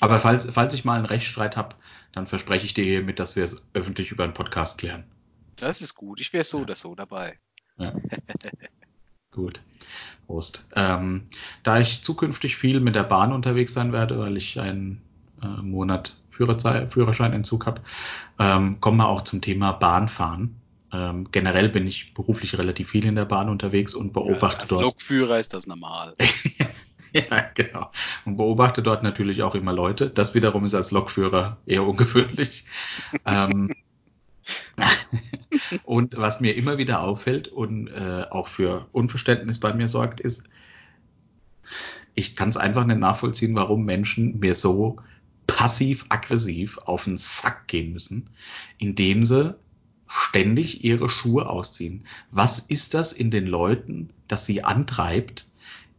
Aber 0.01 0.19
falls, 0.19 0.47
falls 0.51 0.75
ich 0.75 0.85
mal 0.85 0.97
einen 0.97 1.07
Rechtsstreit 1.07 1.57
habe, 1.57 1.77
dann 2.13 2.27
verspreche 2.27 2.67
ich 2.67 2.75
dir 2.75 2.85
hiermit, 2.85 3.19
dass 3.19 3.37
wir 3.37 3.45
es 3.45 3.63
öffentlich 3.75 4.11
über 4.11 4.25
einen 4.25 4.35
Podcast 4.35 4.79
klären. 4.79 5.05
Das 5.57 5.81
ist 5.81 5.95
gut. 5.95 6.21
Ich 6.21 6.33
wäre 6.33 6.45
so 6.45 6.59
oder 6.59 6.75
so 6.75 6.95
dabei. 6.95 7.39
Ja. 7.79 7.95
gut. 9.33 9.61
Prost. 10.27 10.69
Ähm, 10.77 11.27
da 11.63 11.81
ich 11.81 12.03
zukünftig 12.03 12.57
viel 12.57 12.81
mit 12.81 12.95
der 12.95 13.03
Bahn 13.03 13.33
unterwegs 13.33 13.73
sein 13.73 13.93
werde, 13.93 14.19
weil 14.19 14.37
ich 14.37 14.61
einen 14.61 15.03
äh, 15.43 15.47
Monat 15.47 16.15
Führerscheinentzug 16.31 17.67
habe, 17.67 17.83
ähm, 18.39 18.81
kommen 18.81 18.99
wir 18.99 19.09
auch 19.09 19.23
zum 19.23 19.41
Thema 19.41 19.73
Bahnfahren. 19.73 20.61
Ähm, 20.93 21.29
generell 21.33 21.69
bin 21.69 21.87
ich 21.87 22.15
beruflich 22.15 22.57
relativ 22.57 22.91
viel 22.91 23.05
in 23.05 23.15
der 23.15 23.27
Bahn 23.27 23.49
unterwegs 23.49 23.95
und 23.95 24.13
beobachte 24.13 24.57
ja, 24.57 24.61
als 24.61 24.69
dort. 24.71 24.81
Als 24.81 24.93
Lokführer 24.93 25.39
ist 25.39 25.55
das 25.55 25.67
normal. 25.67 26.15
ja, 27.13 27.51
genau. 27.55 27.91
Und 28.25 28.37
beobachte 28.37 28.83
dort 28.83 29.03
natürlich 29.03 29.43
auch 29.43 29.55
immer 29.55 29.73
Leute. 29.73 30.09
Das 30.09 30.35
wiederum 30.35 30.65
ist 30.65 30.75
als 30.75 30.91
Lokführer 30.91 31.59
eher 31.67 31.85
ungewöhnlich. 31.85 32.65
ähm, 33.27 33.75
und 35.85 36.17
was 36.17 36.41
mir 36.41 36.57
immer 36.57 36.79
wieder 36.79 37.03
auffällt 37.03 37.49
und 37.49 37.89
äh, 37.89 38.25
auch 38.31 38.49
für 38.49 38.87
Unverständnis 38.93 39.59
bei 39.59 39.73
mir 39.75 39.89
sorgt, 39.89 40.21
ist, 40.21 40.45
ich 42.15 42.35
kann 42.35 42.49
es 42.49 42.57
einfach 42.57 42.85
nicht 42.85 42.99
nachvollziehen, 42.99 43.55
warum 43.55 43.85
Menschen 43.85 44.39
mir 44.41 44.55
so 44.55 44.97
passiv-aggressiv 45.47 46.79
auf 46.79 47.05
den 47.05 47.19
Sack 47.19 47.69
gehen 47.69 47.93
müssen, 47.93 48.31
indem 48.79 49.23
sie 49.23 49.55
ständig 50.09 50.85
ihre 50.85 51.09
Schuhe 51.09 51.49
ausziehen. 51.49 52.05
Was 52.31 52.59
ist 52.59 52.95
das 52.95 53.13
in 53.13 53.31
den 53.31 53.47
Leuten, 53.47 54.11
das 54.27 54.47
sie 54.47 54.65
antreibt, 54.65 55.47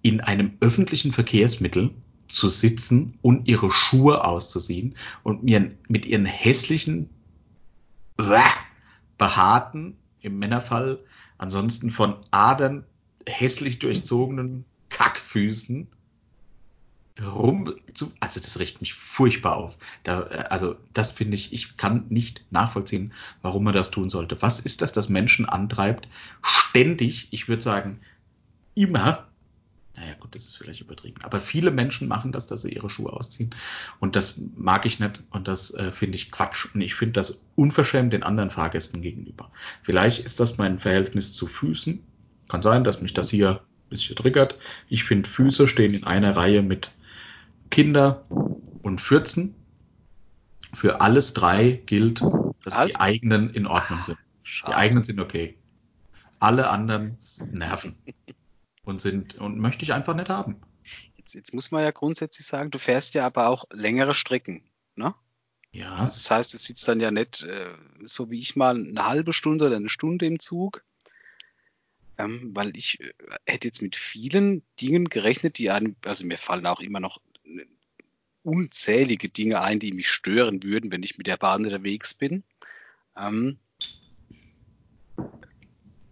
in 0.01 0.21
einem 0.21 0.53
öffentlichen 0.59 1.11
Verkehrsmittel 1.11 1.91
zu 2.27 2.49
sitzen 2.49 3.17
und 3.21 3.47
ihre 3.47 3.71
Schuhe 3.71 4.23
auszuziehen 4.23 4.95
und 5.23 5.43
mir 5.43 5.71
mit 5.87 6.05
ihren 6.05 6.25
hässlichen 6.25 7.09
behaarten, 9.17 9.95
im 10.21 10.37
Männerfall, 10.37 10.99
ansonsten 11.37 11.89
von 11.89 12.15
Adern 12.31 12.85
hässlich 13.25 13.79
durchzogenen 13.79 14.65
Kackfüßen 14.89 15.87
rum 17.21 17.73
zu, 17.93 18.11
also 18.19 18.39
das 18.39 18.59
riecht 18.59 18.81
mich 18.81 18.93
furchtbar 18.93 19.57
auf. 19.57 19.77
Da, 20.03 20.21
also 20.49 20.75
das 20.93 21.11
finde 21.11 21.35
ich, 21.35 21.53
ich 21.53 21.77
kann 21.77 22.05
nicht 22.09 22.43
nachvollziehen, 22.51 23.13
warum 23.41 23.63
man 23.63 23.73
das 23.73 23.91
tun 23.91 24.09
sollte. 24.09 24.41
Was 24.41 24.59
ist 24.59 24.81
das, 24.81 24.91
das 24.91 25.09
Menschen 25.09 25.45
antreibt, 25.47 26.07
ständig, 26.41 27.27
ich 27.31 27.47
würde 27.47 27.61
sagen, 27.61 27.99
immer 28.75 29.25
naja, 29.99 30.13
gut, 30.17 30.33
das 30.33 30.45
ist 30.45 30.55
vielleicht 30.55 30.79
übertrieben. 30.79 31.21
Aber 31.23 31.41
viele 31.41 31.71
Menschen 31.71 32.07
machen 32.07 32.31
das, 32.31 32.47
dass 32.47 32.61
sie 32.61 32.71
ihre 32.71 32.89
Schuhe 32.89 33.11
ausziehen. 33.11 33.49
Und 33.99 34.15
das 34.15 34.39
mag 34.55 34.85
ich 34.85 34.99
nicht 34.99 35.23
und 35.31 35.49
das 35.49 35.73
äh, 35.73 35.91
finde 35.91 36.15
ich 36.15 36.31
Quatsch. 36.31 36.67
Und 36.73 36.79
ich 36.79 36.95
finde 36.95 37.13
das 37.13 37.45
unverschämt 37.55 38.13
den 38.13 38.23
anderen 38.23 38.49
Fahrgästen 38.49 39.01
gegenüber. 39.01 39.51
Vielleicht 39.83 40.23
ist 40.23 40.39
das 40.39 40.57
mein 40.57 40.79
Verhältnis 40.79 41.33
zu 41.33 41.47
Füßen. 41.47 42.01
Kann 42.47 42.61
sein, 42.61 42.85
dass 42.85 43.01
mich 43.01 43.13
das 43.13 43.29
hier 43.29 43.61
bisschen 43.89 44.15
triggert. 44.15 44.55
Ich 44.87 45.03
finde, 45.03 45.27
Füße 45.27 45.67
stehen 45.67 45.93
in 45.93 46.05
einer 46.05 46.37
Reihe 46.37 46.61
mit 46.61 46.91
Kinder 47.69 48.25
und 48.81 48.99
Fürzen. 48.99 49.55
Für 50.73 51.01
alles 51.01 51.33
drei 51.33 51.81
gilt, 51.85 52.21
dass 52.63 52.75
halt. 52.75 52.91
die 52.91 52.95
eigenen 52.97 53.49
in 53.49 53.65
Ordnung 53.65 54.03
sind. 54.03 54.17
Die 54.67 54.73
eigenen 54.73 55.03
sind 55.03 55.19
okay. 55.19 55.57
Alle 56.39 56.69
anderen 56.69 57.17
nerven 57.51 57.95
und 58.83 59.01
sind 59.01 59.35
und 59.35 59.57
möchte 59.57 59.83
ich 59.83 59.93
einfach 59.93 60.15
nicht 60.15 60.29
haben. 60.29 60.61
Jetzt, 61.17 61.33
jetzt 61.33 61.53
muss 61.53 61.71
man 61.71 61.83
ja 61.83 61.91
grundsätzlich 61.91 62.45
sagen, 62.45 62.71
du 62.71 62.77
fährst 62.77 63.13
ja 63.13 63.25
aber 63.25 63.47
auch 63.47 63.65
längere 63.71 64.13
Strecken, 64.13 64.63
ne? 64.95 65.13
Ja. 65.71 65.95
Also 65.95 66.15
das 66.15 66.31
heißt, 66.31 66.53
du 66.53 66.57
sitzt 66.57 66.87
dann 66.87 66.99
ja 66.99 67.11
nicht 67.11 67.43
äh, 67.43 67.69
so 68.03 68.31
wie 68.31 68.39
ich 68.39 68.55
mal 68.55 68.75
eine 68.75 69.05
halbe 69.05 69.33
Stunde 69.33 69.67
oder 69.67 69.75
eine 69.75 69.89
Stunde 69.89 70.25
im 70.25 70.39
Zug, 70.39 70.83
ähm, 72.17 72.51
weil 72.53 72.75
ich 72.75 72.99
äh, 72.99 73.13
hätte 73.45 73.67
jetzt 73.67 73.81
mit 73.81 73.95
vielen 73.95 74.63
Dingen 74.81 75.05
gerechnet, 75.05 75.59
die 75.59 75.69
einem, 75.69 75.95
also 76.05 76.25
mir 76.25 76.37
fallen 76.37 76.65
auch 76.65 76.79
immer 76.79 76.99
noch 76.99 77.21
unzählige 78.43 79.29
Dinge 79.29 79.61
ein, 79.61 79.79
die 79.79 79.91
mich 79.91 80.09
stören 80.09 80.63
würden, 80.63 80.91
wenn 80.91 81.03
ich 81.03 81.17
mit 81.17 81.27
der 81.27 81.37
Bahn 81.37 81.65
unterwegs 81.65 82.13
bin. 82.13 82.43
Ähm, 83.17 83.57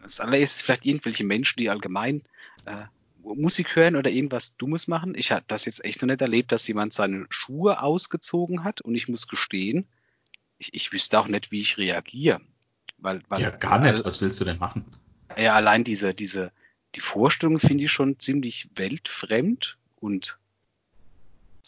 das 0.02 0.20
allererstes 0.20 0.62
vielleicht 0.62 0.86
irgendwelche 0.86 1.24
Menschen, 1.24 1.58
die 1.58 1.70
allgemein 1.70 2.24
äh, 2.66 2.84
Musik 3.24 3.76
hören 3.76 3.96
oder 3.96 4.10
irgendwas 4.10 4.56
Dummes 4.58 4.88
machen. 4.88 5.14
Ich 5.16 5.32
habe 5.32 5.44
das 5.48 5.66
jetzt 5.66 5.84
echt 5.84 6.02
noch 6.02 6.08
nicht 6.08 6.22
erlebt, 6.22 6.52
dass 6.52 6.68
jemand 6.68 6.94
seine 6.94 7.26
Schuhe 7.30 7.82
ausgezogen 7.82 8.64
hat 8.64 8.82
und 8.82 8.96
ich 8.96 9.08
muss 9.08 9.28
gestehen, 9.28 9.86
ich, 10.60 10.74
ich 10.74 10.92
wüsste 10.92 11.20
auch 11.20 11.28
nicht, 11.28 11.52
wie 11.52 11.60
ich 11.60 11.78
reagiere. 11.78 12.42
Weil, 12.98 13.22
weil, 13.28 13.42
ja, 13.42 13.50
gar 13.52 13.80
nicht. 13.80 13.96
Weil, 13.96 14.06
Was 14.06 14.22
willst 14.22 14.40
du 14.40 14.46
denn 14.46 14.58
machen? 14.58 14.86
Ja, 15.38 15.54
allein 15.54 15.84
diese, 15.84 16.14
diese, 16.14 16.52
die 16.96 17.02
Vorstellung 17.02 17.60
finde 17.60 17.84
ich 17.84 17.92
schon 17.92 18.18
ziemlich 18.18 18.70
weltfremd 18.76 19.78
und 19.98 20.40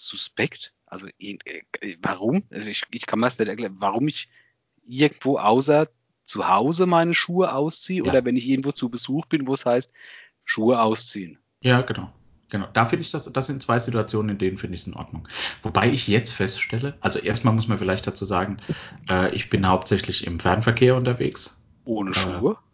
suspekt. 0.08 0.74
Also 0.86 1.08
äh, 1.20 1.34
warum? 2.02 2.44
Also 2.52 2.70
ich, 2.70 2.84
ich 2.92 3.06
kann 3.06 3.20
mir 3.20 3.28
das 3.28 3.40
nicht 3.40 3.48
erklären, 3.48 3.76
warum 3.80 4.08
ich 4.08 4.30
irgendwo 4.86 5.38
außer 5.38 5.88
zu 6.24 6.48
Hause 6.48 6.86
meine 6.86 7.14
Schuhe 7.14 7.54
ausziehe 7.54 8.04
ja. 8.04 8.10
oder 8.10 8.26
wenn 8.26 8.36
ich 8.36 8.48
irgendwo 8.48 8.72
zu 8.72 8.90
Besuch 8.90 9.26
bin, 9.26 9.48
wo 9.48 9.54
es 9.54 9.66
heißt, 9.66 9.92
Schuhe 10.46 10.82
ausziehen. 10.82 11.38
Ja, 11.62 11.82
genau. 11.82 12.12
Genau, 12.52 12.68
da 12.74 12.86
finde 12.86 13.02
ich 13.02 13.12
das, 13.12 13.32
das 13.32 13.46
sind 13.46 13.62
zwei 13.62 13.78
Situationen, 13.78 14.32
in 14.32 14.38
denen 14.40 14.58
finde 14.58 14.76
ich 14.76 14.82
es 14.82 14.88
in 14.88 14.96
Ordnung. 14.96 15.28
Wobei 15.62 15.90
ich 15.90 16.08
jetzt 16.08 16.32
feststelle, 16.32 16.96
also 17.00 17.20
erstmal 17.20 17.54
muss 17.54 17.68
man 17.68 17.78
vielleicht 17.78 18.08
dazu 18.08 18.26
sagen, 18.26 18.58
äh, 19.08 19.34
ich 19.36 19.52
bin 19.52 19.68
hauptsächlich 19.68 20.26
im 20.26 20.40
Fernverkehr 20.40 20.96
unterwegs. 20.96 21.64
Ohne 21.86 22.12
Schuhe? 22.12 22.54
Äh, 22.54 22.69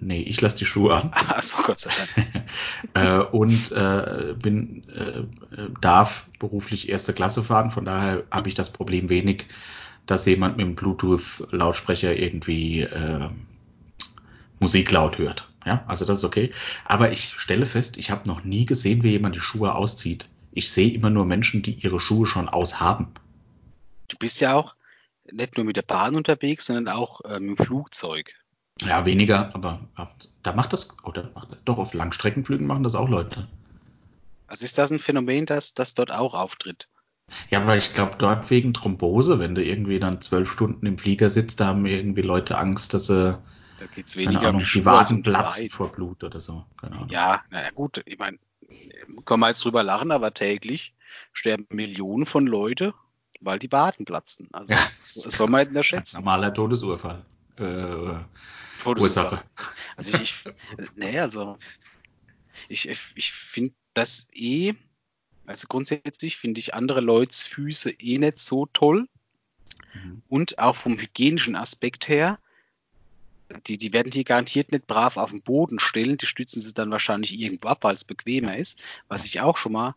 nee, 0.00 0.22
ich 0.22 0.40
lasse 0.40 0.58
die 0.58 0.66
Schuhe 0.66 0.94
an. 0.94 1.10
Achso, 1.12 1.62
Gott 1.62 1.80
sei 1.80 1.90
Dank. 2.14 2.44
äh, 2.94 3.36
und 3.36 3.72
äh, 3.72 4.34
bin, 4.34 4.88
äh, 4.90 5.24
darf 5.80 6.26
beruflich 6.38 6.88
erste 6.88 7.12
Klasse 7.12 7.42
fahren, 7.42 7.70
von 7.70 7.84
daher 7.84 8.24
habe 8.30 8.48
ich 8.48 8.54
das 8.54 8.72
Problem 8.72 9.08
wenig, 9.08 9.46
dass 10.06 10.26
jemand 10.26 10.56
mit 10.56 10.66
dem 10.66 10.74
Bluetooth-Lautsprecher 10.74 12.16
irgendwie 12.16 12.82
äh, 12.82 13.28
Musik 14.60 14.90
laut 14.90 15.18
hört. 15.18 15.48
Ja, 15.64 15.82
also 15.86 16.04
das 16.04 16.18
ist 16.18 16.24
okay. 16.24 16.50
Aber 16.84 17.10
ich 17.10 17.34
stelle 17.36 17.66
fest, 17.66 17.96
ich 17.96 18.10
habe 18.10 18.28
noch 18.28 18.44
nie 18.44 18.66
gesehen, 18.66 19.02
wie 19.02 19.10
jemand 19.10 19.34
die 19.34 19.40
Schuhe 19.40 19.74
auszieht. 19.74 20.28
Ich 20.52 20.70
sehe 20.70 20.92
immer 20.92 21.10
nur 21.10 21.24
Menschen, 21.24 21.62
die 21.62 21.74
ihre 21.74 22.00
Schuhe 22.00 22.26
schon 22.26 22.48
aushaben. 22.48 23.08
Du 24.08 24.16
bist 24.18 24.40
ja 24.40 24.54
auch 24.54 24.74
nicht 25.32 25.56
nur 25.56 25.64
mit 25.64 25.76
der 25.76 25.82
Bahn 25.82 26.14
unterwegs, 26.14 26.66
sondern 26.66 26.94
auch 26.94 27.22
ähm, 27.24 27.50
im 27.50 27.56
Flugzeug. 27.56 28.32
Ja, 28.82 29.04
weniger, 29.04 29.54
aber 29.54 29.80
da 30.42 30.52
macht 30.52 30.72
das, 30.72 30.96
oder 31.04 31.30
macht, 31.34 31.48
doch 31.64 31.78
auf 31.78 31.94
Langstreckenflügen 31.94 32.66
machen 32.66 32.82
das 32.82 32.94
auch 32.94 33.08
Leute. 33.08 33.48
Also 34.48 34.64
ist 34.64 34.78
das 34.78 34.90
ein 34.90 34.98
Phänomen, 34.98 35.46
das, 35.46 35.74
das 35.74 35.94
dort 35.94 36.10
auch 36.10 36.34
auftritt? 36.34 36.88
Ja, 37.50 37.60
aber 37.60 37.76
ich 37.76 37.94
glaube, 37.94 38.16
dort 38.18 38.50
wegen 38.50 38.74
Thrombose, 38.74 39.38
wenn 39.38 39.54
du 39.54 39.64
irgendwie 39.64 39.98
dann 39.98 40.20
zwölf 40.20 40.50
Stunden 40.50 40.86
im 40.86 40.98
Flieger 40.98 41.30
sitzt, 41.30 41.60
da 41.60 41.66
haben 41.66 41.86
irgendwie 41.86 42.22
Leute 42.22 42.58
Angst, 42.58 42.94
dass 42.94 43.06
sie 43.06 43.38
da 43.78 43.86
geht's 43.86 44.16
weniger 44.16 44.48
Ahnung, 44.48 44.60
um 44.60 44.66
die 44.72 44.84
Waden 44.84 45.22
platzen 45.22 45.68
vor 45.68 45.90
Blut 45.90 46.22
oder 46.22 46.40
so. 46.40 46.64
Ja, 47.08 47.42
naja 47.50 47.70
gut, 47.70 48.02
ich 48.06 48.18
meine, 48.18 48.38
kann 49.24 49.40
man 49.40 49.50
jetzt 49.50 49.64
drüber 49.64 49.82
lachen, 49.82 50.12
aber 50.12 50.32
täglich 50.32 50.94
sterben 51.32 51.66
Millionen 51.70 52.26
von 52.26 52.46
Leuten, 52.46 52.92
weil 53.40 53.58
die 53.58 53.72
Waden 53.72 54.04
platzen. 54.04 54.48
Also 54.52 54.74
das 54.74 55.14
soll 55.14 55.48
man 55.48 55.60
nicht 55.60 55.68
unterschätzen. 55.70 56.16
Normaler 56.16 56.52
Todesurfall. 56.54 57.24
Äh, 57.58 58.16
Ursache. 58.84 59.42
Also 59.96 60.18
ich, 60.18 60.44
nee, 60.96 61.18
also 61.18 61.56
ich, 62.68 62.88
ich 62.88 63.32
finde 63.32 63.74
das 63.94 64.28
eh, 64.32 64.74
also 65.46 65.66
grundsätzlich 65.68 66.36
finde 66.36 66.58
ich 66.58 66.74
andere 66.74 67.00
Leute's 67.00 67.42
Füße 67.42 67.90
eh 67.90 68.18
nicht 68.18 68.38
so 68.38 68.66
toll. 68.66 69.08
Mhm. 69.94 70.22
Und 70.28 70.58
auch 70.58 70.76
vom 70.76 70.98
hygienischen 70.98 71.56
Aspekt 71.56 72.08
her, 72.08 72.38
die, 73.66 73.76
die 73.76 73.92
werden 73.92 74.10
die 74.10 74.24
garantiert 74.24 74.72
nicht 74.72 74.86
brav 74.86 75.16
auf 75.16 75.30
den 75.30 75.42
Boden 75.42 75.78
stellen, 75.78 76.16
die 76.16 76.26
stützen 76.26 76.60
sie 76.60 76.72
dann 76.72 76.90
wahrscheinlich 76.90 77.38
irgendwo 77.38 77.68
ab, 77.68 77.84
weil 77.84 77.94
es 77.94 78.04
bequemer 78.04 78.56
ist, 78.56 78.82
was 79.08 79.24
ich 79.24 79.40
auch 79.40 79.56
schon 79.56 79.72
mal 79.72 79.94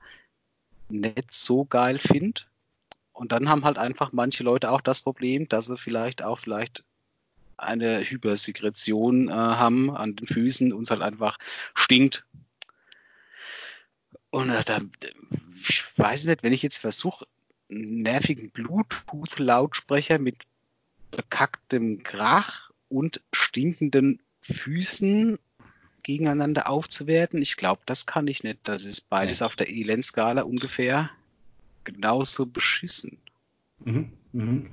nicht 0.89 1.34
so 1.34 1.65
geil 1.65 1.99
finde. 1.99 2.41
Und 3.13 3.32
dann 3.32 3.49
haben 3.49 3.65
halt 3.65 3.78
einfach 3.78 4.13
manche 4.13 4.43
Leute 4.43 4.69
auch 4.69 4.82
das 4.82 5.01
Problem, 5.01 5.47
dass 5.47 5.65
sie 5.65 5.78
vielleicht 5.78 6.21
auch 6.21 6.39
vielleicht 6.39 6.84
eine 7.57 8.01
Hypersekretion 8.01 9.29
äh, 9.29 9.31
haben 9.31 9.89
an 9.89 10.15
den 10.15 10.27
Füßen 10.27 10.73
und 10.73 10.83
es 10.83 10.91
halt 10.91 11.01
einfach 11.01 11.37
stinkt. 11.73 12.25
Und 14.29 14.49
äh, 14.49 14.63
da, 14.63 14.79
ich 15.67 15.83
weiß 15.97 16.25
nicht, 16.25 16.43
wenn 16.43 16.53
ich 16.53 16.61
jetzt 16.61 16.77
versuche, 16.77 17.25
einen 17.69 18.01
nervigen 18.01 18.51
Bluetooth-Lautsprecher 18.51 20.19
mit 20.19 20.37
bekacktem 21.11 22.03
Krach 22.03 22.71
und 22.89 23.21
stinkenden 23.33 24.21
Füßen 24.41 25.39
gegeneinander 26.03 26.69
aufzuwerten, 26.69 27.41
ich 27.41 27.57
glaube, 27.57 27.81
das 27.85 28.05
kann 28.05 28.27
ich 28.27 28.43
nicht. 28.43 28.59
Das 28.63 28.85
ist 28.85 29.09
beides 29.09 29.41
auf 29.41 29.55
der 29.55 29.69
Elendskala 29.69 30.43
ungefähr 30.43 31.09
genauso 31.83 32.45
beschissen. 32.45 33.17
Mhm. 33.79 34.13
Mhm. 34.31 34.69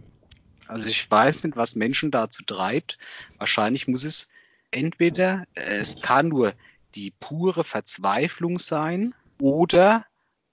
Also 0.68 0.88
ich 0.88 1.10
weiß 1.10 1.44
nicht, 1.44 1.56
was 1.56 1.76
Menschen 1.76 2.10
dazu 2.10 2.42
treibt. 2.44 2.98
Wahrscheinlich 3.38 3.88
muss 3.88 4.04
es 4.04 4.30
entweder, 4.70 5.44
es 5.54 6.00
kann 6.00 6.28
nur 6.28 6.54
die 6.94 7.12
pure 7.20 7.64
Verzweiflung 7.64 8.58
sein 8.58 9.14
oder 9.40 10.04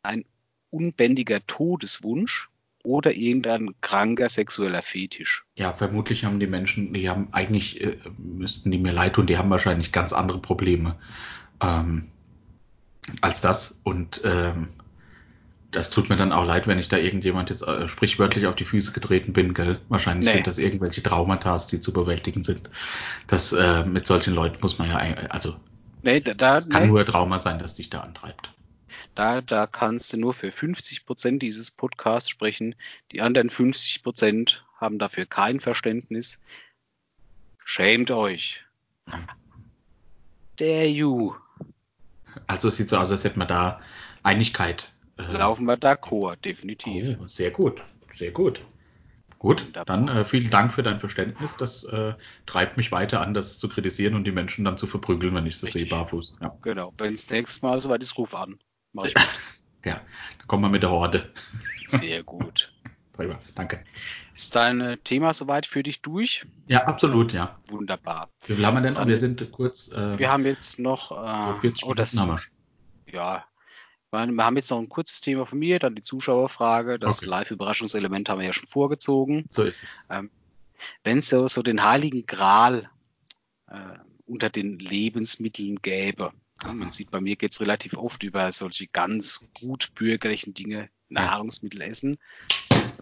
ein 0.04 0.26
unbändiger 0.70 1.46
Todeswunsch 1.46 2.50
oder 2.84 3.14
irgendein 3.14 3.76
kranker 3.82 4.30
sexueller 4.30 4.82
Fetisch. 4.82 5.46
Ja, 5.56 5.74
vermutlich 5.74 6.26
haben 6.26 6.40
die 6.40 6.48
Menschen, 6.48 6.94
die 6.94 7.10
haben 7.10 7.28
eigentlich, 7.32 7.82
äh, 7.82 7.98
müssten 8.18 8.72
die 8.72 8.80
mir 8.80 8.92
leid 8.92 9.14
tun, 9.14 9.28
die 9.28 9.38
haben 9.38 9.50
wahrscheinlich 9.50 9.92
ganz 9.92 10.14
andere 10.14 10.40
Probleme 10.40 10.96
ähm, 11.62 12.08
als 13.22 13.42
das. 13.42 13.82
Und 13.84 14.22
ähm, 14.24 14.68
das 15.72 15.90
tut 15.90 16.10
mir 16.10 16.18
dann 16.18 16.34
auch 16.34 16.46
leid, 16.46 16.68
wenn 16.68 16.80
ich 16.80 16.90
da 16.90 16.98
irgendjemand 16.98 17.50
jetzt 17.50 17.64
äh, 17.64 17.88
sprichwörtlich 17.88 18.46
auf 18.46 18.56
die 18.56 18.66
Füße 18.66 18.92
getreten 18.92 19.34
bin, 19.34 19.54
gell? 19.54 19.80
Wahrscheinlich 19.88 20.28
nee. 20.28 20.36
sind 20.36 20.48
das 20.48 20.58
irgendwelche 20.58 21.02
Traumata, 21.02 21.58
die 21.72 21.80
zu 21.80 21.94
bewältigen 21.94 22.44
sind. 22.44 22.70
Das 23.28 23.54
äh, 23.54 23.86
mit 23.86 24.06
solchen 24.06 24.34
Leuten 24.34 24.58
muss 24.62 24.78
man 24.78 24.90
ja 24.90 24.98
also 25.30 25.56
nee, 26.04 26.20
da, 26.20 26.58
es 26.58 26.70
kann 26.70 26.84
nee. 26.84 26.90
nur 26.90 27.06
Trauma 27.06 27.40
sein, 27.40 27.58
das 27.58 27.76
dich 27.76 27.90
da 27.90 28.02
antreibt. 28.02 28.54
Da, 29.16 29.42
da 29.42 29.66
kannst 29.66 30.12
du 30.14 30.18
nur 30.18 30.34
für 30.34 30.52
50 30.52 31.06
Prozent 31.06 31.42
dieses 31.42 31.72
Podcasts 31.72 32.30
sprechen. 32.30 32.76
Die 33.12 33.22
anderen 33.22 33.50
50 33.50 34.04
Prozent 34.04 34.66
haben 34.78 35.00
dafür 35.00 35.26
kein 35.26 35.60
Verständnis. 35.60 36.42
Schämt 37.66 38.12
euch. 38.12 38.62
Der 40.60 40.90
you. 40.90 41.34
Also 42.48 42.68
es 42.68 42.78
sieht 42.78 42.90
so 42.90 42.98
aus, 42.98 43.12
als 43.12 43.24
hätten 43.24 43.40
wir 43.40 43.46
da 43.46 43.82
Einigkeit 44.24 44.91
Laufen 45.30 45.66
wir 45.66 45.78
d'accord, 45.78 46.38
definitiv. 46.44 47.18
Oh, 47.22 47.28
sehr 47.28 47.52
gut, 47.52 47.82
sehr 48.18 48.32
gut. 48.32 48.62
Gut, 49.42 49.66
dann 49.88 50.08
äh, 50.08 50.24
vielen 50.24 50.52
Dank 50.52 50.72
für 50.72 50.84
dein 50.84 51.00
Verständnis. 51.00 51.58
Das 51.58 51.84
äh, 51.86 52.14
treibt 52.46 52.78
mich 52.78 52.92
weiter 52.92 53.22
an, 53.22 53.34
das 53.34 53.58
zu 53.58 53.68
kritisieren 53.68 54.14
und 54.14 54.28
die 54.28 54.32
Menschen 54.32 54.64
dann 54.64 54.78
zu 54.78 54.86
verprügeln, 54.86 55.34
wenn 55.34 55.48
ich 55.48 55.60
das 55.60 55.72
sehe, 55.72 55.88
barfuß. 55.88 56.36
Ja. 56.42 56.56
Genau, 56.62 56.94
wenn 57.00 57.12
es 57.16 57.28
nächstes 57.28 57.64
Mal 57.64 57.82
soweit 57.82 58.04
ist, 58.04 58.16
ruf 58.20 58.36
an. 58.36 58.60
Mach 58.94 59.06
ich 59.06 59.16
ja, 59.86 60.00
dann 60.38 60.48
kommen 60.48 60.64
wir 60.64 60.70
mit 60.70 60.84
der 60.84 60.92
Horde. 60.92 61.34
Sehr 61.88 62.22
gut. 62.22 62.72
Prima, 63.14 63.40
danke. 63.56 63.84
Ist 64.36 64.56
dein 64.56 65.00
Thema 65.04 65.34
soweit 65.34 65.66
für 65.66 65.82
dich 65.82 66.04
durch? 66.04 66.46
Ja, 66.68 66.84
absolut, 66.84 67.34
ja. 67.34 67.60
Wunderbar. 67.68 68.30
Wie 68.46 68.54
viel 68.54 68.64
haben 68.64 68.76
wir 68.76 68.82
denn? 68.82 68.94
Dann, 68.94 69.08
wir 69.08 69.18
sind 69.18 69.52
kurz. 69.52 69.92
Äh, 69.92 70.20
wir 70.20 70.32
haben 70.32 70.46
jetzt 70.46 70.78
noch. 70.78 71.12
Äh, 71.12 71.54
so 71.54 71.60
40 71.62 71.86
oh, 71.88 71.94
das, 71.96 72.16
haben 72.16 72.30
wir. 72.30 72.42
Ja, 73.12 73.44
wir 74.12 74.46
haben 74.46 74.58
jetzt 74.58 74.70
noch 74.70 74.80
ein 74.80 74.90
kurzes 74.90 75.22
Thema 75.22 75.46
von 75.46 75.60
mir, 75.60 75.80
dann 75.80 75.96
die 75.96 76.04
Zuschauerfrage. 76.04 77.00
Das 77.00 77.20
okay. 77.20 77.28
Live-Überraschungselement 77.28 78.28
haben 78.30 78.40
wir 78.40 78.48
ja 78.48 78.54
schon 78.54 78.68
vorgezogen. 78.68 79.46
So 79.50 79.64
ist 79.64 79.84
es. 79.84 80.00
Ähm, 80.10 80.30
Wenn 81.04 81.20
es 81.20 81.30
so, 81.30 81.48
so 81.48 81.62
den 81.62 81.84
heiligen 81.84 82.26
Gral 82.26 82.90
äh, 83.68 83.98
unter 84.26 84.50
den 84.50 84.80
Lebensmitteln 84.80 85.82
gäbe, 85.82 86.34
ja, 86.64 86.74
man 86.74 86.92
sieht, 86.92 87.10
bei 87.10 87.22
mir 87.22 87.36
geht 87.36 87.54
es 87.54 87.62
relativ 87.62 87.96
oft 87.96 88.24
über 88.24 88.52
solche 88.52 88.88
ganz 88.88 89.50
gut 89.54 89.94
bürgerlichen 89.96 90.54
Dinge, 90.54 90.90
Nahrungsmittel 91.10 91.82
essen. 91.82 92.18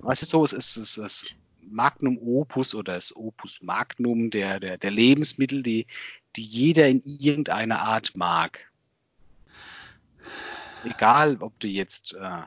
Was 0.01 0.21
ist 0.21 0.29
so? 0.29 0.43
Es 0.43 0.53
ist 0.53 0.77
es, 0.77 0.95
das 0.95 1.35
Magnum 1.61 2.17
Opus 2.19 2.73
oder 2.73 2.93
das 2.93 3.15
Opus 3.15 3.61
Magnum 3.61 4.29
der, 4.31 4.59
der, 4.59 4.77
der 4.77 4.91
Lebensmittel, 4.91 5.61
die, 5.61 5.87
die 6.35 6.43
jeder 6.43 6.87
in 6.87 7.03
irgendeiner 7.03 7.81
Art 7.81 8.15
mag 8.15 8.68
egal 10.83 11.37
ob 11.39 11.59
du 11.59 11.67
jetzt, 11.67 12.13
äh, 12.13 12.43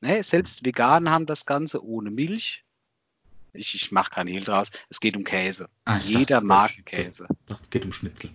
ne, 0.00 0.22
selbst 0.22 0.64
Veganen 0.64 1.10
haben 1.10 1.26
das 1.26 1.46
Ganze 1.46 1.84
ohne 1.84 2.10
Milch. 2.10 2.64
Ich, 3.52 3.74
ich 3.74 3.92
mache 3.92 4.10
kein 4.10 4.26
Hehl 4.28 4.44
draus. 4.44 4.70
Es 4.88 5.00
geht 5.00 5.16
um 5.16 5.24
Käse. 5.24 5.68
Ah, 5.84 5.98
Jeder 5.98 6.36
dachte, 6.36 6.46
mag 6.46 6.70
Käse. 6.86 7.26
Es 7.48 7.70
geht 7.70 7.84
um 7.84 7.92
Schnitzel. 7.92 8.30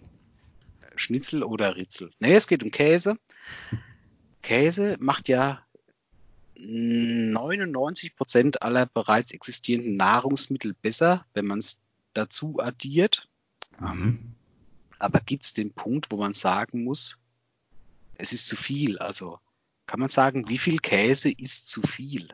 Schnitzel 0.95 1.43
oder 1.43 1.75
Ritzel. 1.75 2.11
Ne, 2.19 2.33
es 2.33 2.47
geht 2.47 2.63
um 2.63 2.71
Käse. 2.71 3.17
Käse 4.41 4.97
macht 4.99 5.27
ja 5.27 5.63
99 6.55 8.15
Prozent 8.15 8.61
aller 8.61 8.85
bereits 8.87 9.31
existierenden 9.31 9.95
Nahrungsmittel 9.97 10.73
besser, 10.73 11.25
wenn 11.33 11.45
man 11.45 11.59
es 11.59 11.81
dazu 12.13 12.59
addiert. 12.59 13.27
Mhm. 13.79 14.35
Aber 14.99 15.19
gibt 15.19 15.45
es 15.45 15.53
den 15.53 15.71
Punkt, 15.71 16.11
wo 16.11 16.17
man 16.17 16.33
sagen 16.33 16.83
muss, 16.83 17.21
es 18.17 18.33
ist 18.33 18.47
zu 18.47 18.55
viel. 18.55 18.97
Also 18.97 19.39
kann 19.85 19.99
man 19.99 20.09
sagen, 20.09 20.49
wie 20.49 20.57
viel 20.57 20.77
Käse 20.77 21.31
ist 21.31 21.69
zu 21.69 21.81
viel? 21.81 22.29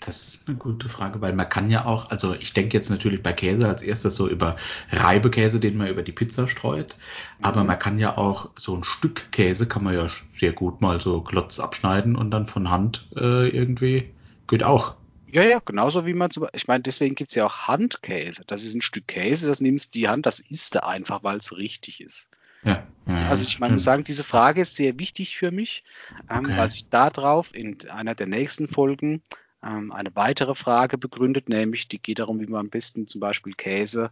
Das 0.00 0.26
ist 0.26 0.48
eine 0.48 0.56
gute 0.56 0.88
Frage, 0.88 1.20
weil 1.20 1.34
man 1.34 1.48
kann 1.48 1.70
ja 1.70 1.84
auch, 1.84 2.10
also 2.10 2.34
ich 2.34 2.54
denke 2.54 2.76
jetzt 2.76 2.88
natürlich 2.88 3.22
bei 3.22 3.34
Käse 3.34 3.68
als 3.68 3.82
erstes 3.82 4.16
so 4.16 4.28
über 4.28 4.56
Reibekäse, 4.90 5.60
den 5.60 5.76
man 5.76 5.88
über 5.88 6.02
die 6.02 6.12
Pizza 6.12 6.48
streut, 6.48 6.96
mhm. 7.38 7.44
aber 7.44 7.64
man 7.64 7.78
kann 7.78 7.98
ja 7.98 8.16
auch 8.16 8.50
so 8.56 8.74
ein 8.74 8.82
Stück 8.82 9.30
Käse 9.30 9.68
kann 9.68 9.84
man 9.84 9.94
ja 9.94 10.08
sehr 10.38 10.52
gut 10.52 10.80
mal 10.80 11.00
so 11.00 11.20
klotz 11.20 11.60
abschneiden 11.60 12.16
und 12.16 12.30
dann 12.30 12.46
von 12.46 12.70
Hand 12.70 13.06
äh, 13.14 13.48
irgendwie 13.48 14.10
geht 14.48 14.64
auch. 14.64 14.96
Ja, 15.32 15.42
ja, 15.42 15.60
genauso 15.64 16.06
wie 16.06 16.14
man, 16.14 16.30
zum, 16.30 16.48
ich 16.54 16.66
meine, 16.66 16.82
deswegen 16.82 17.14
gibt 17.14 17.30
es 17.30 17.36
ja 17.36 17.44
auch 17.44 17.68
Handkäse. 17.68 18.42
Das 18.46 18.64
ist 18.64 18.74
ein 18.74 18.82
Stück 18.82 19.06
Käse, 19.06 19.46
das 19.46 19.60
nimmst 19.60 19.94
die 19.94 20.08
Hand, 20.08 20.26
das 20.26 20.40
isst 20.40 20.74
du 20.74 20.84
einfach, 20.84 21.22
weil 21.22 21.38
es 21.38 21.56
richtig 21.56 22.00
ist. 22.00 22.28
Ja, 22.64 22.86
ja, 23.10 23.28
also 23.28 23.44
ich 23.44 23.58
meine, 23.58 23.74
muss 23.74 23.84
sagen, 23.84 24.04
diese 24.04 24.24
Frage 24.24 24.60
ist 24.60 24.76
sehr 24.76 24.98
wichtig 24.98 25.36
für 25.36 25.50
mich, 25.50 25.84
ähm, 26.28 26.44
okay. 26.44 26.56
weil 26.56 26.70
sich 26.70 26.88
darauf 26.88 27.54
in 27.54 27.78
einer 27.90 28.14
der 28.14 28.26
nächsten 28.26 28.68
Folgen 28.68 29.22
ähm, 29.62 29.92
eine 29.92 30.14
weitere 30.14 30.54
Frage 30.54 30.98
begründet, 30.98 31.48
nämlich 31.48 31.88
die 31.88 32.00
geht 32.00 32.18
darum, 32.18 32.40
wie 32.40 32.46
man 32.46 32.60
am 32.60 32.70
besten 32.70 33.06
zum 33.06 33.20
Beispiel 33.20 33.54
Käse 33.54 34.10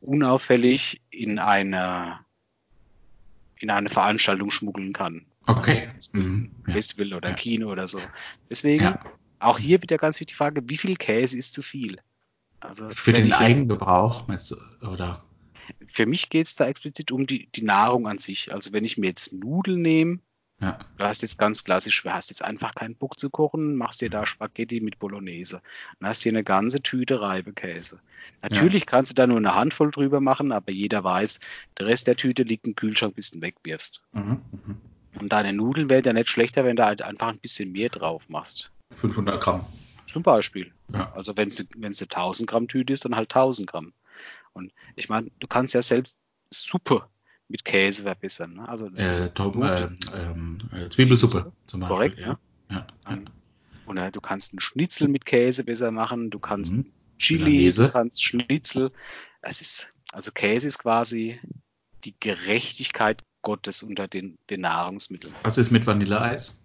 unauffällig 0.00 1.00
in 1.10 1.38
eine, 1.38 2.20
in 3.56 3.70
eine 3.70 3.88
Veranstaltung 3.88 4.50
schmuggeln 4.50 4.92
kann. 4.92 5.26
Okay. 5.46 5.88
Mhm. 6.12 6.50
Festival 6.66 7.14
oder 7.14 7.30
ja. 7.30 7.34
Kino 7.34 7.70
oder 7.70 7.88
so. 7.88 8.00
Deswegen 8.50 8.98
auch 9.38 9.58
hier 9.58 9.80
wieder 9.82 9.96
ganz 9.96 10.16
wichtig 10.16 10.34
die 10.34 10.38
Frage, 10.38 10.62
wie 10.68 10.76
viel 10.76 10.96
Käse 10.96 11.38
ist 11.38 11.54
zu 11.54 11.62
viel? 11.62 11.98
Also 12.60 12.90
für 12.90 13.12
den 13.12 13.32
Eigengebrauch, 13.32 14.26
oder? 14.82 15.24
Für 15.86 16.06
mich 16.06 16.30
geht 16.30 16.46
es 16.46 16.54
da 16.54 16.66
explizit 16.66 17.12
um 17.12 17.26
die, 17.26 17.48
die 17.52 17.62
Nahrung 17.62 18.06
an 18.06 18.18
sich. 18.18 18.52
Also 18.52 18.72
wenn 18.72 18.84
ich 18.84 18.98
mir 18.98 19.08
jetzt 19.08 19.32
Nudeln 19.32 19.82
nehme, 19.82 20.18
ja. 20.60 20.78
du 20.96 21.04
hast 21.04 21.22
jetzt 21.22 21.38
ganz 21.38 21.62
klassisch, 21.64 22.02
du 22.02 22.10
hast 22.10 22.30
jetzt 22.30 22.42
einfach 22.42 22.74
keinen 22.74 22.96
Bock 22.96 23.18
zu 23.18 23.30
kochen, 23.30 23.76
machst 23.76 24.00
dir 24.00 24.10
da 24.10 24.26
Spaghetti 24.26 24.80
mit 24.80 24.98
Bolognese. 24.98 25.62
Dann 26.00 26.08
hast 26.08 26.24
dir 26.24 26.32
eine 26.32 26.44
ganze 26.44 26.82
Tüte 26.82 27.20
Reibekäse. 27.20 28.00
Natürlich 28.42 28.82
ja. 28.82 28.86
kannst 28.86 29.12
du 29.12 29.14
da 29.14 29.26
nur 29.26 29.36
eine 29.36 29.54
Handvoll 29.54 29.90
drüber 29.90 30.20
machen, 30.20 30.52
aber 30.52 30.72
jeder 30.72 31.04
weiß, 31.04 31.40
der 31.78 31.86
Rest 31.86 32.06
der 32.06 32.16
Tüte 32.16 32.42
liegt 32.42 32.66
im 32.66 32.74
Kühlschrank, 32.74 33.14
bis 33.14 33.30
du 33.30 33.40
wegwirfst. 33.40 34.02
Mhm. 34.12 34.42
Mhm. 34.50 34.76
Und 35.20 35.32
deine 35.32 35.52
Nudeln 35.52 35.88
werden 35.88 36.06
ja 36.06 36.12
nicht 36.12 36.28
schlechter, 36.28 36.64
wenn 36.64 36.76
du 36.76 36.84
halt 36.84 37.02
einfach 37.02 37.28
ein 37.28 37.38
bisschen 37.38 37.72
mehr 37.72 37.88
drauf 37.88 38.28
machst. 38.28 38.70
500 38.92 39.40
Gramm. 39.40 39.66
Zum 40.06 40.22
Beispiel. 40.22 40.72
Ja. 40.92 41.12
Also 41.14 41.36
wenn 41.36 41.48
es 41.48 41.60
eine 41.60 41.86
1000 41.88 42.48
Gramm 42.48 42.68
Tüte 42.68 42.92
ist, 42.92 43.04
dann 43.04 43.16
halt 43.16 43.30
1000 43.30 43.70
Gramm. 43.70 43.92
Und 44.58 44.72
ich 44.96 45.08
meine, 45.08 45.30
du 45.38 45.46
kannst 45.46 45.74
ja 45.74 45.82
selbst 45.82 46.18
Suppe 46.52 47.06
mit 47.48 47.64
Käse 47.64 48.02
verbessern. 48.02 48.54
Ne? 48.54 48.68
Also 48.68 48.86
äh, 48.94 49.30
Tom, 49.30 49.62
äh, 49.62 49.84
äh, 49.84 50.90
Zwiebelsuppe 50.90 51.52
zum 51.66 51.80
Beispiel. 51.80 51.96
Korrekt, 51.96 52.18
ja. 52.18 52.38
ja. 52.70 52.86
ja. 53.08 53.18
Und 53.86 53.96
äh, 53.96 54.12
du 54.12 54.20
kannst 54.20 54.52
einen 54.52 54.60
Schnitzel 54.60 55.08
mit 55.08 55.24
Käse 55.24 55.64
besser 55.64 55.90
machen, 55.90 56.30
du 56.30 56.38
kannst 56.38 56.74
mhm. 56.74 56.92
Chili, 57.18 57.70
du 57.72 57.90
kannst 57.90 58.22
Schnitzel. 58.22 58.92
Es 59.40 59.60
ist, 59.60 59.94
also 60.12 60.30
Käse 60.30 60.68
ist 60.68 60.78
quasi 60.78 61.40
die 62.04 62.14
Gerechtigkeit 62.20 63.24
Gottes 63.42 63.82
unter 63.82 64.06
den, 64.08 64.38
den 64.50 64.60
Nahrungsmitteln. 64.60 65.34
Was 65.42 65.58
ist 65.58 65.70
mit 65.70 65.86
Vanilleeis? 65.86 66.62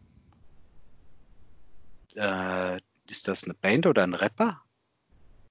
Äh, 2.15 2.79
ist 3.07 3.27
das 3.27 3.45
eine 3.45 3.53
Band 3.53 3.85
oder 3.85 4.03
ein 4.03 4.13
Rapper? 4.13 4.61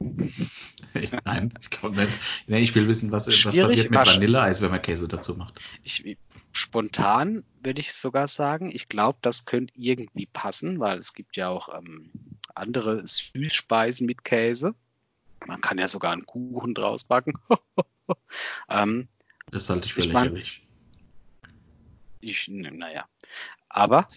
Nein, 1.24 1.55
ich 1.61 1.70
glaube 1.70 1.97
nicht. 1.97 2.12
Nee, 2.47 2.61
ich 2.61 2.74
will 2.74 2.88
wissen, 2.88 3.12
was, 3.12 3.26
was 3.26 3.43
passiert 3.43 3.90
mit 3.90 4.07
Vanilleeis, 4.07 4.61
wenn 4.61 4.70
man 4.70 4.82
Käse 4.82 5.09
dazu 5.09 5.34
macht. 5.34 5.61
Ich, 5.82 6.16
spontan 6.53 7.45
würde 7.62 7.80
ich 7.80 7.93
sogar 7.95 8.28
sagen, 8.28 8.70
ich 8.72 8.88
glaube, 8.88 9.18
das 9.22 9.45
könnte 9.45 9.72
irgendwie 9.76 10.26
passen, 10.26 10.80
weil 10.80 10.99
es 10.99 11.14
gibt 11.14 11.36
ja 11.36 11.49
auch 11.49 11.68
ähm, 11.76 12.11
andere 12.55 13.07
Süßspeisen 13.07 14.07
mit 14.07 14.24
Käse. 14.24 14.74
Man 15.47 15.61
kann 15.61 15.78
ja 15.78 15.88
sogar 15.88 16.12
einen 16.12 16.26
Kuchen 16.26 16.74
draus 16.74 17.05
backen. 17.05 17.34
ähm, 18.68 19.09
das 19.51 19.68
halte 19.68 19.86
ich 19.86 19.95
für 19.95 20.01
ich 20.01 20.07
lächerlich. 20.07 20.62
Ich, 22.20 22.49
naja. 22.49 23.07
Aber, 23.68 24.09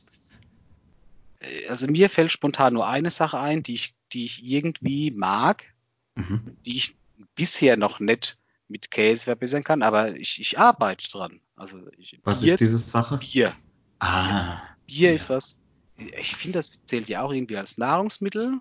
äh, 1.39 1.67
also 1.67 1.88
mir 1.88 2.09
fällt 2.09 2.32
spontan 2.32 2.73
nur 2.73 2.88
eine 2.88 3.09
Sache 3.09 3.39
ein, 3.39 3.63
die 3.63 3.76
ich, 3.76 3.95
die 4.13 4.26
ich 4.26 4.43
irgendwie 4.43 5.11
mag, 5.11 5.74
mhm. 6.16 6.57
die 6.66 6.78
ich 6.78 6.95
bisher 7.36 7.78
noch 7.78 7.99
nicht 7.99 8.38
mit 8.68 8.89
Käse 8.91 9.24
verbessern 9.24 9.63
kann, 9.63 9.84
aber 9.84 10.16
ich, 10.16 10.39
ich 10.39 10.57
arbeite 10.57 11.09
dran. 11.09 11.39
Also 11.55 11.80
ich, 11.97 12.20
was 12.24 12.41
Bier 12.41 12.53
ist 12.53 12.59
diese 12.59 12.78
Sache? 12.78 13.18
Bier. 13.18 13.53
Ah. 13.99 14.59
Bier 14.88 15.09
ja. 15.09 15.16
ist 15.16 15.30
was, 15.30 15.59
ich 15.97 16.36
finde, 16.36 16.59
das 16.59 16.82
zählt 16.86 17.07
ja 17.07 17.22
auch 17.22 17.32
irgendwie 17.32 17.57
als 17.57 17.78
Nahrungsmittel. 17.78 18.59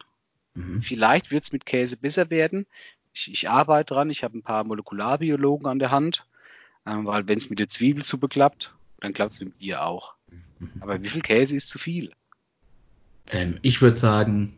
Mhm. 0.55 0.83
Vielleicht 0.83 1.31
wird 1.31 1.45
es 1.45 1.53
mit 1.53 1.67
Käse 1.67 1.97
besser 1.97 2.31
werden. 2.31 2.67
Ich, 3.13 3.31
ich 3.31 3.49
arbeite 3.49 3.95
dran, 3.95 4.11
ich 4.11 4.23
habe 4.23 4.39
ein 4.39 4.43
paar 4.43 4.65
Molekularbiologen 4.65 5.67
an 5.67 5.79
der 5.79 5.91
Hand, 5.91 6.27
äh, 6.85 6.95
weil 6.97 7.27
wenn 7.27 7.39
es 7.39 7.51
mit 7.51 7.59
der 7.59 7.69
Zwiebelsuppe 7.69 8.29
klappt, 8.29 8.75
dann 9.01 9.13
klappt 9.13 9.33
es 9.33 9.41
mit 9.41 9.59
Bier 9.59 9.85
auch. 9.85 10.15
Mhm. 10.59 10.71
Aber 10.81 11.03
wie 11.03 11.09
viel 11.09 11.23
Käse 11.23 11.57
ist 11.57 11.69
zu 11.69 11.79
viel? 11.79 12.13
Ähm, 13.27 13.59
ich 13.63 13.81
würde 13.81 13.97
sagen, 13.97 14.55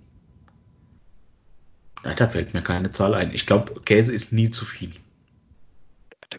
ja, 2.05 2.15
da 2.15 2.29
fällt 2.29 2.55
mir 2.55 2.63
keine 2.63 2.91
Zahl 2.91 3.15
ein. 3.15 3.33
Ich 3.35 3.47
glaube, 3.47 3.81
Käse 3.83 4.13
ist 4.13 4.33
nie 4.33 4.51
zu 4.51 4.65
viel. 4.65 4.93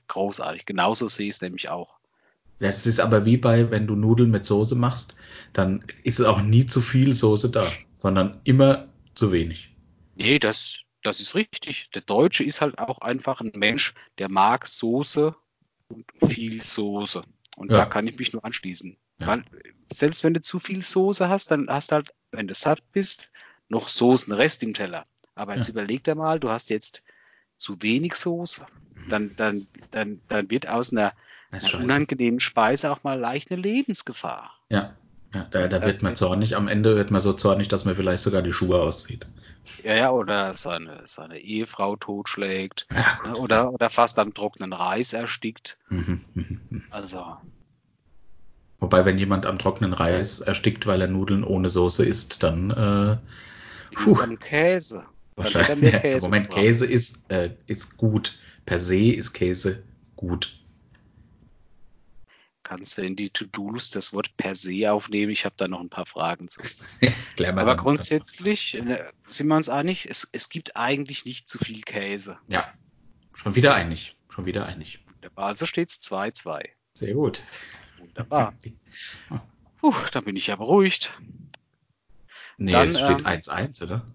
Großartig. 0.08 0.66
Genauso 0.66 1.08
sehe 1.08 1.28
ich 1.28 1.36
es 1.36 1.42
nämlich 1.42 1.70
auch. 1.70 1.96
Das 2.60 2.86
ist 2.86 3.00
aber 3.00 3.26
wie 3.26 3.38
bei, 3.38 3.70
wenn 3.70 3.88
du 3.88 3.96
Nudeln 3.96 4.32
mit 4.32 4.46
Soße 4.46 4.76
machst, 4.76 5.16
dann 5.54 5.84
ist 6.04 6.20
es 6.20 6.26
auch 6.26 6.42
nie 6.42 6.66
zu 6.66 6.82
viel 6.82 7.14
Soße 7.14 7.50
da, 7.50 7.66
sondern 8.00 8.40
immer 8.44 8.88
zu 9.16 9.32
wenig. 9.32 9.76
Nee, 10.16 10.40
das, 10.40 10.80
das 11.04 11.20
ist 11.20 11.36
richtig. 11.36 11.90
Der 11.94 12.02
Deutsche 12.02 12.44
ist 12.44 12.62
halt 12.62 12.80
auch 12.80 13.00
einfach 13.00 13.42
ein 13.42 13.52
Mensch, 13.56 13.94
der 14.18 14.30
mag 14.30 14.68
Soße 14.68 15.36
und 15.90 16.06
viel 16.28 16.62
Soße. 16.62 17.24
Und 17.56 17.72
ja. 17.72 17.78
da 17.78 17.86
kann 17.86 18.08
ich 18.08 18.18
mich 18.18 18.34
nur 18.34 18.44
anschließen. 18.44 18.98
Ja. 19.20 19.28
Weil 19.28 19.46
selbst 19.94 20.24
wenn 20.24 20.34
du 20.34 20.42
zu 20.42 20.60
viel 20.60 20.82
Soße 20.82 21.30
hast, 21.30 21.52
dann 21.52 21.68
hast 21.70 21.92
du 21.92 21.96
halt, 21.96 22.10
wenn 22.32 22.48
du 22.48 22.54
satt 22.54 22.82
bist, 22.92 23.32
noch 23.70 23.88
Soßenrest 23.88 24.64
im 24.64 24.74
Teller. 24.74 25.06
Aber 25.38 25.56
jetzt 25.56 25.68
ja. 25.68 25.72
überleg 25.72 26.04
dir 26.04 26.16
mal, 26.16 26.40
du 26.40 26.50
hast 26.50 26.70
jetzt 26.70 27.04
zu 27.58 27.82
wenig 27.82 28.16
Soße. 28.16 28.66
Dann, 29.10 29.32
dann, 29.38 29.68
dann, 29.92 30.22
dann 30.28 30.50
wird 30.50 30.68
aus 30.68 30.92
einer, 30.92 31.14
einer 31.52 31.76
unangenehmen 31.76 32.40
Speise 32.40 32.92
auch 32.92 33.04
mal 33.04 33.20
leicht 33.20 33.52
eine 33.52 33.62
Lebensgefahr. 33.62 34.52
Ja, 34.70 34.96
ja 35.34 35.48
da, 35.52 35.68
da 35.68 35.86
wird 35.86 36.02
man 36.02 36.16
zornig. 36.16 36.56
Am 36.56 36.68
Ende 36.68 36.96
wird 36.96 37.12
man 37.12 37.22
so 37.22 37.34
zornig, 37.34 37.68
dass 37.68 37.86
man 37.86 37.96
vielleicht 37.96 38.24
sogar 38.24 38.42
die 38.42 38.54
Schuhe 38.54 38.82
auszieht. 38.82 39.26
Ja, 39.84 39.96
ja, 39.96 40.12
oder 40.12 40.54
seine, 40.54 41.02
seine 41.06 41.40
Ehefrau 41.40 41.96
totschlägt. 41.96 42.88
Ja, 42.92 43.30
ne, 43.30 43.38
oder, 43.38 43.74
oder 43.74 43.90
fast 43.90 44.18
am 44.20 44.34
trockenen 44.34 44.74
Reis 44.74 45.14
erstickt. 45.14 45.78
Mhm, 45.90 46.22
mhm, 46.34 46.62
mhm. 46.70 46.84
also. 46.90 47.38
Wobei, 48.80 49.06
wenn 49.06 49.18
jemand 49.18 49.46
am 49.46 49.58
trockenen 49.58 49.94
Reis 49.94 50.40
erstickt, 50.40 50.86
weil 50.86 51.02
er 51.02 51.08
Nudeln 51.08 51.44
ohne 51.44 51.70
Soße 51.70 52.06
isst, 52.06 52.44
dann. 52.44 52.70
Äh, 52.72 53.18
am 54.22 54.40
Käse. 54.40 55.06
Wahrscheinlich. 55.38 55.94
Käse 56.02 56.26
Moment, 56.26 56.48
drauf. 56.50 56.56
Käse 56.56 56.86
ist, 56.86 57.32
äh, 57.32 57.52
ist 57.68 57.98
gut. 57.98 58.40
Per 58.66 58.80
se 58.80 59.14
ist 59.14 59.34
Käse 59.34 59.84
gut. 60.16 60.60
Kannst 62.64 62.98
du 62.98 63.04
in 63.04 63.16
die 63.16 63.30
To-Dos 63.30 63.92
das 63.92 64.12
Wort 64.12 64.36
per 64.36 64.54
se 64.54 64.92
aufnehmen? 64.92 65.32
Ich 65.32 65.46
habe 65.46 65.56
da 65.58 65.70
noch 65.70 65.80
ein 65.80 65.90
paar 65.90 66.06
Fragen 66.06 66.50
zu. 66.50 66.60
Aber 67.46 67.64
dann. 67.64 67.78
grundsätzlich 67.78 68.74
ne, 68.74 69.10
sind 69.26 69.48
wir 69.48 69.56
uns 69.56 69.70
einig, 69.70 70.08
es, 70.10 70.28
es 70.34 70.50
gibt 70.50 70.76
eigentlich 70.76 71.24
nicht 71.24 71.48
zu 71.48 71.60
viel 71.60 71.82
Käse. 71.82 72.38
Ja, 72.48 72.74
schon 73.34 73.56
wieder 73.56 73.76
einig. 73.76 74.18
Schon 74.28 74.46
wieder 74.46 74.66
einig. 74.66 75.00
Wunderbar, 75.14 75.46
also 75.46 75.66
steht 75.66 75.90
es 75.90 76.02
2-2. 76.02 76.68
Sehr 76.96 77.14
gut. 77.14 77.42
Wunderbar. 78.00 78.54
Puh, 79.80 79.94
dann 80.12 80.26
bin 80.26 80.36
ich 80.36 80.48
ja 80.48 80.56
beruhigt. 80.56 81.14
Nee, 82.58 82.72
dann, 82.72 82.90
es 82.90 83.00
steht 83.00 83.26
1-1, 83.26 83.82
ähm, 83.82 83.88
oder? 83.88 84.06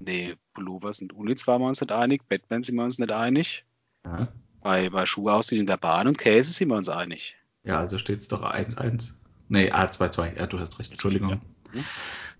Nee, 0.00 0.36
Pullover 0.58 0.92
sind 0.92 1.12
unnütz, 1.12 1.46
waren 1.46 1.62
wir 1.62 1.68
uns 1.68 1.80
nicht 1.80 1.92
einig. 1.92 2.28
Batman 2.28 2.64
sind 2.64 2.74
wir 2.74 2.82
uns 2.82 2.98
nicht 2.98 3.12
einig. 3.12 3.64
Ja. 4.04 4.26
Bei, 4.60 4.90
bei 4.90 5.06
Schuhe 5.06 5.32
aussehen 5.32 5.60
in 5.60 5.66
der 5.66 5.76
Bahn 5.76 6.08
und 6.08 6.18
Käse 6.18 6.52
sind 6.52 6.68
wir 6.68 6.76
uns 6.76 6.88
einig. 6.88 7.36
Ja, 7.62 7.78
also 7.78 7.96
steht 7.96 8.18
es 8.18 8.28
doch 8.28 8.42
1-1. 8.42 9.12
Nee, 9.48 9.70
A2-2. 9.70 10.36
Ja, 10.36 10.46
du 10.48 10.58
hast 10.58 10.80
recht. 10.80 10.90
Entschuldigung. 10.90 11.30
Ja. 11.30 11.40
Hm? 11.74 11.84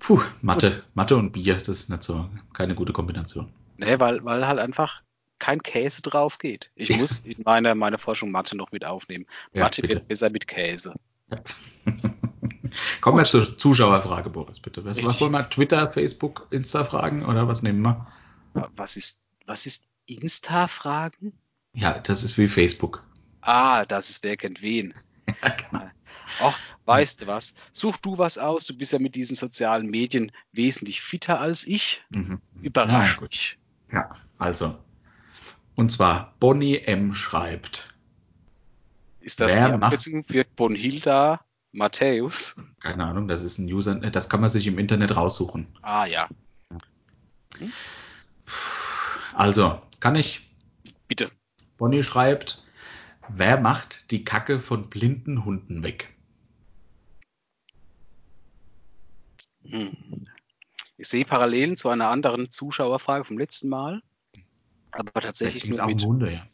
Puh, 0.01 0.21
Mathe, 0.43 0.83
Mathe 0.95 1.17
und 1.17 1.31
Bier, 1.31 1.57
das 1.57 1.69
ist 1.69 1.91
nicht 1.91 2.03
so, 2.03 2.29
keine 2.55 2.75
gute 2.75 2.93
Kombination. 2.93 3.53
Nee, 3.77 4.01
weil, 4.01 4.25
weil 4.25 4.47
halt 4.47 4.59
einfach 4.59 5.03
kein 5.39 5.63
Käse 5.63 6.03
drauf 6.03 6.39
geht. 6.39 6.71
Ich 6.75 6.97
muss 6.99 7.21
in 7.21 7.41
meiner, 7.45 7.77
meiner 7.77 7.99
Forschung 7.99 8.33
Mathe 8.33 8.57
noch 8.57 8.73
mit 8.73 8.85
aufnehmen. 8.85 9.27
Ja, 9.53 9.65
Mathe 9.65 9.83
bitte. 9.83 9.95
wird 9.95 10.09
besser 10.09 10.31
mit 10.31 10.49
Käse. 10.49 10.95
Ja. 11.31 11.39
Kommen 13.01 13.19
wir 13.19 13.25
zur 13.25 13.59
Zuschauerfrage, 13.59 14.31
Boris, 14.31 14.61
bitte. 14.61 14.85
Was, 14.85 15.03
was, 15.03 15.21
wollen 15.21 15.33
wir? 15.33 15.49
Twitter, 15.49 15.89
Facebook, 15.89 16.47
Insta 16.51 16.85
fragen 16.85 17.25
oder 17.25 17.49
was 17.49 17.63
nehmen 17.63 17.83
wir? 17.83 18.07
Was 18.77 18.97
ist, 18.97 19.25
was 19.47 19.67
ist 19.67 19.91
Insta-Fragen? 20.07 21.33
Ja, 21.75 21.99
das 21.99 22.25
ist 22.25 22.39
wie 22.39 22.49
Facebook. 22.49 23.05
Ah, 23.43 23.85
das 23.85 24.11
ist 24.11 24.23
wer 24.23 24.37
kennt 24.37 24.63
wen. 24.63 24.95
Ja, 25.43 25.51
genau. 25.51 25.91
Ach, 26.41 26.59
weißt 26.85 27.23
du 27.23 27.27
was? 27.27 27.55
Such 27.73 27.97
du 27.99 28.19
was 28.19 28.37
aus. 28.39 28.67
Du 28.67 28.77
bist 28.77 28.93
ja 28.93 28.99
mit 28.99 29.15
diesen 29.15 29.37
sozialen 29.37 29.89
Medien 29.89 30.33
wesentlich 30.53 31.01
fitter 31.01 31.41
als 31.41 31.67
ich. 31.67 32.03
Mhm. 32.11 32.41
Überrasch 32.63 33.17
ja, 33.17 33.23
mich. 33.23 33.59
Ja, 33.93 34.11
also. 34.39 34.79
Und 35.75 35.91
zwar 35.93 36.35
Bonnie 36.41 36.79
M. 36.79 37.15
schreibt. 37.15 37.95
Ist 39.21 39.41
das 39.41 39.55
Wer 39.55 39.69
die 39.69 39.83
Abkürzung 39.83 40.25
für 40.25 40.45
Bonhilda 40.45 41.41
Matthäus? 41.73 42.57
Keine 42.81 43.05
Ahnung, 43.05 43.29
das 43.29 43.45
ist 43.45 43.59
ein 43.59 43.67
User, 43.73 43.95
das 43.95 44.29
kann 44.29 44.41
man 44.41 44.51
sich 44.51 44.67
im 44.67 44.79
Internet 44.79 45.17
raussuchen. 45.17 45.67
Ah 45.83 46.07
ja. 46.07 46.29
Hm? 47.59 47.73
Also, 49.35 49.81
kann 50.01 50.17
ich? 50.17 50.51
Bitte. 51.07 51.31
Bonnie 51.77 52.03
schreibt, 52.03 52.65
wer 53.29 53.61
macht 53.61 54.11
die 54.11 54.25
Kacke 54.25 54.61
von 54.61 54.91
blinden 54.91 55.45
Hunden 55.45 55.83
weg? 55.83 56.15
Hm. 59.65 60.27
Ich 60.97 61.09
sehe 61.09 61.25
Parallelen 61.25 61.77
zu 61.77 61.89
einer 61.89 62.09
anderen 62.09 62.51
Zuschauerfrage 62.51 63.25
vom 63.25 63.39
letzten 63.39 63.69
Mal. 63.69 64.03
Aber 64.91 65.21
tatsächlich 65.21 65.67
nur 65.67 65.87
mit, 65.87 66.03
Hunde, 66.03 66.33
ja. 66.33 66.47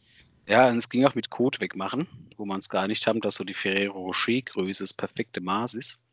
Ja, 0.47 0.67
und 0.69 0.77
es 0.77 0.89
ging 0.89 1.05
auch 1.05 1.15
mit 1.15 1.29
Code 1.29 1.59
wegmachen, 1.59 2.07
wo 2.37 2.45
man 2.45 2.59
es 2.59 2.69
gar 2.69 2.87
nicht 2.87 3.07
haben, 3.07 3.21
dass 3.21 3.35
so 3.35 3.43
die 3.43 3.53
Ferrero 3.53 3.99
Rocher 3.99 4.41
Größe 4.41 4.83
das 4.83 4.93
perfekte 4.93 5.41
Maß 5.41 5.73
ist. 5.73 6.03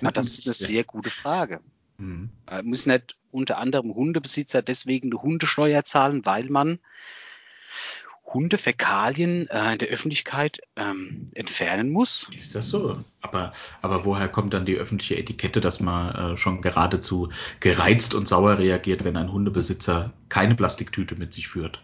Aber 0.00 0.12
das 0.12 0.26
ist 0.26 0.46
eine 0.46 0.54
sehr 0.54 0.84
gute 0.84 1.10
Frage. 1.10 1.60
Mhm. 1.98 2.30
Äh, 2.50 2.62
müssen 2.62 2.90
nicht 2.92 3.16
unter 3.30 3.58
anderem 3.58 3.94
Hundebesitzer 3.94 4.62
deswegen 4.62 5.12
eine 5.12 5.22
Hundesteuer 5.22 5.84
zahlen, 5.84 6.24
weil 6.24 6.48
man 6.48 6.78
Hundefäkalien 8.26 9.48
äh, 9.48 9.72
in 9.72 9.78
der 9.78 9.88
Öffentlichkeit 9.88 10.60
ähm, 10.76 11.26
entfernen 11.34 11.90
muss. 11.90 12.28
Ist 12.36 12.54
das 12.54 12.68
so? 12.68 12.98
Aber, 13.20 13.52
aber 13.80 14.04
woher 14.04 14.28
kommt 14.28 14.54
dann 14.54 14.66
die 14.66 14.76
öffentliche 14.76 15.16
Etikette, 15.16 15.60
dass 15.60 15.78
man 15.78 16.32
äh, 16.32 16.36
schon 16.36 16.62
geradezu 16.62 17.30
gereizt 17.60 18.14
und 18.14 18.26
sauer 18.26 18.58
reagiert, 18.58 19.04
wenn 19.04 19.16
ein 19.16 19.30
Hundebesitzer 19.30 20.12
keine 20.28 20.56
Plastiktüte 20.56 21.14
mit 21.14 21.32
sich 21.32 21.48
führt? 21.48 21.80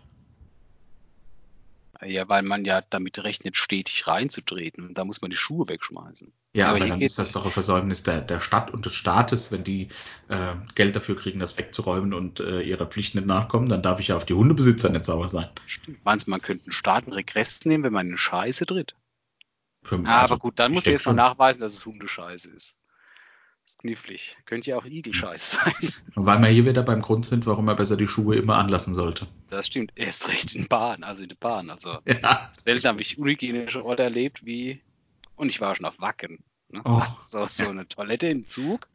Ja, 2.03 2.29
weil 2.29 2.43
man 2.43 2.65
ja 2.65 2.83
damit 2.89 3.23
rechnet, 3.23 3.57
stetig 3.57 4.07
reinzutreten. 4.07 4.87
Und 4.87 4.97
da 4.97 5.05
muss 5.05 5.21
man 5.21 5.31
die 5.31 5.37
Schuhe 5.37 5.69
wegschmeißen. 5.69 6.33
Ja, 6.55 6.69
aber, 6.69 6.79
aber 6.79 6.89
dann 6.89 7.01
ist 7.01 7.19
das 7.19 7.33
doch 7.33 7.45
ein 7.45 7.53
Versäumnis 7.53 8.03
der, 8.03 8.23
der 8.23 8.41
Stadt 8.41 8.71
und 8.71 8.87
des 8.87 8.95
Staates, 8.95 9.53
wenn 9.53 9.63
die 9.63 9.89
äh, 10.29 10.55
Geld 10.75 10.97
dafür 10.97 11.17
kriegen, 11.17 11.39
das 11.39 11.57
wegzuräumen 11.59 12.15
und 12.15 12.41
äh, 12.41 12.63
ihrer 12.63 12.87
Pflicht 12.87 13.15
nicht 13.15 13.27
nachkommen, 13.27 13.69
dann 13.69 13.83
darf 13.83 14.01
ich 14.01 14.09
ja 14.09 14.17
auf 14.17 14.25
die 14.25 14.35
Hundebesitzer 14.35 14.89
nicht 14.89 15.05
sauer 15.05 15.29
sein. 15.29 15.49
Stimmt. 15.67 16.05
Meinst 16.05 16.27
du, 16.27 16.31
man 16.31 16.41
könnte 16.41 16.65
einen 16.65 16.73
Staat 16.73 17.05
einen 17.05 17.13
Regress 17.13 17.65
nehmen, 17.67 17.85
wenn 17.85 17.93
man 17.93 18.09
in 18.09 18.17
Scheiße 18.17 18.67
tritt? 18.67 18.97
Für, 19.83 19.97
ah, 20.05 20.23
also, 20.23 20.35
aber 20.35 20.39
gut, 20.39 20.59
dann 20.59 20.73
muss 20.73 20.87
er 20.87 20.93
jetzt 20.93 21.07
mal 21.07 21.13
nachweisen, 21.13 21.61
dass 21.61 21.73
es 21.73 21.87
Hundescheiße 21.87 22.51
ist. 22.51 22.80
Ist 23.71 23.79
knifflig. 23.79 24.37
Könnte 24.47 24.71
ja 24.71 24.79
auch 24.79 24.85
Igelscheiß 24.85 25.53
sein. 25.53 25.93
weil 26.17 26.41
wir 26.41 26.49
hier 26.49 26.67
wieder 26.67 26.83
beim 26.83 27.01
Grund 27.01 27.25
sind, 27.25 27.47
warum 27.47 27.69
er 27.69 27.77
besser 27.77 27.97
die 27.97 28.09
Schuhe 28.09 28.35
immer 28.35 28.57
anlassen 28.57 28.95
sollte. 28.95 29.29
Das 29.49 29.69
stimmt. 29.69 29.93
Erst 29.95 30.29
recht 30.29 30.57
in 30.57 30.67
Bahn, 30.67 31.05
also 31.05 31.23
in 31.23 31.29
der 31.29 31.37
Bahn. 31.37 31.71
Also 31.71 31.99
ja. 32.05 32.51
selten 32.59 32.89
habe 32.89 33.01
ich 33.01 33.19
unhygienische 33.19 33.85
Orte 33.85 34.03
erlebt 34.03 34.45
wie 34.45 34.81
und 35.37 35.51
ich 35.51 35.61
war 35.61 35.77
schon 35.77 35.87
auf 35.87 36.01
Wacken. 36.01 36.43
Ne? 36.71 36.81
Oh. 36.85 37.01
So, 37.23 37.47
so 37.47 37.69
eine 37.69 37.87
Toilette 37.87 38.27
im 38.27 38.45
Zug. 38.45 38.89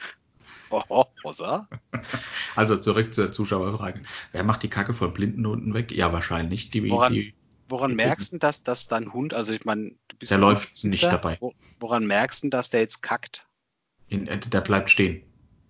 Oh, 0.69 0.83
oh, 0.89 1.05
Rosa. 1.23 1.69
Also 2.57 2.75
zurück 2.75 3.13
zur 3.13 3.31
Zuschauerfrage. 3.31 4.01
Wer 4.33 4.43
macht 4.43 4.63
die 4.63 4.69
Kacke 4.69 4.93
von 4.93 5.13
blinden 5.13 5.47
Hunden 5.47 5.73
weg? 5.73 5.93
Ja, 5.93 6.11
wahrscheinlich. 6.11 6.69
Die, 6.69 6.89
woran, 6.89 7.13
die, 7.13 7.33
woran 7.69 7.91
die 7.91 7.95
merkst 7.95 8.33
du, 8.33 8.39
dass, 8.39 8.61
dass 8.61 8.89
dein 8.89 9.13
Hund, 9.13 9.33
also 9.33 9.53
ich 9.53 9.63
meine, 9.63 9.91
du 10.09 10.17
bist. 10.17 10.31
Der 10.31 10.37
läuft 10.37 10.83
nicht 10.83 11.03
dabei. 11.03 11.39
Woran 11.79 12.07
merkst 12.07 12.43
du, 12.43 12.49
dass 12.49 12.69
der 12.69 12.81
jetzt 12.81 13.01
kackt? 13.01 13.44
In, 14.07 14.27
äh, 14.27 14.39
der 14.39 14.61
bleibt 14.61 14.89
stehen. 14.89 15.23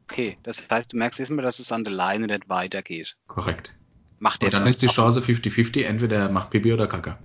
Okay, 0.10 0.38
das 0.44 0.68
heißt, 0.70 0.94
du 0.94 0.98
merkst 0.98 1.20
erstmal, 1.20 1.44
dass 1.44 1.60
es 1.60 1.72
an 1.72 1.84
der 1.84 1.94
Leine 1.94 2.28
nicht 2.28 2.48
weitergeht. 2.48 3.16
Korrekt. 3.28 3.74
Macht 4.20 4.42
der 4.42 4.48
Und 4.48 4.54
dann 4.54 4.68
ist 4.68 4.82
die 4.82 4.88
Chance 4.88 5.20
50-50, 5.20 5.84
entweder 5.84 6.18
er 6.18 6.30
macht 6.30 6.52
Pipi 6.52 6.72
oder 6.74 6.88
Kacke. 6.88 7.18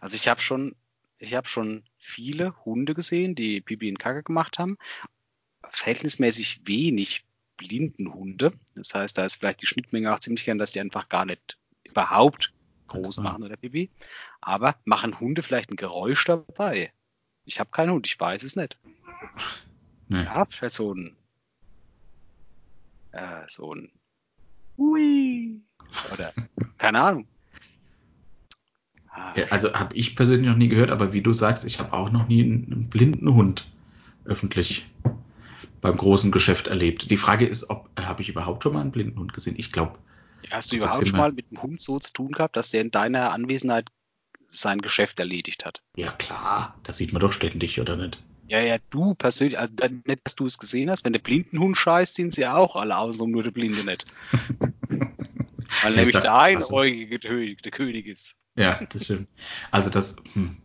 Also 0.00 0.16
ich 0.16 0.28
habe 0.28 0.40
schon 0.40 0.74
ich 1.18 1.34
habe 1.34 1.48
schon 1.48 1.84
viele 1.96 2.54
Hunde 2.64 2.94
gesehen, 2.94 3.34
die 3.34 3.60
Pipi 3.60 3.90
und 3.90 3.98
Kacke 3.98 4.22
gemacht 4.22 4.58
haben. 4.58 4.78
Verhältnismäßig 5.68 6.62
wenig 6.64 7.24
Blindenhunde. 7.56 8.52
Das 8.74 8.94
heißt, 8.94 9.18
da 9.18 9.24
ist 9.24 9.36
vielleicht 9.36 9.62
die 9.62 9.66
Schnittmenge 9.66 10.14
auch 10.14 10.20
ziemlich 10.20 10.44
gern, 10.44 10.58
dass 10.58 10.72
die 10.72 10.80
einfach 10.80 11.08
gar 11.08 11.26
nicht 11.26 11.58
überhaupt 11.82 12.52
groß 12.86 13.18
machen 13.18 13.42
oder 13.42 13.56
Pipi. 13.56 13.90
Aber 14.40 14.76
machen 14.84 15.18
Hunde 15.18 15.42
vielleicht 15.42 15.70
ein 15.70 15.76
Geräusch 15.76 16.24
dabei? 16.24 16.92
Ich 17.48 17.58
habe 17.58 17.70
keinen 17.70 17.92
Hund, 17.92 18.06
ich 18.06 18.20
weiß 18.20 18.42
es 18.42 18.56
nicht. 18.56 18.76
Nee. 20.08 20.24
Ja, 20.24 20.44
vielleicht 20.44 20.74
so 20.74 20.94
ein 20.94 21.16
äh, 23.12 23.42
so 23.46 23.74
ein 23.74 23.90
Hui 24.76 25.60
oder 26.12 26.32
keine 26.76 27.00
Ahnung. 27.00 27.26
Ja, 29.34 29.46
also 29.50 29.72
habe 29.72 29.96
ich 29.96 30.14
persönlich 30.14 30.46
noch 30.46 30.56
nie 30.56 30.68
gehört, 30.68 30.90
aber 30.90 31.12
wie 31.12 31.22
du 31.22 31.32
sagst, 31.32 31.64
ich 31.64 31.80
habe 31.80 31.92
auch 31.92 32.10
noch 32.10 32.28
nie 32.28 32.42
einen 32.44 32.88
blinden 32.88 33.34
Hund 33.34 33.66
öffentlich 34.24 34.86
beim 35.80 35.96
großen 35.96 36.30
Geschäft 36.30 36.68
erlebt. 36.68 37.10
Die 37.10 37.16
Frage 37.16 37.46
ist, 37.46 37.68
ob 37.70 37.88
habe 37.98 38.22
ich 38.22 38.28
überhaupt 38.28 38.62
schon 38.62 38.74
mal 38.74 38.82
einen 38.82 38.92
blinden 38.92 39.18
Hund 39.18 39.32
gesehen? 39.32 39.54
Ich 39.58 39.72
glaube. 39.72 39.98
Hast 40.50 40.70
du 40.70 40.76
überhaupt 40.76 41.06
schon 41.06 41.16
mal 41.16 41.32
mit 41.32 41.46
einem 41.50 41.62
Hund 41.62 41.80
so 41.80 41.98
zu 41.98 42.12
tun 42.12 42.32
gehabt, 42.32 42.56
dass 42.56 42.70
der 42.70 42.82
in 42.82 42.90
deiner 42.90 43.32
Anwesenheit 43.32 43.90
sein 44.48 44.80
Geschäft 44.80 45.20
erledigt 45.20 45.64
hat? 45.64 45.82
Ja 45.96 46.10
klar, 46.12 46.78
das 46.82 46.96
sieht 46.96 47.12
man 47.12 47.20
doch 47.20 47.32
ständig, 47.32 47.80
oder 47.80 47.96
nicht? 47.96 48.22
Ja, 48.48 48.60
ja, 48.60 48.78
du 48.90 49.14
persönlich, 49.14 49.58
also 49.58 49.74
nicht, 50.06 50.20
dass 50.24 50.34
du 50.34 50.46
es 50.46 50.56
gesehen 50.56 50.90
hast, 50.90 51.04
wenn 51.04 51.12
der 51.12 51.20
Blindenhund 51.20 51.76
scheißt, 51.76 52.14
sind 52.14 52.32
sie 52.32 52.46
auch 52.46 52.76
alle 52.76 52.96
außenrum, 52.96 53.30
nur 53.30 53.42
der 53.42 53.50
Blinde 53.50 53.84
nicht. 53.84 54.06
Weil 55.82 55.94
nämlich 55.94 56.18
der 56.18 56.34
einäugige 56.34 57.18
der 57.18 57.70
König 57.70 58.06
ist. 58.06 58.36
Ja, 58.56 58.80
das 58.90 59.04
stimmt. 59.04 59.28
Also 59.70 59.90
das, 59.90 60.16
hm, 60.32 60.56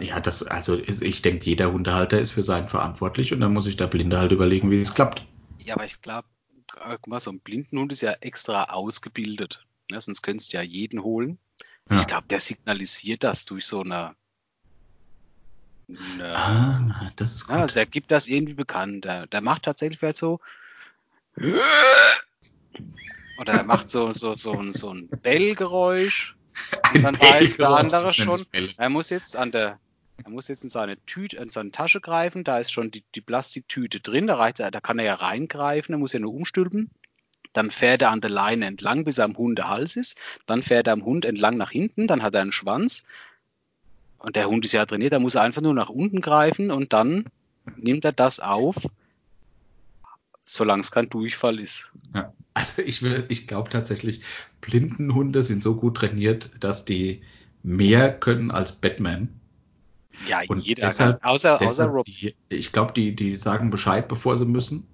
ja, 0.00 0.20
das, 0.20 0.44
also 0.44 0.78
ich 0.78 1.22
denke, 1.22 1.44
jeder 1.46 1.72
Hundehalter 1.72 2.20
ist 2.20 2.30
für 2.30 2.42
seinen 2.42 2.68
verantwortlich 2.68 3.32
und 3.32 3.40
dann 3.40 3.52
muss 3.52 3.64
sich 3.64 3.76
der 3.76 3.88
Blinde 3.88 4.18
halt 4.18 4.32
überlegen, 4.32 4.70
wie 4.70 4.80
es 4.80 4.94
klappt. 4.94 5.26
Ja, 5.58 5.74
aber 5.74 5.84
ich 5.84 6.00
glaube, 6.00 6.28
guck 6.74 7.06
mal, 7.08 7.20
so 7.20 7.30
ein 7.30 7.40
Blindenhund 7.40 7.92
ist 7.92 8.02
ja 8.02 8.12
extra 8.20 8.64
ausgebildet. 8.64 9.66
Ne? 9.90 10.00
Sonst 10.00 10.22
könntest 10.22 10.52
du 10.52 10.56
ja 10.56 10.62
jeden 10.62 11.02
holen. 11.02 11.38
Ja. 11.90 11.96
Ich 11.96 12.06
glaube, 12.06 12.26
der 12.28 12.40
signalisiert 12.40 13.24
das 13.24 13.44
durch 13.44 13.66
so 13.66 13.82
eine. 13.82 14.14
eine 15.88 16.36
ah, 16.36 17.10
das 17.16 17.34
ist 17.34 17.46
gut. 17.46 17.56
Ja, 17.56 17.66
der 17.66 17.86
gibt 17.86 18.10
das 18.10 18.28
irgendwie 18.28 18.54
bekannt. 18.54 19.04
Der, 19.04 19.26
der 19.26 19.40
macht 19.40 19.64
tatsächlich 19.64 19.98
vielleicht 19.98 20.18
so. 20.18 20.40
Oder 23.38 23.54
er 23.54 23.64
macht 23.64 23.90
so, 23.90 24.12
so, 24.12 24.36
so, 24.36 24.52
ein, 24.52 24.72
so 24.72 24.92
ein 24.92 25.08
Bellgeräusch. 25.08 26.36
Und 26.94 27.02
dann 27.02 27.14
weiß 27.20 27.56
der 27.56 27.70
andere 27.70 28.14
schon, 28.14 28.46
er 28.76 28.88
muss 28.88 29.10
jetzt 29.10 29.36
an 29.36 29.50
der, 29.52 29.78
er 30.22 30.30
muss 30.30 30.48
jetzt 30.48 30.64
in 30.64 30.70
seine 30.70 30.98
Tüte, 31.06 31.38
in 31.38 31.48
seine 31.48 31.70
Tasche 31.70 32.00
greifen, 32.00 32.44
da 32.44 32.58
ist 32.58 32.72
schon 32.72 32.90
die, 32.90 33.04
die 33.14 33.20
Plastiktüte 33.20 34.00
drin, 34.00 34.26
da 34.26 34.36
reicht 34.36 34.60
da 34.60 34.70
kann 34.80 34.98
er 34.98 35.04
ja 35.04 35.14
reingreifen, 35.14 35.94
er 35.94 35.98
muss 35.98 36.12
ja 36.12 36.20
nur 36.20 36.34
umstülpen. 36.34 36.90
Dann 37.52 37.70
fährt 37.70 38.02
er 38.02 38.10
an 38.10 38.20
der 38.20 38.30
Leine 38.30 38.66
entlang, 38.66 39.04
bis 39.04 39.18
er 39.18 39.26
am 39.26 39.36
Hundehals 39.36 39.96
ist. 39.96 40.18
Dann 40.46 40.62
fährt 40.62 40.86
er 40.86 40.94
am 40.94 41.04
Hund 41.04 41.24
entlang 41.24 41.56
nach 41.56 41.70
hinten, 41.70 42.06
dann 42.06 42.22
hat 42.22 42.34
er 42.34 42.42
einen 42.42 42.52
Schwanz. 42.52 43.04
Und 44.18 44.36
der 44.36 44.48
Hund 44.48 44.64
ist 44.64 44.72
ja 44.72 44.86
trainiert, 44.86 45.12
da 45.12 45.18
muss 45.18 45.34
er 45.34 45.42
einfach 45.42 45.62
nur 45.62 45.74
nach 45.74 45.88
unten 45.88 46.20
greifen 46.20 46.70
und 46.70 46.92
dann 46.92 47.26
nimmt 47.76 48.04
er 48.04 48.12
das 48.12 48.40
auf, 48.40 48.76
solange 50.44 50.80
es 50.80 50.92
kein 50.92 51.08
Durchfall 51.08 51.58
ist. 51.58 51.90
Ja. 52.14 52.32
Also 52.54 52.82
ich 52.82 53.02
will, 53.02 53.24
ich 53.28 53.46
glaube 53.46 53.70
tatsächlich, 53.70 54.22
Blindenhunde 54.60 55.42
sind 55.42 55.62
so 55.62 55.76
gut 55.76 55.96
trainiert, 55.96 56.50
dass 56.60 56.84
die 56.84 57.22
mehr 57.62 58.12
können 58.12 58.50
als 58.50 58.72
Batman. 58.72 59.28
Ja, 60.28 60.42
und 60.48 60.60
jeder 60.60 60.88
deshalb, 60.88 61.20
kann, 61.22 61.30
außer, 61.30 61.58
deshalb 61.58 61.70
außer 61.70 61.86
Rob. 61.86 62.06
Die, 62.06 62.34
ich 62.50 62.72
glaube, 62.72 62.92
die, 62.92 63.16
die 63.16 63.36
sagen 63.36 63.70
Bescheid, 63.70 64.06
bevor 64.08 64.36
sie 64.36 64.44
müssen. 64.44 64.86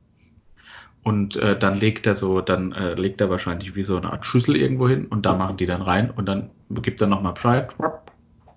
Und 1.08 1.36
äh, 1.36 1.58
dann 1.58 1.80
legt 1.80 2.06
er 2.06 2.14
so, 2.14 2.42
dann 2.42 2.72
äh, 2.72 2.92
legt 2.92 3.22
er 3.22 3.30
wahrscheinlich 3.30 3.74
wie 3.74 3.82
so 3.82 3.96
eine 3.96 4.12
Art 4.12 4.26
Schüssel 4.26 4.56
irgendwo 4.56 4.90
hin 4.90 5.06
und 5.06 5.24
da 5.24 5.36
machen 5.36 5.56
die 5.56 5.64
dann 5.64 5.80
rein 5.80 6.10
und 6.10 6.26
dann 6.26 6.50
gibt 6.68 7.00
er 7.00 7.06
nochmal 7.06 7.32
Bescheid, 7.32 7.74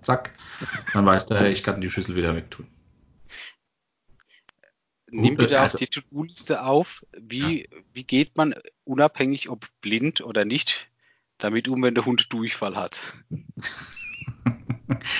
zack, 0.02 0.32
dann 0.92 1.06
weiß 1.06 1.24
der, 1.24 1.50
ich 1.50 1.62
kann 1.62 1.80
die 1.80 1.88
Schüssel 1.88 2.14
wieder 2.14 2.36
wegtun. 2.36 2.66
Nimm 5.10 5.36
bitte 5.36 5.58
also, 5.58 5.76
auf 5.76 5.78
die 5.78 5.86
To-Do-Liste 5.86 6.62
auf, 6.62 7.06
wie, 7.18 7.62
ja. 7.62 7.78
wie 7.94 8.04
geht 8.04 8.36
man 8.36 8.54
unabhängig 8.84 9.48
ob 9.48 9.66
blind 9.80 10.20
oder 10.20 10.44
nicht 10.44 10.88
damit 11.38 11.68
um, 11.68 11.82
wenn 11.82 11.94
der 11.94 12.04
Hund 12.04 12.30
Durchfall 12.34 12.76
hat. 12.76 13.00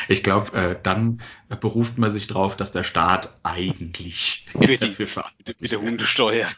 Ich 0.06 0.22
glaube, 0.22 0.52
äh, 0.52 0.76
dann 0.82 1.22
beruft 1.60 1.96
man 1.96 2.10
sich 2.10 2.26
darauf, 2.26 2.56
dass 2.56 2.72
der 2.72 2.84
Staat 2.84 3.32
eigentlich 3.42 4.46
dafür 4.54 5.06
verantwortlich 5.06 5.60
mit 5.60 5.72
der 5.72 5.80
Hundesteuer. 5.80 6.48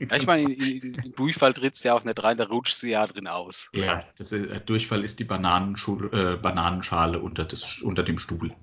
Ja, 0.00 0.16
ich 0.16 0.26
meine, 0.26 0.52
in, 0.52 0.94
in 0.94 1.12
Durchfall 1.12 1.54
tritt 1.54 1.74
es 1.74 1.82
ja 1.82 1.94
auch 1.94 2.04
nicht 2.04 2.22
rein, 2.22 2.36
da 2.36 2.44
rutscht 2.44 2.74
sie 2.74 2.90
ja 2.90 3.06
drin 3.06 3.26
aus. 3.26 3.68
Ja, 3.74 4.04
das 4.16 4.32
ist, 4.32 4.50
äh, 4.50 4.60
Durchfall 4.60 5.04
ist 5.04 5.20
die 5.20 5.24
äh, 5.24 5.26
Bananenschale 5.26 7.20
unter, 7.20 7.44
des, 7.44 7.80
unter 7.82 8.02
dem 8.02 8.18
Stuhl. 8.18 8.54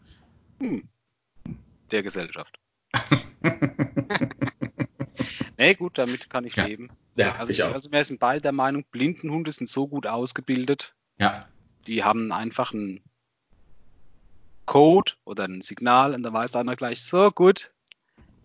Hm. 0.59 0.87
Der 1.91 2.03
Gesellschaft. 2.03 2.59
nee, 5.57 5.73
gut, 5.75 5.97
damit 5.97 6.29
kann 6.29 6.45
ich 6.45 6.55
ja. 6.55 6.65
leben. 6.65 6.89
Ja, 7.15 7.35
also, 7.35 7.51
ich 7.51 7.63
auch. 7.63 7.73
also 7.73 7.91
wir 7.91 8.03
sind 8.03 8.19
beide 8.19 8.41
der 8.41 8.51
Meinung, 8.51 8.85
Blindenhunde 8.91 9.51
sind 9.51 9.67
so 9.67 9.87
gut 9.87 10.07
ausgebildet. 10.07 10.93
Ja. 11.19 11.47
Die 11.87 12.03
haben 12.03 12.31
einfach 12.31 12.73
einen 12.73 13.01
Code 14.65 15.13
oder 15.25 15.45
ein 15.45 15.61
Signal 15.61 16.13
und 16.13 16.23
da 16.23 16.31
weiß 16.31 16.55
einer 16.55 16.75
gleich, 16.75 17.01
so 17.01 17.31
gut, 17.31 17.71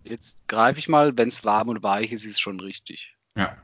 jetzt 0.04 0.46
greife 0.48 0.78
ich 0.78 0.88
mal, 0.88 1.16
wenn 1.16 1.28
es 1.28 1.44
warm 1.44 1.68
und 1.68 1.82
weich 1.82 2.12
ist, 2.12 2.24
ist 2.24 2.32
es 2.32 2.40
schon 2.40 2.60
richtig. 2.60 3.16
Ja, 3.36 3.56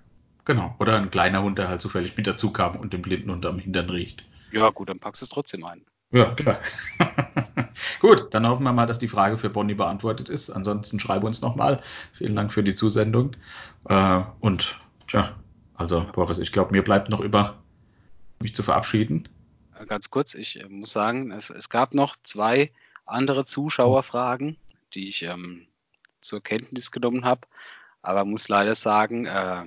genau. 0.45 0.75
Oder 0.79 0.97
ein 0.97 1.11
kleiner 1.11 1.43
Hund, 1.43 1.59
der 1.59 1.69
halt 1.69 1.81
zufällig 1.81 2.17
mit 2.17 2.27
dazu 2.27 2.53
kam 2.53 2.77
und 2.77 2.93
den 2.93 3.03
Blindenhund 3.03 3.47
am 3.47 3.59
Hintern 3.59 3.91
riecht. 3.91 4.25
Ja, 4.53 4.71
gut, 4.71 4.89
dann 4.89 4.99
packst 4.99 5.23
du 5.23 5.25
es 5.25 5.31
trotzdem 5.31 5.65
ein. 5.65 5.85
Ja, 6.13 6.35
klar. 6.35 6.59
Gut, 8.01 8.29
dann 8.33 8.49
hoffen 8.49 8.65
wir 8.65 8.73
mal, 8.73 8.87
dass 8.87 8.99
die 8.99 9.09
Frage 9.09 9.39
für 9.39 9.51
Bonnie 9.51 9.75
beantwortet 9.75 10.29
ist. 10.29 10.51
Ansonsten 10.51 10.99
schreibe 10.99 11.27
uns 11.27 11.41
nochmal. 11.41 11.83
Vielen 12.15 12.35
Dank 12.35 12.53
für 12.53 12.65
die 12.65 12.75
Zusendung. 12.75 13.37
Äh, 13.89 14.21
und 14.41 14.77
tja, 15.07 15.37
also 15.75 16.07
Boris, 16.13 16.39
ich 16.39 16.51
glaube, 16.51 16.73
mir 16.73 16.83
bleibt 16.83 17.11
noch 17.11 17.21
über, 17.21 17.59
mich 18.41 18.55
zu 18.55 18.63
verabschieden. 18.63 19.29
Äh, 19.79 19.87
ganz 19.87 20.11
kurz, 20.11 20.35
ich 20.35 20.61
äh, 20.61 20.69
muss 20.69 20.91
sagen, 20.91 21.31
es, 21.31 21.51
es, 21.51 21.69
gab 21.69 21.95
noch 21.95 22.17
zwei 22.23 22.73
andere 23.07 23.45
Zuschauerfragen, 23.45 24.57
die 24.95 25.09
ich 25.09 25.23
ähm, 25.23 25.67
zur 26.21 26.43
Kenntnis 26.43 26.91
genommen 26.91 27.25
habe, 27.25 27.47
aber 28.03 28.25
muss 28.25 28.49
leider 28.49 28.75
sagen, 28.75 29.27
äh, 29.27 29.65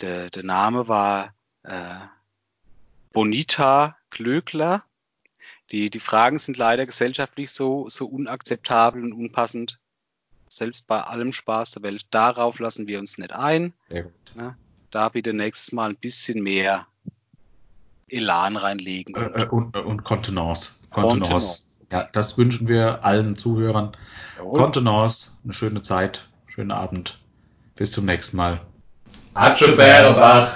der, 0.00 0.30
der 0.30 0.44
Name 0.44 0.88
war 0.88 1.34
äh, 1.64 2.00
Bonita 3.12 3.96
Klöckler. 4.10 4.84
Die, 5.70 5.90
die 5.90 6.00
Fragen 6.00 6.38
sind 6.38 6.56
leider 6.56 6.86
gesellschaftlich 6.86 7.50
so, 7.50 7.88
so 7.88 8.06
unakzeptabel 8.06 9.02
und 9.02 9.12
unpassend. 9.12 9.80
Selbst 10.48 10.86
bei 10.86 11.02
allem 11.02 11.32
Spaß 11.32 11.72
der 11.72 11.82
Welt. 11.82 12.06
Darauf 12.10 12.58
lassen 12.58 12.86
wir 12.86 12.98
uns 12.98 13.18
nicht 13.18 13.32
ein. 13.32 13.74
Ja, 13.90 14.56
da 14.90 15.08
bitte 15.10 15.34
nächstes 15.34 15.72
Mal 15.72 15.90
ein 15.90 15.96
bisschen 15.96 16.42
mehr 16.42 16.86
Elan 18.08 18.56
reinlegen. 18.56 19.14
Und, 19.14 19.36
äh, 19.36 19.46
und, 19.50 19.76
und 19.76 20.04
Kontenance. 20.04 20.86
Kontenance. 20.90 21.67
Ja, 21.90 22.08
das 22.12 22.36
wünschen 22.36 22.68
wir 22.68 23.04
allen 23.04 23.36
Zuhörern. 23.36 23.92
Jawohl. 24.36 24.58
Kontenance, 24.58 25.30
eine 25.42 25.52
schöne 25.52 25.82
Zeit, 25.82 26.28
schönen 26.46 26.70
Abend. 26.70 27.18
Bis 27.76 27.92
zum 27.92 28.04
nächsten 28.04 28.36
Mal. 28.36 28.60
Atscheberbach. 29.34 30.50